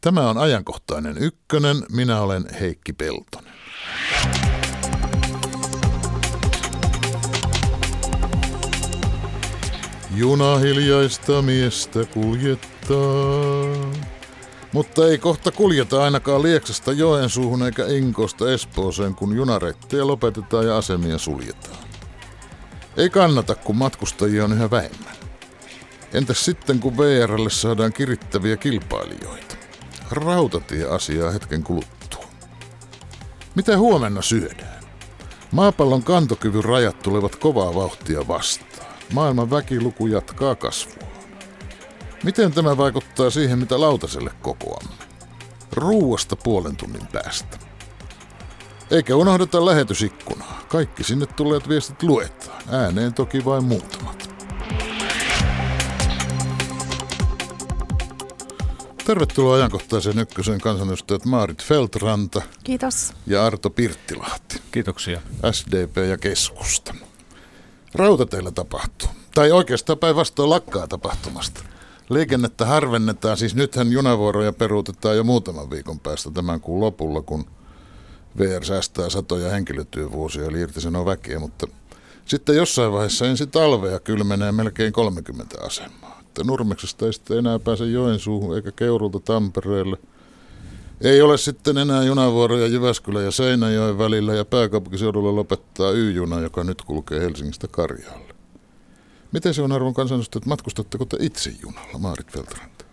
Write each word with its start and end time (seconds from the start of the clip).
Tämä 0.00 0.30
on 0.30 0.38
ajankohtainen 0.38 1.18
ykkönen. 1.18 1.76
Minä 1.92 2.20
olen 2.20 2.44
Heikki 2.60 2.92
Peltonen. 2.92 3.52
Juna 10.14 10.58
hiljaista 10.58 11.42
miestä 11.42 12.04
kuljettaa. 12.04 13.00
Mutta 14.72 15.06
ei 15.06 15.18
kohta 15.18 15.52
kuljeta 15.52 16.04
ainakaan 16.04 16.42
Lieksasta 16.42 16.92
Joensuuhun 16.92 17.62
eikä 17.62 17.86
Inkosta 17.86 18.52
Espooseen, 18.52 19.14
kun 19.14 19.36
junareitteja 19.36 20.06
lopetetaan 20.06 20.66
ja 20.66 20.76
asemia 20.76 21.18
suljetaan. 21.18 21.84
Ei 22.96 23.10
kannata, 23.10 23.54
kun 23.54 23.76
matkustajia 23.76 24.44
on 24.44 24.52
yhä 24.52 24.70
vähemmän. 24.70 25.16
Entäs 26.12 26.44
sitten, 26.44 26.80
kun 26.80 26.98
VRlle 26.98 27.50
saadaan 27.50 27.92
kirittäviä 27.92 28.56
kilpailijoita? 28.56 29.49
Rautatie-asiaa 30.10 31.30
hetken 31.30 31.62
kuluttua. 31.62 32.24
Mitä 33.54 33.78
huomenna 33.78 34.22
syödään? 34.22 34.84
Maapallon 35.52 36.02
kantokyvyn 36.02 36.64
rajat 36.64 37.02
tulevat 37.02 37.36
kovaa 37.36 37.74
vauhtia 37.74 38.28
vastaan. 38.28 38.70
Maailman 39.12 39.50
väkiluku 39.50 40.06
jatkaa 40.06 40.54
kasvua. 40.54 41.08
Miten 42.24 42.52
tämä 42.52 42.76
vaikuttaa 42.76 43.30
siihen, 43.30 43.58
mitä 43.58 43.80
lautaselle 43.80 44.30
kokoamme? 44.42 44.94
Ruuasta 45.72 46.36
puolen 46.36 46.76
tunnin 46.76 47.06
päästä. 47.12 47.58
Eikä 48.90 49.16
unohdeta 49.16 49.66
lähetysikkunaa. 49.66 50.60
Kaikki 50.68 51.04
sinne 51.04 51.26
tulleet 51.26 51.68
viestit 51.68 52.02
luetaan. 52.02 52.62
Ääneen 52.70 53.14
toki 53.14 53.44
vain 53.44 53.64
muutamat. 53.64 54.29
Tervetuloa 59.10 59.54
ajankohtaisen 59.54 60.18
ykkösen 60.18 60.60
kansanedustajat 60.60 61.24
Maarit 61.24 61.64
Feltranta 61.64 62.42
Kiitos. 62.64 63.12
ja 63.26 63.46
Arto 63.46 63.70
Pirttilahti. 63.70 64.60
Kiitoksia. 64.72 65.20
SDP 65.52 65.96
ja 66.08 66.18
keskusta. 66.18 66.94
Rautateillä 67.94 68.50
tapahtuu. 68.50 69.08
Tai 69.34 69.52
oikeastaan 69.52 69.98
päinvastoin 69.98 70.50
lakkaa 70.50 70.88
tapahtumasta. 70.88 71.60
Liikennettä 72.10 72.66
harvennetaan, 72.66 73.36
siis 73.36 73.54
nythän 73.54 73.92
junavuoroja 73.92 74.52
peruutetaan 74.52 75.16
jo 75.16 75.24
muutaman 75.24 75.70
viikon 75.70 76.00
päästä 76.00 76.30
tämän 76.30 76.60
kuun 76.60 76.80
lopulla, 76.80 77.22
kun 77.22 77.44
VR 78.38 78.64
säästää 78.64 79.10
satoja 79.10 79.50
henkilötyövuosia, 79.50 80.44
eli 80.44 80.60
irtisanoo 80.60 81.06
väkeä, 81.06 81.38
mutta 81.38 81.66
sitten 82.24 82.56
jossain 82.56 82.92
vaiheessa 82.92 83.26
ensi 83.26 83.46
talvea 83.46 84.00
kylmenee 84.00 84.52
melkein 84.52 84.92
30 84.92 85.56
asemaa. 85.66 86.09
Että 86.30 86.44
Nurmeksesta 86.44 87.06
ei 87.06 87.12
sitten 87.12 87.38
enää 87.38 87.58
pääse 87.58 87.86
Joensuuhun 87.86 88.56
eikä 88.56 88.72
Keurulta 88.72 89.20
Tampereelle. 89.20 89.96
Ei 91.00 91.22
ole 91.22 91.38
sitten 91.38 91.78
enää 91.78 92.04
junavuoroja 92.04 92.66
Jyväskylän 92.66 93.24
ja 93.24 93.30
Seinäjoen 93.30 93.98
välillä 93.98 94.34
ja 94.34 94.44
pääkaupunkiseudulla 94.44 95.36
lopettaa 95.36 95.90
Y-juna, 95.90 96.40
joka 96.40 96.64
nyt 96.64 96.82
kulkee 96.82 97.20
Helsingistä 97.20 97.68
Karjaalle. 97.68 98.34
Miten 99.32 99.54
se 99.54 99.62
on 99.62 99.72
arvon 99.72 99.94
kansanedustajat, 99.94 100.46
matkustatteko 100.46 101.04
te 101.04 101.16
itse 101.20 101.52
junalla, 101.62 101.98
Maarit 101.98 102.36
Veltranta? 102.36 102.84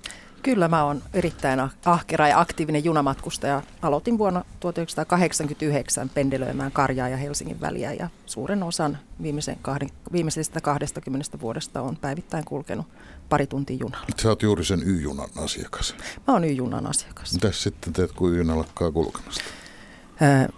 Kyllä 0.43 0.67
mä 0.67 0.83
oon 0.83 1.01
erittäin 1.13 1.59
ah- 1.59 1.75
ahkera 1.85 2.27
ja 2.27 2.39
aktiivinen 2.39 2.83
junamatkustaja. 2.83 3.61
Aloitin 3.81 4.17
vuonna 4.17 4.43
1989 4.59 6.09
pendelöimään 6.09 6.71
Karjaa 6.71 7.09
ja 7.09 7.17
Helsingin 7.17 7.61
väliä 7.61 7.93
ja 7.93 8.09
suuren 8.25 8.63
osan 8.63 8.97
viimeisen 9.21 9.57
kahden, 9.61 9.89
viimeisestä 10.11 10.61
20 10.61 11.39
vuodesta 11.41 11.81
on 11.81 11.97
päivittäin 11.97 12.45
kulkenut 12.45 12.85
pari 13.29 13.47
tuntia 13.47 13.77
junalla. 13.79 14.07
Sä 14.21 14.29
oot 14.29 14.41
juuri 14.41 14.65
sen 14.65 14.83
Y-junan 14.85 15.29
asiakas. 15.35 15.95
Mä 16.27 16.33
oon 16.33 16.43
Y-junan 16.43 16.87
asiakas. 16.87 17.33
Mitäs 17.33 17.63
sitten 17.63 17.93
teet, 17.93 18.11
kun 18.11 18.33
Y-juna 18.33 18.57
lakkaa 18.57 18.91
kulkemasta? 18.91 19.43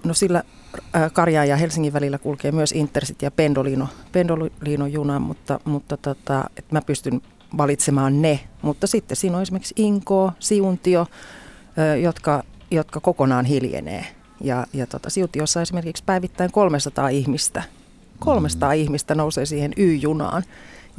No 0.03 0.13
sillä 0.13 0.43
Karjaa 1.13 1.45
ja 1.45 1.55
Helsingin 1.55 1.93
välillä 1.93 2.17
kulkee 2.17 2.51
myös 2.51 2.71
Intercity 2.71 3.25
ja 3.25 3.31
Pendolino, 3.31 3.87
Pendolino 4.11 4.87
juna, 4.87 5.19
mutta, 5.19 5.59
mutta 5.65 5.97
tota, 5.97 6.49
et 6.57 6.71
mä 6.71 6.81
pystyn 6.81 7.21
valitsemaan 7.57 8.21
ne. 8.21 8.39
Mutta 8.61 8.87
sitten 8.87 9.17
siinä 9.17 9.37
on 9.37 9.43
esimerkiksi 9.43 9.73
Inko, 9.77 10.31
Siuntio, 10.39 11.07
jotka, 12.01 12.43
jotka 12.71 12.99
kokonaan 12.99 13.45
hiljenee. 13.45 14.05
Ja, 14.41 14.67
ja 14.73 14.87
tota, 14.87 15.09
Siuntiossa 15.09 15.61
esimerkiksi 15.61 16.03
päivittäin 16.05 16.51
300 16.51 17.09
ihmistä. 17.09 17.63
300 18.19 18.69
mm. 18.69 18.75
ihmistä 18.75 19.15
nousee 19.15 19.45
siihen 19.45 19.73
Y-junaan. 19.77 20.43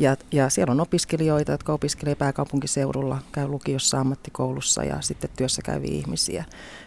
Ja, 0.01 0.17
ja 0.33 0.51
siellä 0.51 0.73
on 0.73 0.81
opiskelijoita, 0.81 1.53
jotka 1.53 1.73
opiskelee 1.73 2.15
pääkaupunkiseudulla, 2.15 3.19
käy 3.33 3.49
lukiossa, 3.49 4.01
ammattikoulussa 4.01 4.85
ja 4.85 5.01
sitten 5.01 5.31
työssä 5.37 5.63
käyviä 5.65 5.91
ihmisiä. 5.91 6.45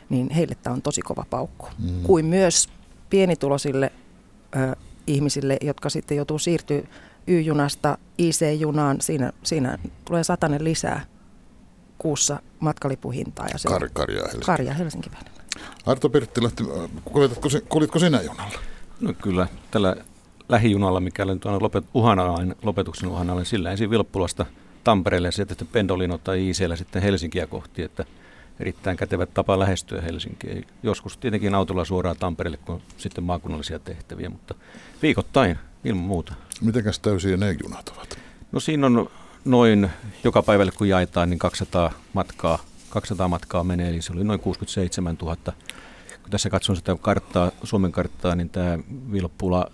Niin 0.09 0.29
heille 0.29 0.56
tämä 0.56 0.74
on 0.74 0.81
tosi 0.81 1.01
kova 1.01 1.25
paukku. 1.29 1.68
Mm. 1.79 2.03
Kuin 2.03 2.25
myös 2.25 2.69
pienituloisille 3.09 3.91
ö, 4.56 4.75
ihmisille, 5.07 5.57
jotka 5.62 5.90
sitten 5.90 6.18
joutuu 6.18 6.40
siirtyä 6.40 6.81
Y-junasta 7.28 7.97
IC-junaan. 8.18 9.02
Siinä, 9.02 9.34
siinä 9.44 9.78
tulee 10.06 10.23
satanen 10.23 10.63
lisää 10.63 11.06
kuussa 11.97 12.40
matkalipuhintaa. 12.59 13.47
Ja 13.47 13.57
se 13.57 13.69
Kar- 13.69 13.90
Karjaa 13.94 14.23
Helsinki. 14.23 14.46
Karja 14.46 14.73
Helsinki. 14.73 15.09
Arto 15.85 16.09
Pirttilahti, 16.09 16.63
kuljetatko, 17.06 17.50
si- 17.50 17.66
kulitko 17.69 18.00
sinä 18.00 18.22
junalla? 18.22 18.59
No 19.02 19.13
kyllä, 19.13 19.47
tällä 19.72 19.96
lähijunalla, 20.50 21.00
mikä 21.00 21.24
oli 21.24 21.40
tuonne 21.40 21.59
lopet, 21.62 21.84
uhanalain, 21.94 22.56
lopetuksen 22.64 23.09
uhanalain, 23.09 23.46
sillä 23.46 23.72
ensin 23.72 23.90
Vilppulasta 23.90 24.46
Tampereelle 24.84 25.28
ja 25.28 25.31
sitten 25.31 25.68
Pendolino 25.68 26.18
tai 26.18 26.50
ICllä 26.50 26.76
sitten 26.76 27.02
Helsinkiä 27.02 27.48
kohti, 27.48 27.81
että 27.81 28.06
erittäin 28.59 28.98
kätevät 28.98 29.34
tapa 29.34 29.59
lähestyä 29.59 30.02
Helsinkiä. 30.02 30.62
Joskus 30.84 31.18
tietenkin 31.18 31.56
autolla 31.56 31.86
suoraan 31.86 32.18
Tampereelle, 32.20 32.58
kun 32.58 32.82
sitten 32.98 33.24
maakunnallisia 33.24 33.80
tehtäviä, 33.80 34.30
mutta 34.30 34.56
viikoittain 35.02 35.58
ilman 35.84 36.03
muuta. 36.03 36.34
Mitenkäs 36.62 37.00
täysiä 37.00 37.38
ne 37.38 37.56
junat 37.64 37.90
ovat? 37.90 38.20
No 38.52 38.59
siinä 38.59 38.88
on 38.88 39.09
noin 39.46 39.90
joka 40.24 40.44
päivälle 40.44 40.72
kun 40.72 40.90
jaetaan, 40.90 41.30
niin 41.30 41.40
200 41.40 41.92
matkaa, 42.14 42.59
200 42.90 43.28
matkaa 43.28 43.64
menee, 43.64 43.90
eli 43.90 44.02
se 44.02 44.14
oli 44.14 44.24
noin 44.24 44.40
67 44.40 45.18
000. 45.22 45.36
Kun 46.22 46.32
tässä 46.32 46.50
katson 46.50 46.76
sitä 46.76 46.96
karttaa, 47.02 47.52
Suomen 47.64 47.92
karttaa, 47.92 48.36
niin 48.36 48.50
tämä 48.50 48.80
Vilppula 49.12 49.72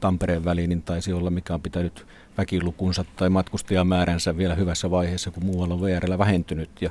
Tampereen 0.00 0.44
väli, 0.44 0.66
niin 0.66 0.82
taisi 0.82 1.12
olla 1.12 1.30
mikä 1.30 1.54
on 1.54 1.62
pitänyt 1.62 2.06
väkilukunsa 2.38 3.04
tai 3.16 3.30
matkustajamääränsä 3.30 4.36
vielä 4.36 4.54
hyvässä 4.54 4.90
vaiheessa, 4.90 5.30
kun 5.30 5.44
muualla 5.44 5.74
on 5.74 5.80
VRllä 5.80 6.18
vähentynyt. 6.18 6.70
Ja 6.82 6.90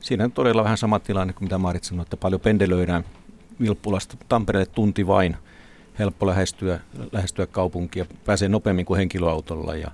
siinä 0.00 0.24
on 0.24 0.32
todella 0.32 0.64
vähän 0.64 0.78
sama 0.78 0.98
tilanne 0.98 1.32
kuin 1.32 1.44
mitä 1.44 1.58
Maarit 1.58 1.84
sanoi, 1.84 2.02
että 2.02 2.16
paljon 2.16 2.40
pendelöidään 2.40 3.04
Vilppulasta 3.60 4.16
Tampereelle 4.28 4.72
tunti 4.74 5.06
vain. 5.06 5.36
Helppo 5.98 6.26
lähestyä, 6.26 6.80
lähestyä 7.12 7.46
kaupunkia, 7.46 8.06
pääsee 8.24 8.48
nopeammin 8.48 8.86
kuin 8.86 8.98
henkilöautolla 8.98 9.76
ja 9.76 9.90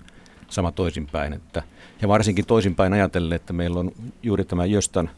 sama 0.49 0.73
toisinpäin. 0.73 1.33
Että, 1.33 1.63
ja 2.03 2.09
varsinkin 2.09 2.47
toisinpäin 2.47 2.93
ajatellen, 2.93 3.37
että 3.37 3.53
meillä 3.53 3.81
on 3.81 3.93
juuri 4.23 4.45
tämä 4.45 4.65
Jöstan 4.65 5.11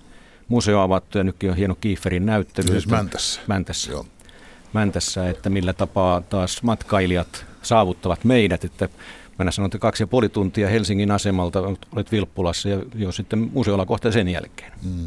museo 0.49 0.81
avattu 0.81 1.19
ja 1.19 1.25
nytkin 1.25 1.51
on 1.51 1.57
hieno 1.57 1.75
Kiiferin 1.75 2.27
näyttely. 2.27 2.69
Siis 2.69 2.87
Mäntässä. 2.87 3.41
Mäntässä. 3.47 3.93
Joo. 3.93 4.07
Mäntässä, 4.73 5.29
että 5.29 5.51
millä 5.51 5.73
tapaa 5.73 6.21
taas 6.21 6.63
matkailijat 6.63 7.47
saavuttavat 7.63 8.25
meidät. 8.25 8.65
Että 8.65 8.89
mä 9.39 9.51
sanon, 9.51 9.67
että 9.67 9.79
kaksi 9.79 10.03
ja 10.03 10.07
puoli 10.07 10.29
tuntia 10.29 10.69
Helsingin 10.69 11.11
asemalta 11.11 11.61
olet 11.97 12.13
Vilppulassa 12.13 12.69
ja 12.69 12.83
jo 12.95 13.13
sitten 13.13 13.51
museolla 13.53 13.87
kohta 13.87 14.13
sen 14.13 14.29
jälkeen. 14.29 14.73
Mm. 14.83 15.07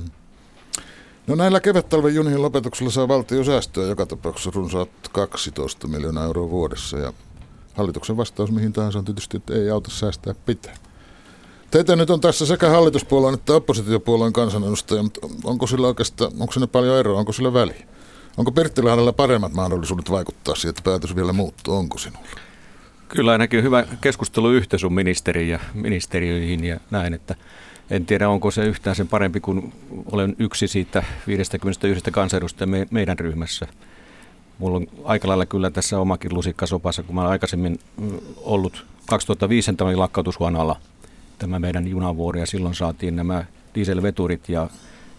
No 1.28 1.36
näillä 1.36 1.60
kevättalven 1.60 2.16
junien 2.16 2.42
lopetuksella 2.42 2.92
saa 2.92 3.08
valtio 3.08 3.44
säästöä 3.44 3.88
joka 3.88 4.06
tapauksessa 4.06 4.52
runsaat 4.54 4.90
12 5.12 5.88
miljoonaa 5.88 6.26
euroa 6.26 6.50
vuodessa 6.50 6.98
ja 6.98 7.14
hallituksen 7.74 8.18
vastaus 8.18 8.52
mihin 8.52 8.74
tahansa 8.74 9.00
on 9.00 9.06
tietysti, 9.06 9.38
että 9.38 9.54
ei 9.54 9.70
auta 9.70 9.90
säästää 9.90 10.36
pitää. 10.46 10.76
Teitä 11.72 11.96
nyt 11.96 12.10
on 12.10 12.22
tässä 12.22 12.46
sekä 12.46 12.70
hallituspuolueen 12.70 13.34
että 13.34 13.54
oppositiopuolueen 13.54 14.34
kansanedustaja, 14.34 15.04
mutta 15.04 15.28
onko 15.44 15.68
sillä 15.68 15.88
oikeastaan, 15.88 16.32
onko 16.40 16.54
siinä 16.54 16.68
paljon 16.68 16.98
eroa, 16.98 17.20
onko 17.20 17.32
sillä 17.32 17.54
väliä? 17.54 17.86
Onko 18.38 18.52
Pirttilahdella 18.52 19.14
paremmat 19.14 19.54
mahdollisuudet 19.54 20.12
vaikuttaa 20.12 20.56
siihen, 20.56 20.70
että 20.70 20.82
päätös 20.82 21.16
vielä 21.16 21.34
muuttuu, 21.34 21.76
onko 21.76 21.98
sinulla? 21.98 22.28
Kyllä 23.08 23.32
ainakin 23.32 23.64
hyvä 23.64 23.86
keskustelu 24.02 24.52
yhteen 24.52 24.80
sun 24.80 24.94
ministeriin 24.94 25.50
ja 25.50 25.60
ministeriöihin 25.74 26.64
ja 26.64 26.80
näin, 26.92 27.14
että 27.14 27.36
en 27.90 28.06
tiedä 28.06 28.30
onko 28.30 28.52
se 28.52 28.66
yhtään 28.66 28.96
sen 28.96 29.08
parempi, 29.08 29.40
kun 29.40 29.74
olen 30.12 30.36
yksi 30.40 30.68
siitä 30.68 31.04
51 31.28 32.12
kansanedustajaa 32.12 32.68
me, 32.68 32.88
meidän 32.92 33.20
ryhmässä. 33.20 33.68
Mulla 34.60 34.78
on 34.78 34.88
aika 35.04 35.28
lailla 35.28 35.46
kyllä 35.46 35.70
tässä 35.70 36.00
omakin 36.00 36.34
lusikka 36.34 36.68
sopassa, 36.68 37.04
kun 37.04 37.16
mä 37.16 37.22
olen 37.22 37.32
aikaisemmin 37.32 37.80
mm, 37.98 38.20
ollut 38.38 38.86
2005 39.06 39.74
tämä 39.74 39.88
oli 39.88 39.96
lakkautushuonealla 39.96 40.80
tämä 41.40 41.60
meidän 41.60 41.88
junavuori 41.88 42.40
ja 42.40 42.46
silloin 42.46 42.76
saatiin 42.76 43.16
nämä 43.16 43.46
dieselveturit 43.76 44.50
ja 44.50 44.70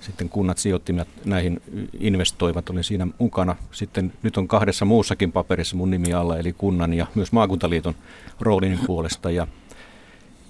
sitten 0.05 0.29
kunnat 0.29 0.59
sijoittivat 0.59 1.09
näihin, 1.25 1.63
investoivat, 2.01 2.71
olin 2.71 2.85
siinä 2.85 3.07
mukana. 3.19 3.57
Sitten 3.73 4.13
nyt 4.23 4.37
on 4.37 4.49
kahdessa 4.49 4.85
muussakin 4.85 5.33
paperissa 5.33 5.77
mun 5.77 5.91
nimi 5.91 6.13
alla, 6.13 6.39
eli 6.39 6.53
kunnan 6.53 6.95
ja 6.95 7.07
myös 7.15 7.33
maakuntaliiton 7.33 7.95
roolin 8.41 8.79
puolesta. 8.87 9.31
Ja, 9.31 9.47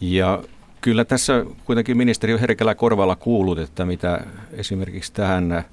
ja 0.01 0.43
Kyllä 0.85 1.05
tässä 1.05 1.45
kuitenkin 1.65 1.97
ministeri 1.97 2.33
on 2.35 2.41
herkällä 2.41 2.75
korvalla 2.75 3.17
kuullut, 3.17 3.59
että 3.59 3.85
mitä 3.85 4.27
esimerkiksi 4.53 5.13
tähän 5.13 5.65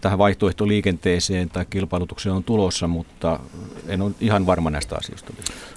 tähän 0.00 0.18
vaihtoehtoliikenteeseen 0.18 1.50
tai 1.50 1.66
kilpailutukseen 1.70 2.34
on 2.34 2.44
tulossa, 2.44 2.86
mutta 2.86 3.40
en 3.88 4.02
ole 4.02 4.12
ihan 4.20 4.46
varma 4.46 4.70
näistä 4.70 4.96
asioista. 4.96 5.32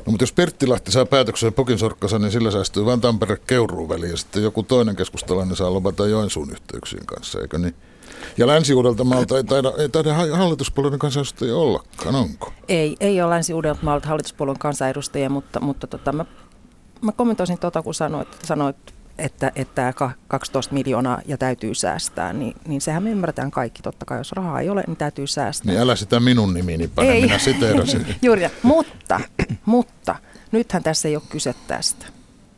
No, 0.06 0.12
mutta 0.12 0.24
jos 0.24 0.34
Perttilahti 0.34 0.92
saa 0.92 1.06
päätöksen 1.06 1.54
Pokinsorkkassa, 1.54 2.20
niin 2.20 2.32
sillä 2.32 2.52
säästyy 2.52 2.86
vain 2.86 3.02
Tampere-Keuruun 3.02 3.90
väliin 3.90 4.12
ja 4.12 4.18
sitten 4.18 4.44
joku 4.44 4.64
toinen 4.64 4.96
keskustalainen 4.96 5.56
saa 5.56 5.74
lopata 5.74 6.08
Joensuun 6.08 6.52
yhteyksien 6.52 7.06
kanssa, 7.06 7.40
eikö 7.42 7.58
niin? 7.58 7.76
Ja 8.38 8.48
Länsi-Uudeltamaalta 8.48 9.38
ei 9.38 9.44
taida, 9.44 9.74
ei 9.78 9.90
taida 9.90 10.14
hallituspuolueen 10.14 11.00
kansanedustajia 11.00 11.56
ollakaan, 11.56 12.16
onko? 12.16 12.54
Ei, 12.68 12.98
ei 13.00 13.22
ole 13.22 13.30
Länsi-Uudeltamaalta 13.30 14.08
hallituspuolueen 14.08 14.60
kansanedustajia, 14.60 15.30
mutta, 15.30 15.60
mutta 15.60 15.88
tota, 15.88 16.12
mä, 16.12 16.26
mä 17.02 17.12
kommentoisin 17.12 17.60
tuota, 17.60 17.82
kun 17.82 17.94
sanoit, 17.94 18.28
sanoit 18.44 18.99
että, 19.20 19.52
että 19.56 19.94
12 20.28 20.74
miljoonaa 20.74 21.22
ja 21.26 21.38
täytyy 21.38 21.76
säästää, 21.76 22.34
niin, 22.34 22.56
niin 22.68 22.82
sehän 22.82 23.04
me 23.04 23.10
ymmärretään 23.10 23.52
kaikki. 23.52 23.82
Totta 23.82 24.06
kai 24.06 24.18
jos 24.18 24.32
rahaa 24.32 24.60
ei 24.60 24.70
ole, 24.70 24.84
niin 24.88 24.98
täytyy 24.98 25.28
säästää. 25.28 25.72
Niin 25.72 25.82
älä 25.82 25.96
sitä 25.96 26.20
minun 26.20 26.54
nimini 26.54 26.88
pane, 26.88 27.12
ei. 27.12 27.22
minä 27.22 27.38
siteerasin. 27.38 28.16
Juuri, 28.22 28.50
mutta, 28.64 29.20
mutta 29.66 30.16
nythän 30.52 30.84
tässä 30.84 31.08
ei 31.08 31.16
ole 31.16 31.24
kyse 31.30 31.56
tästä. 31.68 32.06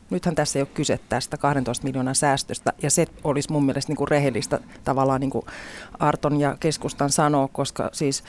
Nythän 0.09 0.35
tässä 0.35 0.59
ei 0.59 0.61
ole 0.61 0.69
kyse 0.73 0.99
tästä 1.09 1.37
12 1.37 1.83
miljoonan 1.83 2.15
säästöstä, 2.15 2.73
ja 2.83 2.91
se 2.91 3.05
olisi 3.23 3.51
mun 3.51 3.65
mielestä 3.65 3.89
niin 3.89 3.97
kuin 3.97 4.07
rehellistä 4.07 4.59
tavallaan 4.83 5.21
niin 5.21 5.29
kuin 5.29 5.45
Arton 5.99 6.39
ja 6.39 6.57
keskustan 6.59 7.09
sanoa, 7.09 7.47
koska 7.47 7.89
siis 7.93 8.23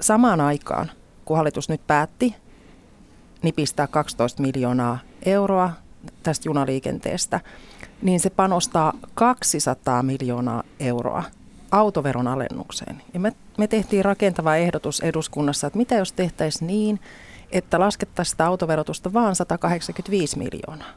samaan 0.00 0.40
aikaan, 0.40 0.90
kun 1.24 1.36
hallitus 1.36 1.68
nyt 1.68 1.86
päätti 1.86 2.34
nipistää 3.42 3.86
12 3.86 4.42
miljoonaa 4.42 4.98
euroa 5.24 5.72
tästä 6.22 6.48
junaliikenteestä, 6.48 7.40
niin 8.02 8.20
se 8.20 8.30
panostaa 8.30 8.92
200 9.14 10.02
miljoonaa 10.02 10.62
euroa 10.80 11.22
autoveron 11.70 12.28
alennukseen. 12.28 13.02
Ja 13.14 13.20
me, 13.20 13.32
me 13.58 13.66
tehtiin 13.66 14.04
rakentava 14.04 14.56
ehdotus 14.56 15.00
eduskunnassa, 15.00 15.66
että 15.66 15.78
mitä 15.78 15.94
jos 15.94 16.12
tehtäisiin 16.12 16.66
niin, 16.66 17.00
että 17.52 17.80
laskettaisiin 17.80 18.30
sitä 18.30 18.46
autoverotusta 18.46 19.12
vaan 19.12 19.36
185 19.36 20.38
miljoonaa 20.38 20.92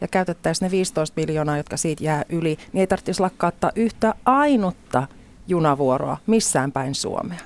ja 0.00 0.08
käytettäisiin 0.08 0.66
ne 0.66 0.70
15 0.70 1.20
miljoonaa, 1.20 1.56
jotka 1.56 1.76
siitä 1.76 2.04
jää 2.04 2.24
yli, 2.28 2.58
niin 2.72 2.80
ei 2.80 2.86
tarvitsisi 2.86 3.20
lakkauttaa 3.20 3.72
yhtä 3.76 4.14
ainutta 4.24 5.06
junavuoroa 5.48 6.16
missään 6.26 6.72
päin 6.72 6.94
Suomea. 6.94 7.38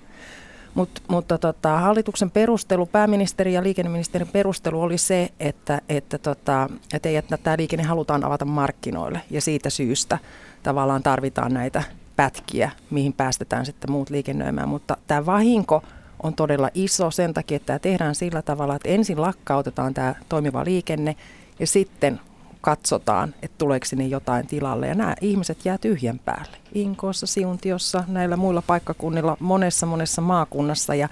Mut, 0.74 1.02
mutta 1.08 1.38
tota, 1.38 1.78
hallituksen 1.78 2.30
perustelu, 2.30 2.86
pääministeri 2.86 3.52
ja 3.52 3.62
liikenneministerin 3.62 4.28
perustelu 4.28 4.82
oli 4.82 4.98
se, 4.98 5.28
että, 5.40 5.80
että, 5.88 6.18
tota, 6.18 6.68
että, 6.94 7.08
ei, 7.08 7.16
että 7.16 7.36
tämä 7.36 7.56
liikenne 7.58 7.84
halutaan 7.84 8.24
avata 8.24 8.44
markkinoille 8.44 9.20
ja 9.30 9.40
siitä 9.40 9.70
syystä 9.70 10.18
tavallaan 10.62 11.02
tarvitaan 11.02 11.54
näitä 11.54 11.82
pätkiä, 12.16 12.70
mihin 12.90 13.12
päästetään 13.12 13.66
sitten 13.66 13.90
muut 13.92 14.10
liikennöimään. 14.10 14.68
Mutta 14.68 14.96
tämä 15.06 15.26
vahinko 15.26 15.82
on 16.22 16.34
todella 16.34 16.70
iso 16.74 17.10
sen 17.10 17.34
takia, 17.34 17.56
että 17.56 17.66
tämä 17.66 17.78
tehdään 17.78 18.14
sillä 18.14 18.42
tavalla, 18.42 18.76
että 18.76 18.88
ensin 18.88 19.20
lakkautetaan 19.20 19.94
tämä 19.94 20.14
toimiva 20.28 20.64
liikenne 20.64 21.16
ja 21.58 21.66
sitten 21.66 22.20
katsotaan, 22.62 23.34
että 23.42 23.58
tuleeko 23.58 23.86
sinne 23.86 24.06
jotain 24.06 24.46
tilalle. 24.46 24.86
Ja 24.86 24.94
nämä 24.94 25.14
ihmiset 25.20 25.64
jää 25.64 25.78
tyhjän 25.78 26.18
päälle. 26.18 26.56
Inkoossa, 26.74 27.26
Siuntiossa, 27.26 28.04
näillä 28.08 28.36
muilla 28.36 28.62
paikkakunnilla, 28.62 29.36
monessa 29.40 29.86
monessa 29.86 30.22
maakunnassa. 30.22 30.94
Ja, 30.94 31.08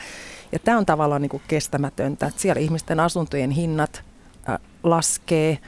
ja 0.52 0.58
tämä 0.58 0.78
on 0.78 0.86
tavallaan 0.86 1.22
niin 1.22 1.30
kuin 1.30 1.42
kestämätöntä, 1.48 2.26
että 2.26 2.40
siellä 2.40 2.60
ihmisten 2.60 3.00
asuntojen 3.00 3.50
hinnat 3.50 4.04
äh, 4.48 4.58
laskee. 4.82 5.58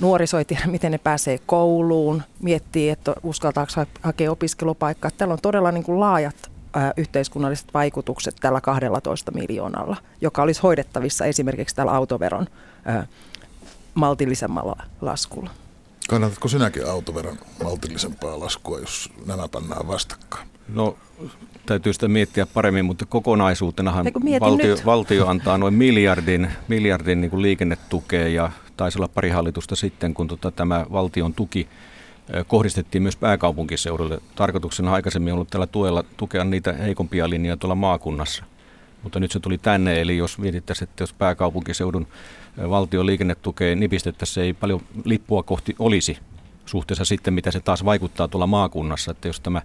Nuoriso 0.00 0.38
ei 0.38 0.44
tiedä, 0.44 0.66
miten 0.66 0.92
ne 0.92 0.98
pääsee 0.98 1.38
kouluun, 1.46 2.22
miettii, 2.42 2.90
että 2.90 3.14
uskaltaako 3.22 3.72
hakea 4.02 4.30
opiskelupaikkaa. 4.32 5.10
Täällä 5.10 5.32
on 5.32 5.38
todella 5.42 5.72
niin 5.72 5.84
kuin 5.84 6.00
laajat 6.00 6.50
äh, 6.76 6.92
yhteiskunnalliset 6.96 7.74
vaikutukset 7.74 8.36
tällä 8.40 8.60
12 8.60 9.32
miljoonalla, 9.32 9.96
joka 10.20 10.42
olisi 10.42 10.62
hoidettavissa 10.62 11.24
esimerkiksi 11.24 11.76
tällä 11.76 11.92
autoveron 11.92 12.46
äh, 12.88 13.08
maltillisemmalla 13.94 14.76
laskulla. 15.00 15.50
Kannatatko 16.08 16.48
sinäkin 16.48 16.86
autoveron 16.86 17.38
maltillisempaa 17.62 18.40
laskua, 18.40 18.78
jos 18.78 19.10
nämä 19.26 19.48
pannaan 19.48 19.88
vastakkain? 19.88 20.48
No 20.68 20.96
täytyy 21.66 21.92
sitä 21.92 22.08
miettiä 22.08 22.46
paremmin, 22.46 22.84
mutta 22.84 23.06
kokonaisuutenahan 23.06 24.04
valtio, 24.40 24.76
valtio 24.84 25.26
antaa 25.30 25.58
noin 25.58 25.74
miljardin, 25.74 26.50
miljardin 26.68 27.20
niin 27.20 27.30
kuin 27.30 27.42
liikennetukea 27.42 28.28
ja 28.28 28.50
taisi 28.76 28.98
olla 28.98 29.08
pari 29.08 29.30
hallitusta 29.30 29.76
sitten, 29.76 30.14
kun 30.14 30.28
tota, 30.28 30.50
tämä 30.50 30.86
valtion 30.92 31.34
tuki 31.34 31.68
kohdistettiin 32.46 33.02
myös 33.02 33.16
pääkaupunkiseudulle. 33.16 34.18
Tarkoituksena 34.34 34.92
aikaisemmin 34.92 35.32
ollut 35.32 35.50
tällä 35.50 35.66
tuella 35.66 36.04
tukea 36.16 36.44
niitä 36.44 36.72
heikompia 36.72 37.30
linjoja 37.30 37.56
tuolla 37.56 37.74
maakunnassa. 37.74 38.44
Mutta 39.02 39.20
nyt 39.20 39.32
se 39.32 39.40
tuli 39.40 39.58
tänne, 39.58 40.00
eli 40.00 40.16
jos 40.16 40.38
mietittäisiin, 40.38 40.88
että 40.88 41.02
jos 41.02 41.12
pääkaupunkiseudun 41.12 42.06
valtion 42.68 43.06
liikennetukea 43.06 43.76
nipistettäisiin, 43.76 44.44
ei 44.44 44.52
paljon 44.52 44.80
lippua 45.04 45.42
kohti 45.42 45.76
olisi 45.78 46.18
suhteessa 46.66 47.04
sitten, 47.04 47.34
mitä 47.34 47.50
se 47.50 47.60
taas 47.60 47.84
vaikuttaa 47.84 48.28
tuolla 48.28 48.46
maakunnassa, 48.46 49.10
että 49.10 49.28
jos 49.28 49.40
tämä 49.40 49.62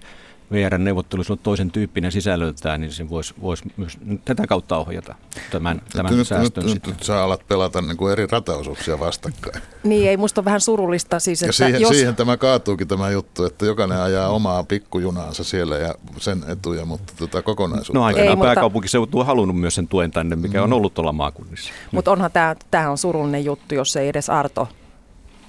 VR-neuvottelussa 0.51 1.33
on 1.33 1.39
toisen 1.39 1.71
tyyppinen 1.71 2.11
sisällöltään, 2.11 2.81
niin 2.81 2.91
se 2.91 3.09
voisi 3.09 3.33
vois 3.41 3.63
myös 3.77 3.97
tätä 4.25 4.47
kautta 4.47 4.77
ohjata 4.77 5.15
tämän, 5.51 5.81
tämän 5.93 6.17
nyt, 6.17 6.27
säästön. 6.27 6.65
Nyt, 6.65 6.73
nyt, 6.73 6.87
nyt 6.87 7.03
sä 7.03 7.23
alat 7.23 7.47
pelata 7.47 7.81
niin 7.81 7.97
kuin 7.97 8.11
eri 8.11 8.27
rataosuuksia 8.31 8.99
vastakkain. 8.99 9.61
Niin, 9.83 10.09
ei 10.09 10.17
musta 10.17 10.45
vähän 10.45 10.61
surullista. 10.61 11.19
Siis, 11.19 11.43
että 11.43 11.49
ja 11.49 11.53
siihen, 11.53 11.81
jos... 11.81 11.89
siihen 11.89 12.15
tämä 12.15 12.37
kaatuukin 12.37 12.87
tämä 12.87 13.09
juttu, 13.09 13.45
että 13.45 13.65
jokainen 13.65 13.97
ajaa 13.97 14.29
omaa 14.29 14.63
pikkujunaansa 14.63 15.43
siellä 15.43 15.77
ja 15.77 15.95
sen 16.17 16.43
etuja, 16.47 16.85
mutta 16.85 17.13
tota 17.17 17.41
kokonaisuutta. 17.41 17.99
No 17.99 18.05
aikanaan 18.05 18.37
ei, 18.37 18.43
pääkaupunkiseutu 18.43 19.19
on 19.19 19.25
halunnut 19.25 19.59
myös 19.59 19.75
sen 19.75 19.87
tuen 19.87 20.11
tänne, 20.11 20.35
mikä 20.35 20.57
mm. 20.57 20.63
on 20.63 20.73
ollut 20.73 20.93
tuolla 20.93 21.13
maakunnissa. 21.13 21.73
Mutta 21.91 22.11
onhan 22.11 22.31
tämä, 22.31 22.55
tämä 22.71 22.91
on 22.91 22.97
surullinen 22.97 23.45
juttu, 23.45 23.75
jos 23.75 23.95
ei 23.95 24.07
edes 24.07 24.29
Arto 24.29 24.67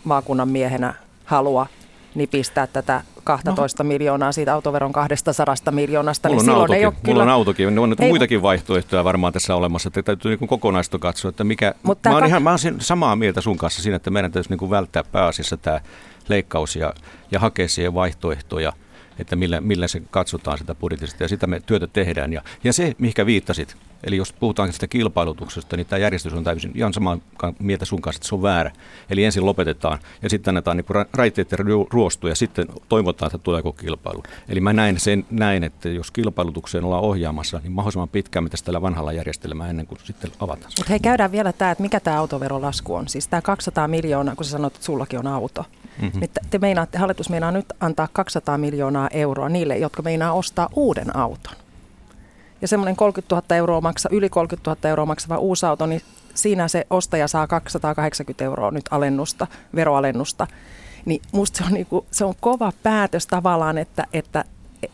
maakunnan 0.04 0.49
miehenä 0.49 0.94
halua 1.25 1.66
nipistää 2.14 2.66
tätä 2.66 3.02
12 3.26 3.82
no. 3.82 3.88
miljoonaa 3.88 4.32
siitä 4.32 4.55
autoveron 4.55 4.93
200 4.93 5.44
miljoonasta. 5.70 6.28
Mulla 6.28 6.43
niin 6.43 6.50
on, 6.50 6.56
autokin, 6.56 6.78
ei 6.78 6.87
ole 6.87 6.94
mulla 6.94 7.05
kyllä... 7.05 7.23
on 7.23 7.28
autokin. 7.28 7.78
On 7.78 7.96
ei, 8.00 8.08
muitakin 8.08 8.43
vaihtoehtoja 8.43 9.05
varmaan 9.05 9.32
tässä 9.32 9.55
olemassa. 9.55 9.88
Että 9.88 10.02
täytyy 10.02 10.37
niin 10.37 10.49
kokonaista 10.49 10.99
katsoa, 10.99 11.28
että 11.28 11.44
mikä... 11.44 11.75
Mutta 11.82 12.08
mä, 12.08 12.14
oon 12.14 12.26
ihan, 12.26 12.43
mä 12.43 12.50
oon 12.50 12.58
samaa 12.78 13.17
mieltä 13.17 13.40
sun 13.40 13.56
kanssa 13.56 13.82
siinä, 13.82 13.96
että 13.96 14.11
meidän 14.11 14.32
täytyy 14.32 14.56
niin 14.56 14.70
välttää 14.70 15.05
pääasiassa 15.12 15.56
tämä 15.56 15.81
leikkaus 16.28 16.76
ja, 16.76 16.93
ja 17.31 17.40
hakea 17.40 17.69
siihen 17.69 17.94
vaihtoehtoja– 17.94 18.73
että 19.19 19.37
millä, 19.37 19.61
millä 19.61 19.88
se 19.88 20.02
katsotaan 20.11 20.58
sitä 20.58 20.75
budjetista 20.75 21.25
ja 21.25 21.28
sitä 21.28 21.47
me 21.47 21.61
työtä 21.66 21.87
tehdään. 21.87 22.33
Ja, 22.33 22.42
ja 22.64 22.73
se, 22.73 22.95
mihinkä 22.99 23.26
viittasit, 23.26 23.76
eli 24.04 24.16
jos 24.16 24.32
puhutaan 24.32 24.72
sitä 24.72 24.86
kilpailutuksesta, 24.86 25.76
niin 25.76 25.86
tämä 25.86 25.98
järjestys 25.98 26.32
on 26.32 26.44
täysin 26.44 26.72
ihan 26.74 26.92
samaa 26.92 27.18
mieltä 27.58 27.84
sun 27.84 28.00
kanssa, 28.00 28.18
että 28.18 28.28
se 28.28 28.34
on 28.34 28.42
väärä. 28.42 28.70
Eli 29.10 29.24
ensin 29.24 29.46
lopetetaan 29.46 29.98
ja 30.22 30.30
sitten 30.30 30.50
annetaan 30.50 30.76
niin 30.76 31.06
raiteiden 31.12 31.58
ruostua 31.90 32.30
ja 32.30 32.36
sitten 32.36 32.66
toivotaan, 32.88 33.26
että 33.26 33.38
tuleeko 33.38 33.72
kilpailu. 33.72 34.22
Eli 34.48 34.60
mä 34.60 34.72
näin 34.72 35.00
sen 35.00 35.26
näin, 35.30 35.64
että 35.64 35.88
jos 35.88 36.10
kilpailutukseen 36.10 36.84
ollaan 36.84 37.02
ohjaamassa, 37.02 37.60
niin 37.62 37.72
mahdollisimman 37.72 38.08
pitkään 38.08 38.44
me 38.44 38.50
tällä 38.64 38.82
vanhalla 38.82 39.12
järjestelmällä 39.12 39.70
ennen 39.70 39.86
kuin 39.86 39.98
sitten 40.04 40.30
avataan. 40.40 40.72
Mutta 40.78 40.90
hei, 40.90 41.00
käydään 41.00 41.32
vielä 41.32 41.52
tämä, 41.52 41.70
että 41.70 41.82
mikä 41.82 42.00
tämä 42.00 42.18
autoverolasku 42.18 42.94
on. 42.94 43.08
Siis 43.08 43.28
tämä 43.28 43.42
200 43.42 43.88
miljoonaa, 43.88 44.36
kun 44.36 44.44
sä 44.44 44.50
sanoit, 44.50 44.74
että 44.74 44.86
sullakin 44.86 45.18
on 45.18 45.26
auto. 45.26 45.64
Mm-hmm. 46.02 46.20
Niin 46.20 46.30
te 46.50 46.58
meinaatte, 46.58 46.98
hallitus 46.98 47.30
meinaa 47.30 47.50
nyt 47.50 47.66
antaa 47.80 48.08
200 48.12 48.58
miljoonaa 48.58 49.08
euroa 49.12 49.48
niille, 49.48 49.78
jotka 49.78 50.02
meinaa 50.02 50.32
ostaa 50.32 50.68
uuden 50.76 51.16
auton. 51.16 51.65
Ja 52.62 52.68
semmoinen 52.68 52.96
30 52.96 53.34
000 53.34 53.56
euroa 53.56 53.80
maksa, 53.80 54.08
yli 54.12 54.28
30 54.28 54.70
000 54.70 54.90
euroa 54.90 55.06
maksava 55.06 55.38
uusi 55.38 55.66
auto, 55.66 55.86
niin 55.86 56.02
siinä 56.34 56.68
se 56.68 56.86
ostaja 56.90 57.28
saa 57.28 57.46
280 57.46 58.44
euroa 58.44 58.70
nyt 58.70 58.84
alennusta, 58.90 59.46
veroalennusta. 59.75 60.46
Niin 61.04 61.22
musta 61.32 61.58
se 61.58 61.64
on, 61.64 61.72
niinku, 61.72 62.06
se 62.10 62.25
on 62.25 62.34
kova 62.40 62.72
päätös 62.82 63.26
tavallaan, 63.26 63.78
että, 63.78 64.06
että 64.12 64.44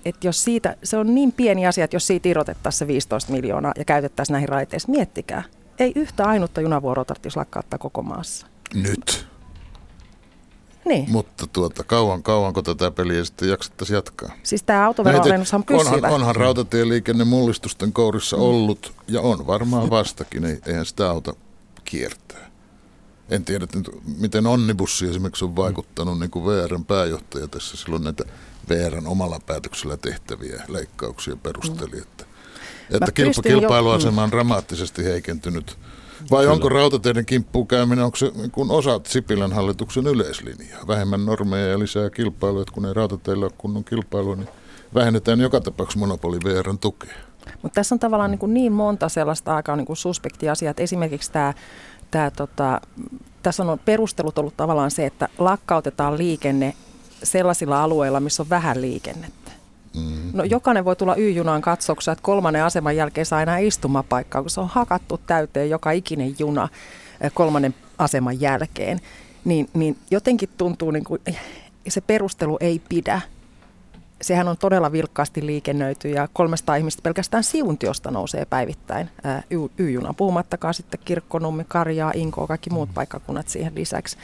että 0.05 0.27
jos 0.27 0.45
siitä, 0.45 0.77
se 0.83 0.97
on 0.97 1.15
niin 1.15 1.33
pieni 1.33 1.67
asia, 1.67 1.85
että 1.85 1.97
jos 1.97 2.07
siitä 2.07 2.29
irrotettaisiin 2.29 2.79
se 2.79 2.87
15 2.87 3.33
miljoonaa 3.33 3.73
ja 3.79 3.85
käytettäisiin 3.85 4.33
näihin 4.33 4.49
raiteisiin, 4.49 4.91
miettikää. 4.91 5.43
Ei 5.79 5.93
yhtä 5.95 6.25
ainutta 6.25 6.61
junavuoroa 6.61 7.05
tarvitsisi 7.05 7.37
lakkauttaa 7.37 7.79
koko 7.79 8.03
maassa. 8.03 8.47
Nyt. 8.75 9.32
Niin. 10.85 11.11
Mutta 11.11 11.47
tuota, 11.47 11.85
kauan, 11.85 12.23
kauanko 12.23 12.63
tätä 12.63 12.91
peliä 12.91 13.25
sitten 13.25 13.49
jaksettaisiin 13.49 13.95
jatkaa? 13.95 14.33
Siis 14.43 14.63
tämä 14.63 14.87
autoveroalennus 14.87 15.55
on 15.55 15.65
pysyvä. 15.65 15.91
Onhan, 15.91 16.13
onhan 16.13 16.37
rautatieliikenne 16.37 17.25
mullistusten 17.25 17.93
kourissa 17.93 18.37
mm. 18.37 18.43
ollut 18.43 18.93
ja 19.09 19.21
on 19.21 19.47
varmaan 19.47 19.91
vastakin, 19.91 20.45
eihän 20.67 20.87
sitä 20.87 21.11
auta 21.11 21.35
kiertää. 21.85 22.51
En 23.31 23.45
tiedä, 23.45 23.67
miten 24.19 24.47
Onnibussi 24.47 25.07
esimerkiksi 25.07 25.45
on 25.45 25.57
vaikuttanut, 25.57 26.19
niin 26.19 26.31
kuin 26.31 26.45
VRn 26.45 26.85
pääjohtaja 26.85 27.49
tässä 27.49 27.77
silloin 27.77 28.05
näitä 28.05 28.25
VRn 28.69 29.07
omalla 29.07 29.41
päätöksellä 29.47 29.97
tehtäviä 29.97 30.65
leikkauksia 30.69 31.37
perusteli, 31.37 31.97
mm. 31.97 32.03
että, 32.03 32.25
että 32.91 33.13
kilpa, 33.13 33.43
kilpailuasema 33.43 34.23
on 34.23 34.31
dramaattisesti 34.31 35.05
heikentynyt 35.05 35.79
Vai 36.31 36.47
onko 36.47 36.69
rautateiden 36.69 37.27
kimppuun 37.27 37.69
käyminen, 37.69 38.05
onko 38.05 38.17
se 38.17 38.33
kun 38.53 38.71
osa 38.71 39.01
Sipilän 39.07 39.53
hallituksen 39.53 40.07
yleislinjaa? 40.07 40.87
Vähemmän 40.89 41.27
normeja 41.27 41.67
ja 41.67 41.79
lisää 41.79 42.11
kilpailua, 42.11 42.63
että 42.63 42.75
kun 42.75 42.87
ei 42.87 42.95
rautateillä 42.95 43.45
ole 43.45 43.53
kunnon 43.59 43.85
kilpailua, 43.85 44.37
niin 44.37 44.49
vähennetään 44.95 45.41
joka 45.41 45.61
tapauksessa 45.61 46.01
monopoli 46.01 46.39
VRn 46.45 46.79
tukea. 46.79 47.15
Mutta 47.63 47.75
tässä 47.75 47.95
on 47.95 47.99
tavallaan 47.99 48.31
niin, 48.31 48.39
kuin 48.39 48.55
niin 48.55 48.73
monta 48.73 49.09
sellaista 49.09 49.57
aika 49.57 49.77
niin 49.77 49.87
kuin 49.87 49.97
suspektia 49.97 50.53
asiaa, 50.53 50.71
että 50.71 50.83
esimerkiksi 50.83 51.33
tämä, 51.33 51.55
tämä 52.11 52.31
tota, 52.31 52.81
tässä 53.43 53.63
on 53.63 53.79
perustelut 53.85 54.39
ollut 54.39 54.57
tavallaan 54.57 54.91
se, 54.91 55.07
että 55.07 55.29
lakkautetaan 55.39 56.19
liikenne 56.19 56.75
sellaisilla 57.23 57.83
alueilla, 57.83 58.21
missä 58.21 58.43
on 58.43 58.51
vähän 58.51 58.81
liikennettä. 58.81 59.42
Mm-hmm. 59.97 60.31
No 60.33 60.45
jokainen 60.45 60.85
voi 60.85 60.97
tulla 60.97 61.17
Y-junaan 61.17 61.63
katsokseen, 61.63 62.13
että 62.13 62.23
kolmannen 62.23 62.65
aseman 62.65 62.97
jälkeen 62.97 63.27
saa 63.27 63.43
enää 63.43 63.59
istumapaikkaa, 63.59 64.43
kun 64.43 64.51
se 64.51 64.61
on 64.61 64.69
hakattu 64.69 65.21
täyteen 65.27 65.71
joka 65.71 65.91
ikinen 65.91 66.35
juna 66.39 66.69
eh, 67.21 67.31
kolmannen 67.35 67.75
aseman 67.99 68.41
jälkeen. 68.41 69.01
Niin, 69.45 69.69
niin 69.75 69.97
jotenkin 70.11 70.49
tuntuu, 70.57 70.91
niin 70.91 71.05
kuin, 71.05 71.21
se 71.89 72.01
perustelu 72.01 72.57
ei 72.61 72.83
pidä 72.89 73.21
sehän 74.23 74.49
on 74.49 74.57
todella 74.57 74.93
vilkkaasti 74.93 75.47
liikennöity 75.47 76.09
ja 76.09 76.29
300 76.33 76.77
ihmistä 76.77 77.03
pelkästään 77.03 77.45
Siuntiosta 77.45 78.11
nousee 78.11 78.45
päivittäin 78.45 79.11
Y-juna, 79.79 80.15
puhumattakaan 80.15 80.75
sitten 80.75 81.01
Kirkkonummi, 81.05 81.65
Karjaa, 81.69 82.13
Inkoa, 82.15 82.47
kaikki 82.47 82.71
muut 82.71 82.89
mm. 82.89 82.95
paikkakunnat 82.95 83.49
siihen 83.49 83.75
lisäksi. 83.75 84.17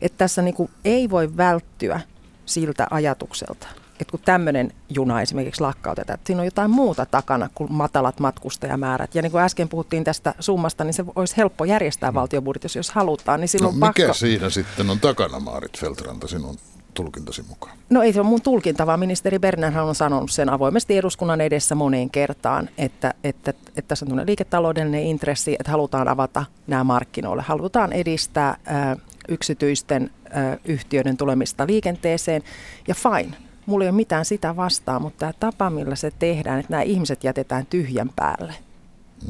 Että 0.00 0.18
tässä 0.18 0.42
niin 0.42 0.54
kuin 0.54 0.70
ei 0.84 1.10
voi 1.10 1.36
välttyä 1.36 2.00
siltä 2.46 2.86
ajatukselta, 2.90 3.68
että 4.00 4.10
kun 4.10 4.20
tämmöinen 4.24 4.72
juna 4.88 5.22
esimerkiksi 5.22 5.60
lakkautetaan, 5.60 6.14
että 6.14 6.26
siinä 6.26 6.40
on 6.40 6.46
jotain 6.46 6.70
muuta 6.70 7.06
takana 7.06 7.48
kuin 7.54 7.72
matalat 7.72 8.20
matkustajamäärät. 8.20 9.14
Ja 9.14 9.22
niin 9.22 9.32
kuin 9.32 9.42
äsken 9.42 9.68
puhuttiin 9.68 10.04
tästä 10.04 10.34
summasta, 10.40 10.84
niin 10.84 10.94
se 10.94 11.04
olisi 11.16 11.36
helppo 11.36 11.64
järjestää 11.64 12.10
mm. 12.10 12.14
valtiobudjetissa, 12.14 12.78
jos 12.78 12.90
halutaan. 12.90 13.40
Niin 13.40 13.48
silloin 13.48 13.80
no, 13.80 13.86
mikä 13.86 14.02
pakko... 14.06 14.14
siinä 14.14 14.50
sitten 14.50 14.90
on 14.90 15.00
takana, 15.00 15.40
Maarit 15.40 15.78
Feltranta, 15.78 16.28
sinun 16.28 16.56
tulkintasi 16.94 17.42
mukaan? 17.48 17.78
No 17.90 18.02
ei 18.02 18.12
se 18.12 18.20
ole 18.20 18.28
mun 18.28 18.42
tulkinta, 18.42 18.86
vaan 18.86 19.00
ministeri 19.00 19.38
Bernerhan 19.38 19.84
on 19.84 19.94
sanonut 19.94 20.30
sen 20.30 20.48
avoimesti 20.48 20.96
eduskunnan 20.96 21.40
edessä 21.40 21.74
moneen 21.74 22.10
kertaan, 22.10 22.68
että, 22.78 23.14
että, 23.24 23.50
että 23.50 23.82
tässä 23.88 24.06
on 24.10 24.26
liiketaloudellinen 24.26 25.02
intressi, 25.02 25.56
että 25.60 25.70
halutaan 25.70 26.08
avata 26.08 26.44
nämä 26.66 26.84
markkinoille. 26.84 27.42
Halutaan 27.42 27.92
edistää 27.92 28.56
ää, 28.64 28.96
yksityisten 29.28 30.10
ää, 30.30 30.56
yhtiöiden 30.64 31.16
tulemista 31.16 31.66
liikenteeseen 31.66 32.42
ja 32.88 32.94
fine. 32.94 33.47
Mulla 33.68 33.84
ei 33.84 33.88
ole 33.88 33.96
mitään 33.96 34.24
sitä 34.24 34.56
vastaan, 34.56 35.02
mutta 35.02 35.18
tämä 35.18 35.32
tapa, 35.40 35.70
millä 35.70 35.96
se 35.96 36.12
tehdään, 36.18 36.60
että 36.60 36.72
nämä 36.72 36.82
ihmiset 36.82 37.24
jätetään 37.24 37.66
tyhjän 37.66 38.10
päälle– 38.16 38.54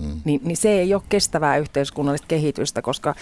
Mm. 0.03 0.21
Niin, 0.25 0.41
niin 0.45 0.57
se 0.57 0.69
ei 0.69 0.95
ole 0.95 1.03
kestävää 1.09 1.57
yhteiskunnallista 1.57 2.27
kehitystä, 2.27 2.83
koska 2.83 3.15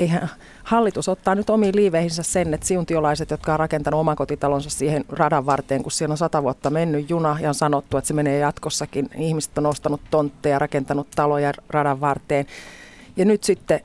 eihän 0.00 0.30
hallitus 0.64 1.08
ottaa 1.08 1.34
nyt 1.34 1.50
omiin 1.50 1.76
liiveihinsä 1.76 2.22
sen, 2.22 2.54
että 2.54 2.66
siuntiolaiset, 2.66 3.30
jotka 3.30 3.52
on 3.52 3.58
rakentanut 3.58 4.00
omakotitalonsa 4.00 4.70
siihen 4.70 5.04
radan 5.08 5.46
varteen, 5.46 5.82
kun 5.82 5.92
siellä 5.92 6.12
on 6.12 6.18
sata 6.18 6.42
vuotta 6.42 6.70
mennyt 6.70 7.10
juna 7.10 7.36
ja 7.40 7.48
on 7.48 7.54
sanottu, 7.54 7.96
että 7.96 8.08
se 8.08 8.14
menee 8.14 8.38
jatkossakin. 8.38 9.10
Ihmiset 9.18 9.58
on 9.58 9.66
ostanut 9.66 10.00
tontteja, 10.10 10.58
rakentanut 10.58 11.08
taloja 11.16 11.52
radan 11.68 12.00
varteen. 12.00 12.46
Ja 13.16 13.24
nyt 13.24 13.44
sitten 13.44 13.80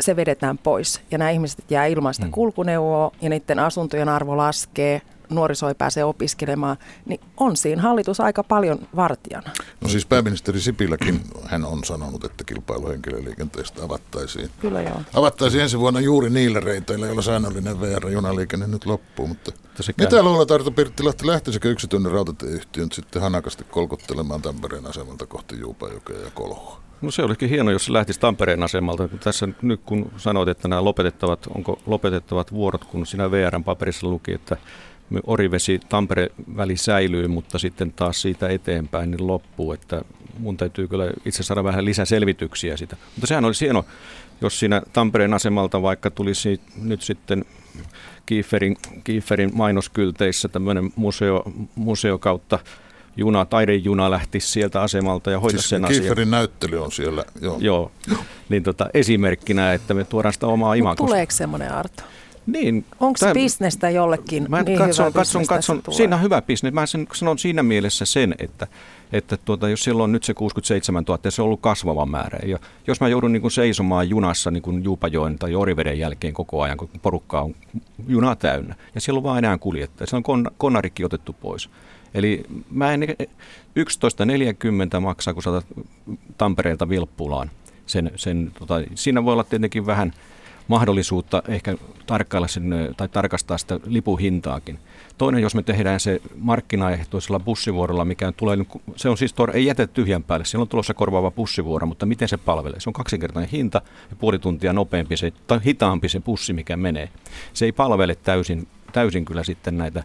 se 0.00 0.16
vedetään 0.16 0.58
pois 0.58 1.00
ja 1.10 1.18
nämä 1.18 1.30
ihmiset 1.30 1.70
jää 1.70 1.86
ilmaista 1.86 2.24
mm. 2.24 2.30
kulkuneuvoa 2.30 3.12
ja 3.22 3.28
niiden 3.28 3.58
asuntojen 3.58 4.08
arvo 4.08 4.36
laskee 4.36 5.02
nuoriso 5.30 5.68
ei 5.68 5.74
pääse 5.74 6.04
opiskelemaan, 6.04 6.76
niin 7.06 7.20
on 7.36 7.56
siinä 7.56 7.82
hallitus 7.82 8.20
aika 8.20 8.44
paljon 8.44 8.78
vartijana. 8.96 9.50
No 9.80 9.88
siis 9.88 10.06
pääministeri 10.06 10.60
Sipiläkin, 10.60 11.20
hän 11.44 11.64
on 11.64 11.84
sanonut, 11.84 12.24
että 12.24 12.44
kilpailu 12.44 12.88
henkilöliikenteestä 12.88 13.84
avattaisiin. 13.84 14.50
Kyllä 14.60 14.82
joo. 14.82 15.02
Avattaisiin 15.14 15.62
ensi 15.62 15.78
vuonna 15.78 16.00
juuri 16.00 16.30
niillä 16.30 16.60
reiteillä, 16.60 17.06
joilla 17.06 17.22
säännöllinen 17.22 17.80
VR-junaliikenne 17.80 18.66
nyt 18.66 18.86
loppuu. 18.86 19.26
Mutta 19.26 19.52
mitä 19.98 20.22
luulet, 20.22 20.50
Arto 20.50 20.70
Pirttilahti, 20.70 21.26
lähtisikö 21.26 21.70
yksityinen 21.70 22.12
rautatieyhtiö 22.12 22.84
nyt 22.84 22.92
sitten 22.92 23.22
hanakasti 23.22 23.64
kolkottelemaan 23.64 24.42
Tampereen 24.42 24.86
asemalta 24.86 25.26
kohti 25.26 25.60
Juupajokea 25.60 26.18
ja 26.18 26.30
Kolhoa? 26.34 26.80
No 27.02 27.10
se 27.10 27.22
olikin 27.22 27.48
hieno, 27.48 27.70
jos 27.70 27.84
se 27.84 27.92
lähtisi 27.92 28.20
Tampereen 28.20 28.62
asemalta. 28.62 29.08
Tässä 29.08 29.48
nyt 29.62 29.80
kun 29.86 30.12
sanoit, 30.16 30.48
että 30.48 30.68
nämä 30.68 30.84
lopetettavat, 30.84 31.46
onko 31.54 31.78
lopetettavat 31.86 32.52
vuorot, 32.52 32.84
kun 32.84 33.06
siinä 33.06 33.30
VRn 33.30 33.64
paperissa 33.64 34.06
luki, 34.06 34.32
että 34.32 34.56
Orivesi 35.26 35.80
Tampere 35.88 36.28
väli 36.56 36.76
säilyy, 36.76 37.28
mutta 37.28 37.58
sitten 37.58 37.92
taas 37.92 38.22
siitä 38.22 38.48
eteenpäin 38.48 39.10
niin 39.10 39.26
loppuu, 39.26 39.72
että 39.72 40.02
mun 40.38 40.56
täytyy 40.56 40.88
kyllä 40.88 41.10
itse 41.24 41.42
saada 41.42 41.64
vähän 41.64 41.84
lisäselvityksiä 41.84 42.76
sitä. 42.76 42.96
Mutta 43.14 43.26
sehän 43.26 43.44
olisi 43.44 43.64
hieno, 43.64 43.84
jos 44.40 44.58
siinä 44.58 44.82
Tampereen 44.92 45.34
asemalta 45.34 45.82
vaikka 45.82 46.10
tulisi 46.10 46.60
nyt 46.82 47.02
sitten 47.02 47.44
Kiefferin, 48.26 48.76
Kiefferin 49.04 49.50
mainoskylteissä 49.54 50.48
tämmöinen 50.48 50.92
museo, 50.96 51.42
museo 51.74 52.18
kautta 52.18 52.58
juna, 53.16 53.44
taidejuna 53.44 54.10
lähtisi 54.10 54.48
sieltä 54.48 54.82
asemalta 54.82 55.30
ja 55.30 55.40
hoitaisi 55.40 55.62
siis 55.62 55.70
sen 55.70 55.84
asian. 55.84 56.00
Kieferin 56.00 56.30
näyttely 56.30 56.82
on 56.84 56.92
siellä, 56.92 57.24
joo. 57.40 57.58
Joo, 57.60 57.92
niin 58.48 58.62
tota, 58.62 58.86
esimerkkinä, 58.94 59.72
että 59.72 59.94
me 59.94 60.04
tuodaan 60.04 60.32
sitä 60.32 60.46
omaa 60.46 60.74
imakosta. 60.74 61.06
Tuleeko 61.06 61.32
semmoinen 61.32 61.72
Arto? 61.72 62.02
Niin, 62.46 62.84
Onko 63.00 63.16
se 63.16 63.32
bisnestä 63.32 63.90
jollekin 63.90 64.46
mä 64.48 64.62
niin 64.62 64.78
katson, 64.78 65.06
hyvä 65.06 65.12
katson, 65.12 65.46
katson, 65.46 65.82
siinä 65.90 66.16
on 66.16 66.22
hyvä 66.22 66.42
bisnes. 66.42 66.72
Mä 66.72 66.86
sen, 66.86 67.06
sanon 67.14 67.38
siinä 67.38 67.62
mielessä 67.62 68.04
sen, 68.04 68.34
että, 68.38 68.66
että 69.12 69.36
tuota, 69.36 69.68
jos 69.68 69.84
silloin 69.84 70.04
on 70.04 70.12
nyt 70.12 70.24
se 70.24 70.34
67 70.34 71.04
000, 71.08 71.30
se 71.30 71.42
on 71.42 71.46
ollut 71.46 71.60
kasvava 71.60 72.06
määrä. 72.06 72.38
Ja 72.46 72.58
jos 72.86 73.00
mä 73.00 73.08
joudun 73.08 73.32
niin 73.32 73.40
kuin 73.40 73.50
seisomaan 73.50 74.08
junassa 74.08 74.50
niin 74.50 74.62
kuin 74.62 74.84
Juupajoen 74.84 75.38
tai 75.38 75.54
Oriveden 75.54 75.98
jälkeen 75.98 76.34
koko 76.34 76.62
ajan, 76.62 76.76
kun 76.76 76.88
porukka 77.02 77.40
on 77.40 77.54
junaa 78.08 78.36
täynnä, 78.36 78.74
ja 78.94 79.00
siellä 79.00 79.18
on 79.18 79.24
vaan 79.24 79.38
enää 79.38 79.58
kuljettaja, 79.58 80.06
se 80.06 80.16
on 80.16 80.22
kon, 80.22 80.50
konarikki 80.58 81.04
otettu 81.04 81.32
pois. 81.32 81.70
Eli 82.14 82.42
mä 82.70 82.92
en 82.92 83.02
11.40 83.02 85.00
maksaa, 85.00 85.34
kun 85.34 85.42
saatat 85.42 85.66
Tampereelta 86.38 86.88
Vilppulaan. 86.88 87.50
Sen, 87.86 88.10
sen, 88.16 88.52
tota, 88.58 88.74
siinä 88.94 89.24
voi 89.24 89.32
olla 89.32 89.44
tietenkin 89.44 89.86
vähän 89.86 90.12
mahdollisuutta 90.70 91.42
ehkä 91.48 91.76
tarkkailla 92.06 92.48
sen, 92.48 92.94
tai 92.96 93.08
tarkastaa 93.08 93.58
sitä 93.58 93.80
lipuhintaakin. 93.86 94.78
Toinen, 95.18 95.42
jos 95.42 95.54
me 95.54 95.62
tehdään 95.62 96.00
se 96.00 96.20
markkinaehtoisella 96.36 97.40
bussivuorolla, 97.40 98.04
mikä 98.04 98.32
tulee, 98.32 98.56
se 98.96 99.08
on 99.08 99.18
siis, 99.18 99.34
ei 99.52 99.66
jätä 99.66 99.86
tyhjän 99.86 100.22
päälle, 100.22 100.44
siellä 100.44 100.62
on 100.62 100.68
tulossa 100.68 100.94
korvaava 100.94 101.30
bussivuoro, 101.30 101.86
mutta 101.86 102.06
miten 102.06 102.28
se 102.28 102.36
palvelee? 102.36 102.80
Se 102.80 102.90
on 102.90 102.92
kaksinkertainen 102.92 103.50
hinta 103.50 103.82
ja 104.10 104.16
puoli 104.16 104.38
tuntia 104.38 104.72
nopeampi 104.72 105.16
se, 105.16 105.32
tai 105.46 105.60
hitaampi 105.66 106.08
se 106.08 106.20
bussi, 106.20 106.52
mikä 106.52 106.76
menee. 106.76 107.08
Se 107.52 107.64
ei 107.64 107.72
palvele 107.72 108.14
täysin, 108.14 108.68
täysin 108.92 109.24
kyllä 109.24 109.44
sitten 109.44 109.78
näitä 109.78 110.04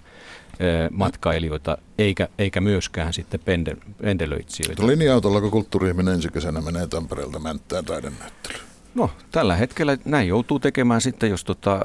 matkailijoita, 0.91 1.77
eikä, 1.97 2.27
eikä 2.37 2.61
myöskään 2.61 3.13
sitten 3.13 3.39
pendel, 3.45 3.75
pendelöitsijöitä. 4.01 4.87
Linja-autolla, 4.87 5.41
kun 5.41 5.51
kulttuuri 5.51 5.93
ensi 6.13 6.29
kesänä 6.29 6.61
menee 6.61 6.87
Tampereelta 6.87 7.39
Mänttään 7.39 7.85
taidenäyttelyyn. 7.85 8.74
No 8.95 9.09
tällä 9.31 9.55
hetkellä 9.55 9.97
näin 10.05 10.27
joutuu 10.27 10.59
tekemään 10.59 11.01
sitten, 11.01 11.29
jos 11.29 11.43
tota, 11.43 11.79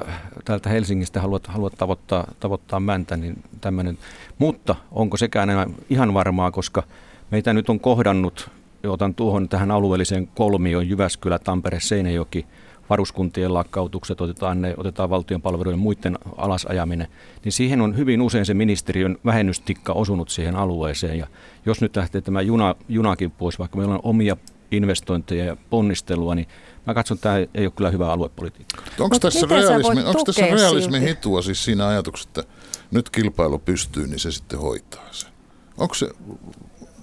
täältä 0.45 0.69
Helsingistä 0.69 1.21
haluat, 1.21 1.47
haluat 1.47 1.73
tavoittaa, 1.77 2.27
tavoittaa 2.39 2.79
mäntä, 2.79 3.17
niin 3.17 3.43
tämmöinen. 3.61 3.97
Mutta 4.37 4.75
onko 4.91 5.17
sekään 5.17 5.49
enää 5.49 5.67
ihan 5.89 6.13
varmaa, 6.13 6.51
koska 6.51 6.83
meitä 7.31 7.53
nyt 7.53 7.69
on 7.69 7.79
kohdannut, 7.79 8.49
otan 8.87 9.15
tuohon 9.15 9.49
tähän 9.49 9.71
alueelliseen 9.71 10.27
kolmioon 10.27 10.89
Jyväskylä, 10.89 11.39
Tampere, 11.39 11.79
Seinäjoki, 11.79 12.45
varuskuntien 12.89 13.53
lakkautukset, 13.53 14.21
otetaan, 14.21 14.61
ne, 14.61 14.73
otetaan 14.77 15.09
valtion 15.09 15.41
palvelujen 15.41 15.79
muiden 15.79 16.17
alasajaminen, 16.37 17.07
niin 17.43 17.51
siihen 17.51 17.81
on 17.81 17.97
hyvin 17.97 18.21
usein 18.21 18.45
se 18.45 18.53
ministeriön 18.53 19.17
vähennystikka 19.25 19.93
osunut 19.93 20.29
siihen 20.29 20.55
alueeseen. 20.55 21.17
Ja 21.17 21.27
jos 21.65 21.81
nyt 21.81 21.95
lähtee 21.95 22.21
tämä 22.21 22.41
juna, 22.41 22.75
junakin 22.89 23.31
pois, 23.31 23.59
vaikka 23.59 23.77
meillä 23.77 23.93
on 23.93 23.99
omia 24.03 24.37
investointeja 24.71 25.45
ja 25.45 25.57
ponnistelua, 25.69 26.35
niin 26.35 26.47
mä 26.87 26.93
katson, 26.93 27.15
että 27.15 27.29
tämä 27.29 27.35
ei 27.35 27.65
ole 27.65 27.71
kyllä 27.75 27.89
hyvä 27.89 28.11
aluepolitiikka. 28.11 28.83
Onko 28.99 29.19
tässä, 29.19 29.47
realismi, 29.49 30.03
onko 30.03 30.23
tässä 30.23 30.45
realismi 30.45 31.01
hitua 31.01 31.41
siis 31.41 31.65
siinä 31.65 31.87
ajatuksessa, 31.87 32.29
että 32.29 32.53
nyt 32.91 33.09
kilpailu 33.09 33.59
pystyy, 33.59 34.07
niin 34.07 34.19
se 34.19 34.31
sitten 34.31 34.59
hoitaa 34.59 35.07
sen? 35.11 35.29
Onko 35.77 35.95
se, 35.95 36.09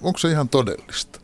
onko 0.01 0.19
se 0.19 0.31
ihan 0.31 0.49
todellista? 0.49 1.19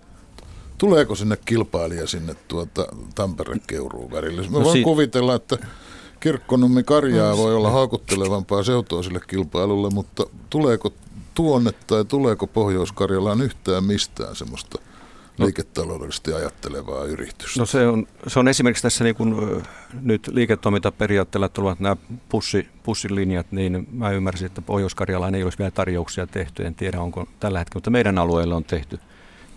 Tuleeko 0.78 1.16
sinne 1.16 1.38
kilpailija 1.46 2.08
sinne 2.08 2.36
tuota 2.48 2.88
Tampere-Keuruun 3.16 4.12
värille? 4.12 4.42
Mä 4.42 4.48
no 4.58 4.64
voin 4.64 4.78
si- 4.78 4.84
kuvitella, 4.84 5.36
että 5.36 5.58
Kirkkonummi 6.20 6.84
Karjaa 6.84 7.32
no, 7.32 7.38
voi 7.38 7.56
olla 7.56 7.72
haukuttelevampaa 7.72 8.64
seutua 8.64 9.04
sille 9.04 9.20
kilpailulle, 9.28 9.90
mutta 9.90 10.24
tuleeko 10.50 10.94
tuonne 11.34 11.72
tai 11.88 12.06
tuleeko 12.06 12.48
Pohjois-Karjalaan 12.48 13.42
yhtään 13.42 13.84
mistään 13.84 14.36
semmoista– 14.36 14.80
No. 15.38 15.46
liiketaloudellisesti 15.46 16.34
ajattelevaa 16.34 17.06
yritystä? 17.06 17.60
No 17.60 17.66
se 17.66 17.88
on, 17.88 18.08
se 18.28 18.40
on 18.40 18.48
esimerkiksi 18.48 18.84
tässä 18.84 19.04
niin 19.04 19.16
kuin, 19.16 19.62
nyt 20.02 20.28
liiketoimintaperiaatteella 20.28 21.50
tulevat 21.50 21.80
nämä 21.80 21.96
pussi, 22.30 22.68
pussilinjat, 22.84 23.52
niin 23.52 23.88
mä 23.92 24.12
ymmärsin, 24.12 24.46
että 24.46 24.62
Pohjois-Karjalaan 24.62 25.36
ei 25.36 25.44
olisi 25.44 25.58
vielä 25.58 25.72
tarjouksia 25.72 26.28
tehty. 26.28 26.66
En 26.66 26.76
tiedä, 26.76 27.02
onko 27.02 27.28
tällä 27.40 27.60
hetkellä, 27.60 27.78
mutta 27.78 27.90
meidän 27.90 28.18
alueella 28.18 28.56
on 28.56 28.64
tehty, 28.64 29.00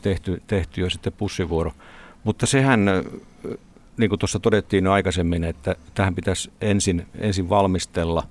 tehty, 0.02 0.42
tehty 0.46 0.80
jo 0.80 0.90
sitten 0.90 1.12
pussivuoro. 1.12 1.72
Mutta 2.24 2.46
sehän 2.46 2.86
niin 3.96 4.08
kuin 4.08 4.18
tuossa 4.18 4.40
todettiin 4.40 4.84
jo 4.84 4.92
aikaisemmin, 4.92 5.44
että 5.44 5.76
tähän 5.94 6.14
pitäisi 6.14 6.50
ensin, 6.60 7.06
ensin 7.18 7.48
valmistella, 7.48 8.22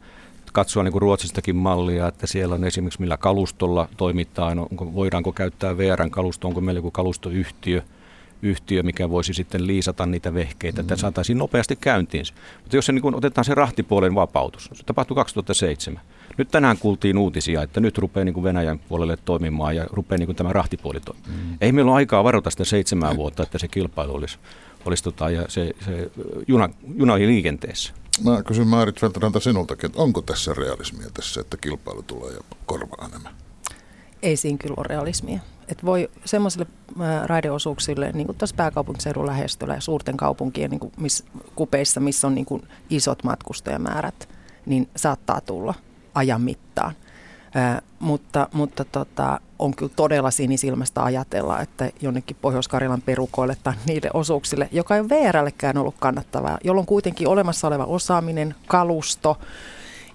katsoa 0.58 0.84
niin 0.84 0.92
kuin 0.92 1.02
Ruotsistakin 1.02 1.56
mallia, 1.56 2.08
että 2.08 2.28
siellä 2.28 2.56
on 2.56 2.64
esimerkiksi 2.64 3.02
millä 3.02 3.18
kalustolla 3.18 3.90
toimitaan, 3.98 4.60
onko, 4.60 4.94
voidaanko 4.94 5.32
käyttää 5.32 5.78
VRn 5.78 6.12
kalusto, 6.12 6.48
onko 6.48 6.62
meillä 6.62 6.78
joku 6.78 6.92
kalustoyhtiö, 6.92 7.82
yhtiö, 8.42 8.84
mikä 8.84 9.10
voisi 9.10 9.34
sitten 9.34 9.68
liisata 9.68 10.06
niitä 10.06 10.34
vehkeitä, 10.34 10.82
että 10.82 10.96
mm. 10.96 11.00
saataisiin 11.00 11.38
nopeasti 11.38 11.76
käyntiin. 11.76 12.26
Mutta 12.62 12.76
jos 12.76 12.86
se 12.86 12.92
niin 12.92 13.16
otetaan 13.16 13.46
se 13.46 13.56
rahtipuolen 13.56 14.16
vapautus, 14.16 14.70
se 14.74 14.84
tapahtui 14.84 15.16
2007. 15.16 16.02
Nyt 16.38 16.52
tänään 16.52 16.78
kuultiin 16.78 17.18
uutisia, 17.18 17.62
että 17.62 17.80
nyt 17.80 17.98
rupeaa 17.98 18.26
niin 18.26 18.34
kuin 18.34 18.44
Venäjän 18.44 18.80
puolelle 18.80 19.18
toimimaan 19.26 19.76
ja 19.76 19.86
rupeaa 19.92 20.18
niin 20.18 20.28
kuin 20.28 20.36
tämä 20.36 20.54
rahtipuoli 20.54 21.00
toimimaan. 21.00 21.32
Mm. 21.32 21.58
Ei 21.62 21.72
meillä 21.72 21.92
ole 21.92 21.98
aikaa 21.98 22.24
varota 22.24 22.50
sitä 22.50 22.66
seitsemää 22.66 23.16
vuotta, 23.16 23.44
että 23.44 23.58
se 23.58 23.68
kilpailu 23.68 24.16
olisi, 24.16 24.38
olisi 24.86 25.04
tota, 25.04 25.30
ja 25.30 25.46
se, 25.48 25.72
se 25.86 26.12
juna, 26.48 26.70
juna 26.96 27.14
oli 27.14 27.28
liikenteessä. 27.28 27.94
Mä 28.24 28.44
kysyn 28.44 28.68
Maarit 28.68 29.02
Veltranta 29.02 29.40
sinultakin, 29.40 29.86
että 29.86 30.02
onko 30.02 30.22
tässä 30.22 30.54
realismia 30.54 31.08
tässä, 31.14 31.42
että 31.42 31.58
kilpailu 31.58 32.04
tulee 32.04 32.34
ja 32.34 32.42
korvaa 32.66 33.08
nämä? 33.12 33.30
Ei 34.22 34.38
siinä 34.38 34.58
kyllä 34.58 34.76
ole 34.78 34.86
realismia. 34.90 35.40
Et 35.68 35.86
voi 35.86 36.10
semmoisille 36.26 36.68
raideosuuksille, 37.26 38.12
niin 38.12 38.28
kuin 38.28 38.38
tässä 38.38 38.56
pääkaupunkiseudun 38.56 39.26
lähestöllä 39.26 39.74
ja 39.74 39.82
suurten 39.82 40.18
kaupunkien 40.18 40.72
niin 40.72 40.80
kuin 40.80 40.94
miss, 40.98 41.24
kupeissa, 41.56 42.00
missä 42.00 42.28
on 42.28 42.36
niin 42.36 42.46
kuin 42.46 42.68
isot 42.90 43.24
matkustajamäärät, 43.24 44.30
niin 44.66 44.90
saattaa 44.96 45.42
tulla 45.42 45.74
ajan 46.14 46.42
mittaan. 46.42 46.94
Ää, 47.58 47.82
mutta 48.00 48.50
mutta 48.54 48.86
tota, 48.86 49.40
on 49.60 49.76
kyllä 49.76 49.92
todella 49.96 50.32
sinisilmästä 50.32 51.04
ajatella, 51.04 51.62
että 51.62 51.90
jonnekin 52.02 52.38
Pohjois-Karjalan 52.42 53.02
perukoille 53.02 53.58
tai 53.64 53.74
niille 53.86 54.10
osuuksille, 54.14 54.70
joka 54.72 54.96
ei 54.96 55.02
ole 55.02 55.10
VRllekään 55.10 55.78
ollut 55.78 55.96
kannattavaa, 56.00 56.58
jolloin 56.64 56.88
kuitenkin 56.88 57.28
olemassa 57.28 57.68
oleva 57.68 57.86
osaaminen, 57.86 58.56
kalusto, 58.68 59.38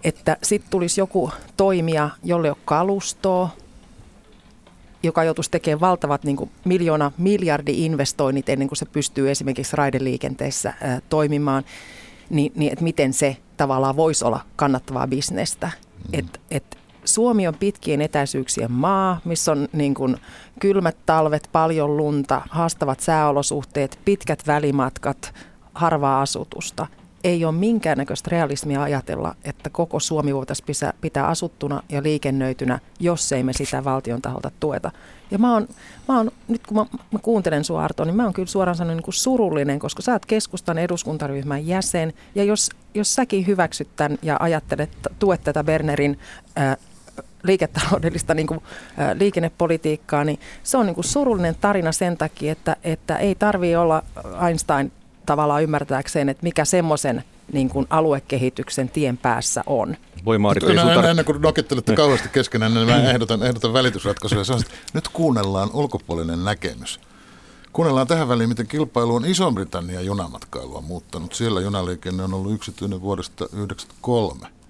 että 0.04 0.36
sitten 0.42 0.70
tulisi 0.70 1.00
joku 1.00 1.30
toimija, 1.56 2.10
jolle 2.24 2.50
on 2.50 2.56
kalustoa, 2.64 3.48
joka 5.02 5.24
joutuisi 5.24 5.50
tekemään 5.50 5.80
valtavat 5.80 6.24
niin 6.24 6.36
kuin 6.36 6.50
miljoona, 6.64 7.12
miljardi 7.18 7.84
investoinnit 7.84 8.48
ennen 8.48 8.68
kuin 8.68 8.78
se 8.78 8.86
pystyy 8.86 9.30
esimerkiksi 9.30 9.76
raideliikenteessä 9.76 10.74
ää, 10.80 11.00
toimimaan, 11.08 11.64
niin, 12.30 12.52
niin 12.54 12.72
että 12.72 12.84
miten 12.84 13.12
se 13.12 13.36
tavallaan 13.56 13.96
voisi 13.96 14.24
olla 14.24 14.40
kannattavaa 14.56 15.06
bisnestä. 15.06 15.66
Mm. 15.66 16.18
Et, 16.18 16.40
et 16.50 16.81
Suomi 17.04 17.48
on 17.48 17.54
pitkien 17.54 18.00
etäisyyksien 18.00 18.72
maa, 18.72 19.20
missä 19.24 19.52
on 19.52 19.68
niin 19.72 19.94
kuin 19.94 20.16
kylmät 20.60 20.96
talvet, 21.06 21.48
paljon 21.52 21.96
lunta, 21.96 22.42
haastavat 22.50 23.00
sääolosuhteet, 23.00 23.98
pitkät 24.04 24.46
välimatkat, 24.46 25.34
harvaa 25.74 26.22
asutusta– 26.22 26.86
ei 27.24 27.44
ole 27.44 27.52
minkäännäköistä 27.52 28.30
realismia 28.30 28.82
ajatella, 28.82 29.34
että 29.44 29.70
koko 29.70 30.00
Suomi 30.00 30.34
voitaisiin 30.34 30.92
pitää 31.00 31.26
asuttuna 31.26 31.82
ja 31.88 32.02
liikennöitynä, 32.02 32.78
jos 33.00 33.32
ei 33.32 33.42
me 33.42 33.52
sitä 33.52 33.84
valtion 33.84 34.22
taholta 34.22 34.50
tueta. 34.60 34.90
Ja 35.30 35.38
mä 35.38 35.52
oon, 35.52 35.68
mä 36.08 36.16
oon 36.16 36.30
nyt 36.48 36.66
kun 36.66 36.76
mä, 36.76 36.86
mä 37.12 37.18
kuuntelen 37.22 37.64
sua 37.64 37.84
Arto, 37.84 38.04
niin 38.04 38.16
mä 38.16 38.24
oon 38.24 38.32
kyllä 38.32 38.48
suoraan 38.48 38.76
sanoen 38.76 38.96
niin 38.96 39.04
kuin 39.04 39.14
surullinen, 39.14 39.78
koska 39.78 40.02
sä 40.02 40.12
oot 40.12 40.26
keskustan 40.26 40.78
eduskuntaryhmän 40.78 41.66
jäsen. 41.66 42.12
Ja 42.34 42.44
jos, 42.44 42.70
jos 42.94 43.14
säkin 43.14 43.46
hyväksyt 43.46 43.88
tämän 43.96 44.18
ja 44.22 44.36
ajattelet, 44.40 44.90
tuet 45.18 45.44
tätä 45.44 45.64
Bernerin 45.64 46.18
ää, 46.56 46.76
liiketaloudellista 47.42 48.34
niin 48.34 48.46
kuin, 48.46 48.60
ää, 48.96 49.18
liikennepolitiikkaa, 49.18 50.24
niin 50.24 50.40
se 50.62 50.76
on 50.76 50.86
niin 50.86 50.94
kuin 50.94 51.04
surullinen 51.04 51.56
tarina 51.60 51.92
sen 51.92 52.18
takia, 52.18 52.52
että, 52.52 52.76
että 52.84 53.16
ei 53.16 53.34
tarvitse 53.34 53.78
olla 53.78 54.02
Einstein 54.46 54.92
tavallaan 55.26 55.62
ymmärtääkseen, 55.62 56.28
että 56.28 56.42
mikä 56.42 56.64
semmoisen 56.64 57.24
niin 57.52 57.68
kuin 57.68 57.86
aluekehityksen 57.90 58.88
tien 58.88 59.16
päässä 59.16 59.62
on. 59.66 59.96
Voi 60.24 60.38
Maarit, 60.38 60.62
ennen, 60.62 60.88
ennen, 60.88 61.10
ennen 61.10 61.24
kuin 61.24 61.42
nokittelette 61.42 61.94
kauheasti 61.94 62.28
keskenään, 62.28 62.74
niin 62.74 62.86
mä 62.86 63.10
ehdotan, 63.10 63.42
ehdotan 63.42 63.72
välitysratkaisuja. 63.72 64.44
Se 64.44 64.52
on, 64.52 64.60
että 64.60 64.72
nyt 64.92 65.08
kuunnellaan 65.08 65.70
ulkopuolinen 65.72 66.44
näkemys. 66.44 67.00
Kuunnellaan 67.72 68.06
tähän 68.06 68.28
väliin, 68.28 68.48
miten 68.48 68.66
kilpailu 68.66 69.14
on 69.14 69.26
Iso-Britannia 69.26 70.00
junamatkailua 70.00 70.80
muuttanut. 70.80 71.34
Siellä 71.34 71.60
junaliikenne 71.60 72.22
on 72.22 72.34
ollut 72.34 72.52
yksityinen 72.52 73.00
vuodesta 73.00 73.36
1993. 73.36 74.61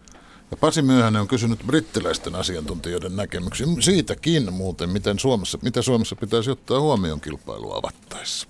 Ja 0.53 0.57
Pasi 0.57 0.83
Myöhänen 0.83 1.21
on 1.21 1.29
kysynyt 1.29 1.59
brittiläisten 1.67 2.35
asiantuntijoiden 2.35 3.17
näkemyksiä 3.17 3.67
siitäkin 3.81 4.53
muuten, 4.53 4.91
miten 4.91 5.19
Suomessa, 5.19 5.59
mitä 5.63 5.83
Suomessa 5.83 6.17
pitäisi 6.17 6.51
ottaa 6.51 6.81
huomioon 6.81 7.21
kilpailua 7.21 7.77
avattaessa. 7.77 8.49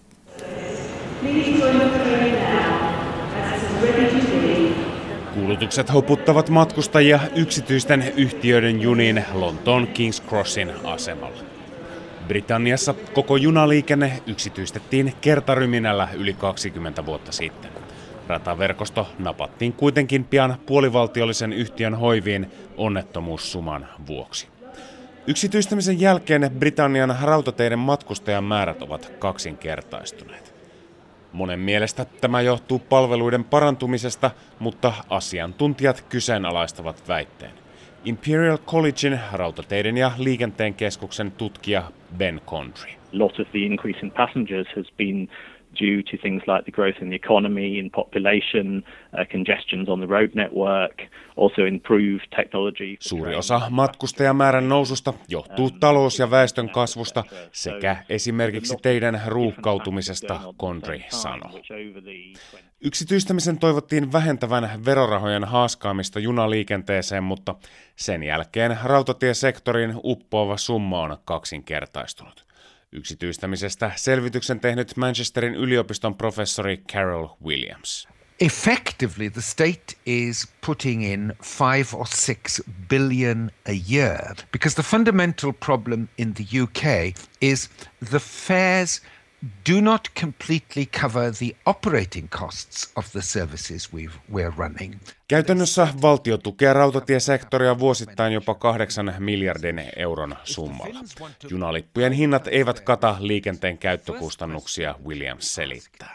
Kuulutukset 5.34 5.92
hoputtavat 5.92 6.48
matkustajia 6.48 7.20
yksityisten 7.36 8.12
yhtiöiden 8.16 8.80
juniin 8.80 9.24
Lontoon 9.32 9.88
King's 9.88 10.28
Crossin 10.28 10.72
asemalla. 10.84 11.42
Britanniassa 12.28 12.94
koko 13.14 13.36
junaliikenne 13.36 14.22
yksityistettiin 14.26 15.14
kertaryminällä 15.20 16.08
yli 16.14 16.34
20 16.34 17.06
vuotta 17.06 17.32
sitten. 17.32 17.71
Rataverkosto 18.28 19.06
napattiin 19.18 19.72
kuitenkin 19.72 20.24
pian 20.24 20.56
puolivaltiollisen 20.66 21.52
yhtiön 21.52 21.94
hoiviin 21.94 22.50
onnettomuussuman 22.76 23.88
vuoksi. 24.06 24.48
Yksityistämisen 25.26 26.00
jälkeen 26.00 26.50
Britannian 26.58 27.16
rautateiden 27.22 27.78
matkustajamäärät 27.78 28.82
ovat 28.82 29.12
kaksinkertaistuneet. 29.18 30.54
Monen 31.32 31.60
mielestä 31.60 32.06
tämä 32.20 32.40
johtuu 32.40 32.78
palveluiden 32.78 33.44
parantumisesta, 33.44 34.30
mutta 34.58 34.92
asiantuntijat 35.08 36.04
kyseenalaistavat 36.08 37.08
väitteen. 37.08 37.52
Imperial 38.04 38.58
Collegein 38.58 39.20
rautateiden 39.32 39.96
ja 39.96 40.12
liikenteen 40.18 40.74
keskuksen 40.74 41.32
tutkija 41.32 41.82
Ben 42.16 42.40
Condry. 42.46 42.90
Lot 43.12 43.40
of 43.40 43.48
the 43.50 43.58
increase 43.58 43.98
in 44.02 44.10
passengers 44.10 44.66
has 44.76 44.86
been 44.96 45.28
due 45.80 46.02
to 46.02 46.16
things 46.22 46.42
like 46.46 46.64
the 46.64 46.72
growth 46.72 47.02
in 47.02 47.08
the 47.08 47.16
economy 47.16 47.80
and 47.80 47.90
population, 47.90 48.76
uh, 48.76 49.24
congestions 49.32 49.88
on 49.88 49.98
the 49.98 50.06
road 50.06 50.30
network, 50.34 51.02
also 51.36 51.62
improved 51.66 52.26
technology. 52.36 52.96
Suuri 53.00 53.34
osa 53.34 53.60
matkustajamäärän 53.70 54.68
noususta 54.68 55.12
johtuu 55.28 55.70
talous- 55.70 56.18
ja 56.18 56.30
väestön 56.30 56.70
kasvusta 56.70 57.24
sekä 57.52 57.96
esimerkiksi 58.08 58.76
teidän 58.82 59.20
ruuhkautumisesta, 59.26 60.40
Condry 60.58 61.00
sanoi. 61.08 61.62
Yksityistämisen 62.84 63.58
toivottiin 63.58 64.12
vähentävän 64.12 64.84
verorahojen 64.84 65.44
haaskaamista 65.44 66.20
junaliikenteeseen, 66.20 67.24
mutta 67.24 67.54
sen 67.96 68.22
jälkeen 68.22 68.78
rautatiesektorin 68.84 69.94
uppoava 70.04 70.56
summa 70.56 71.00
on 71.00 71.16
kaksinkertaistunut. 71.24 72.51
Yksityistämisestä 72.92 73.92
selvityksen 73.96 74.60
tehnyt 74.60 74.96
Manchesterin 74.96 75.54
yliopiston 75.54 76.14
professori 76.14 76.76
Carol 76.92 77.28
Williams. 77.44 78.08
Effectively, 78.40 79.30
the 79.30 79.40
state 79.40 79.96
is 80.06 80.48
putting 80.66 81.04
in 81.04 81.32
five 81.42 81.86
or 81.92 82.06
six 82.06 82.60
billion 82.88 83.50
a 83.68 83.74
year 83.88 84.34
because 84.52 84.74
the 84.74 84.82
fundamental 84.82 85.52
problem 85.52 86.08
in 86.18 86.34
the 86.34 86.60
UK 86.62 87.14
is 87.40 87.70
the 88.10 88.18
fares 88.18 89.02
do 89.42 89.80
not 89.80 90.08
completely 90.20 90.86
cover 90.86 91.32
the 91.32 91.56
operating 91.66 92.28
costs 92.28 92.92
of 92.96 93.12
the 93.12 93.22
services 93.22 93.90
we're 94.32 94.52
running. 94.56 94.94
Käytännössä 95.28 95.88
valtio 96.02 96.38
tukee 96.38 96.72
rautatiesektoria 96.72 97.78
vuosittain 97.78 98.32
jopa 98.32 98.54
8 98.54 99.14
miljardin 99.18 99.82
euron 99.96 100.36
summalla. 100.44 101.00
Junalippujen 101.50 102.12
hinnat 102.12 102.48
eivät 102.48 102.80
kata 102.80 103.16
liikenteen 103.18 103.78
käyttökustannuksia, 103.78 104.94
Williams 105.04 105.54
selittää. 105.54 106.14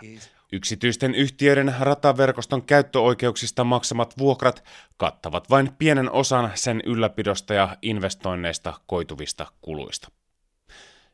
Yksityisten 0.51 1.15
yhtiöiden 1.15 1.75
rataverkoston 1.79 2.63
käyttöoikeuksista 2.63 3.63
maksamat 3.63 4.17
vuokrat 4.17 4.63
kattavat 4.97 5.49
vain 5.49 5.71
pienen 5.77 6.11
osan 6.11 6.51
sen 6.55 6.81
ylläpidosta 6.85 7.53
ja 7.53 7.77
investoinneista 7.81 8.73
koituvista 8.85 9.47
kuluista. 9.61 10.07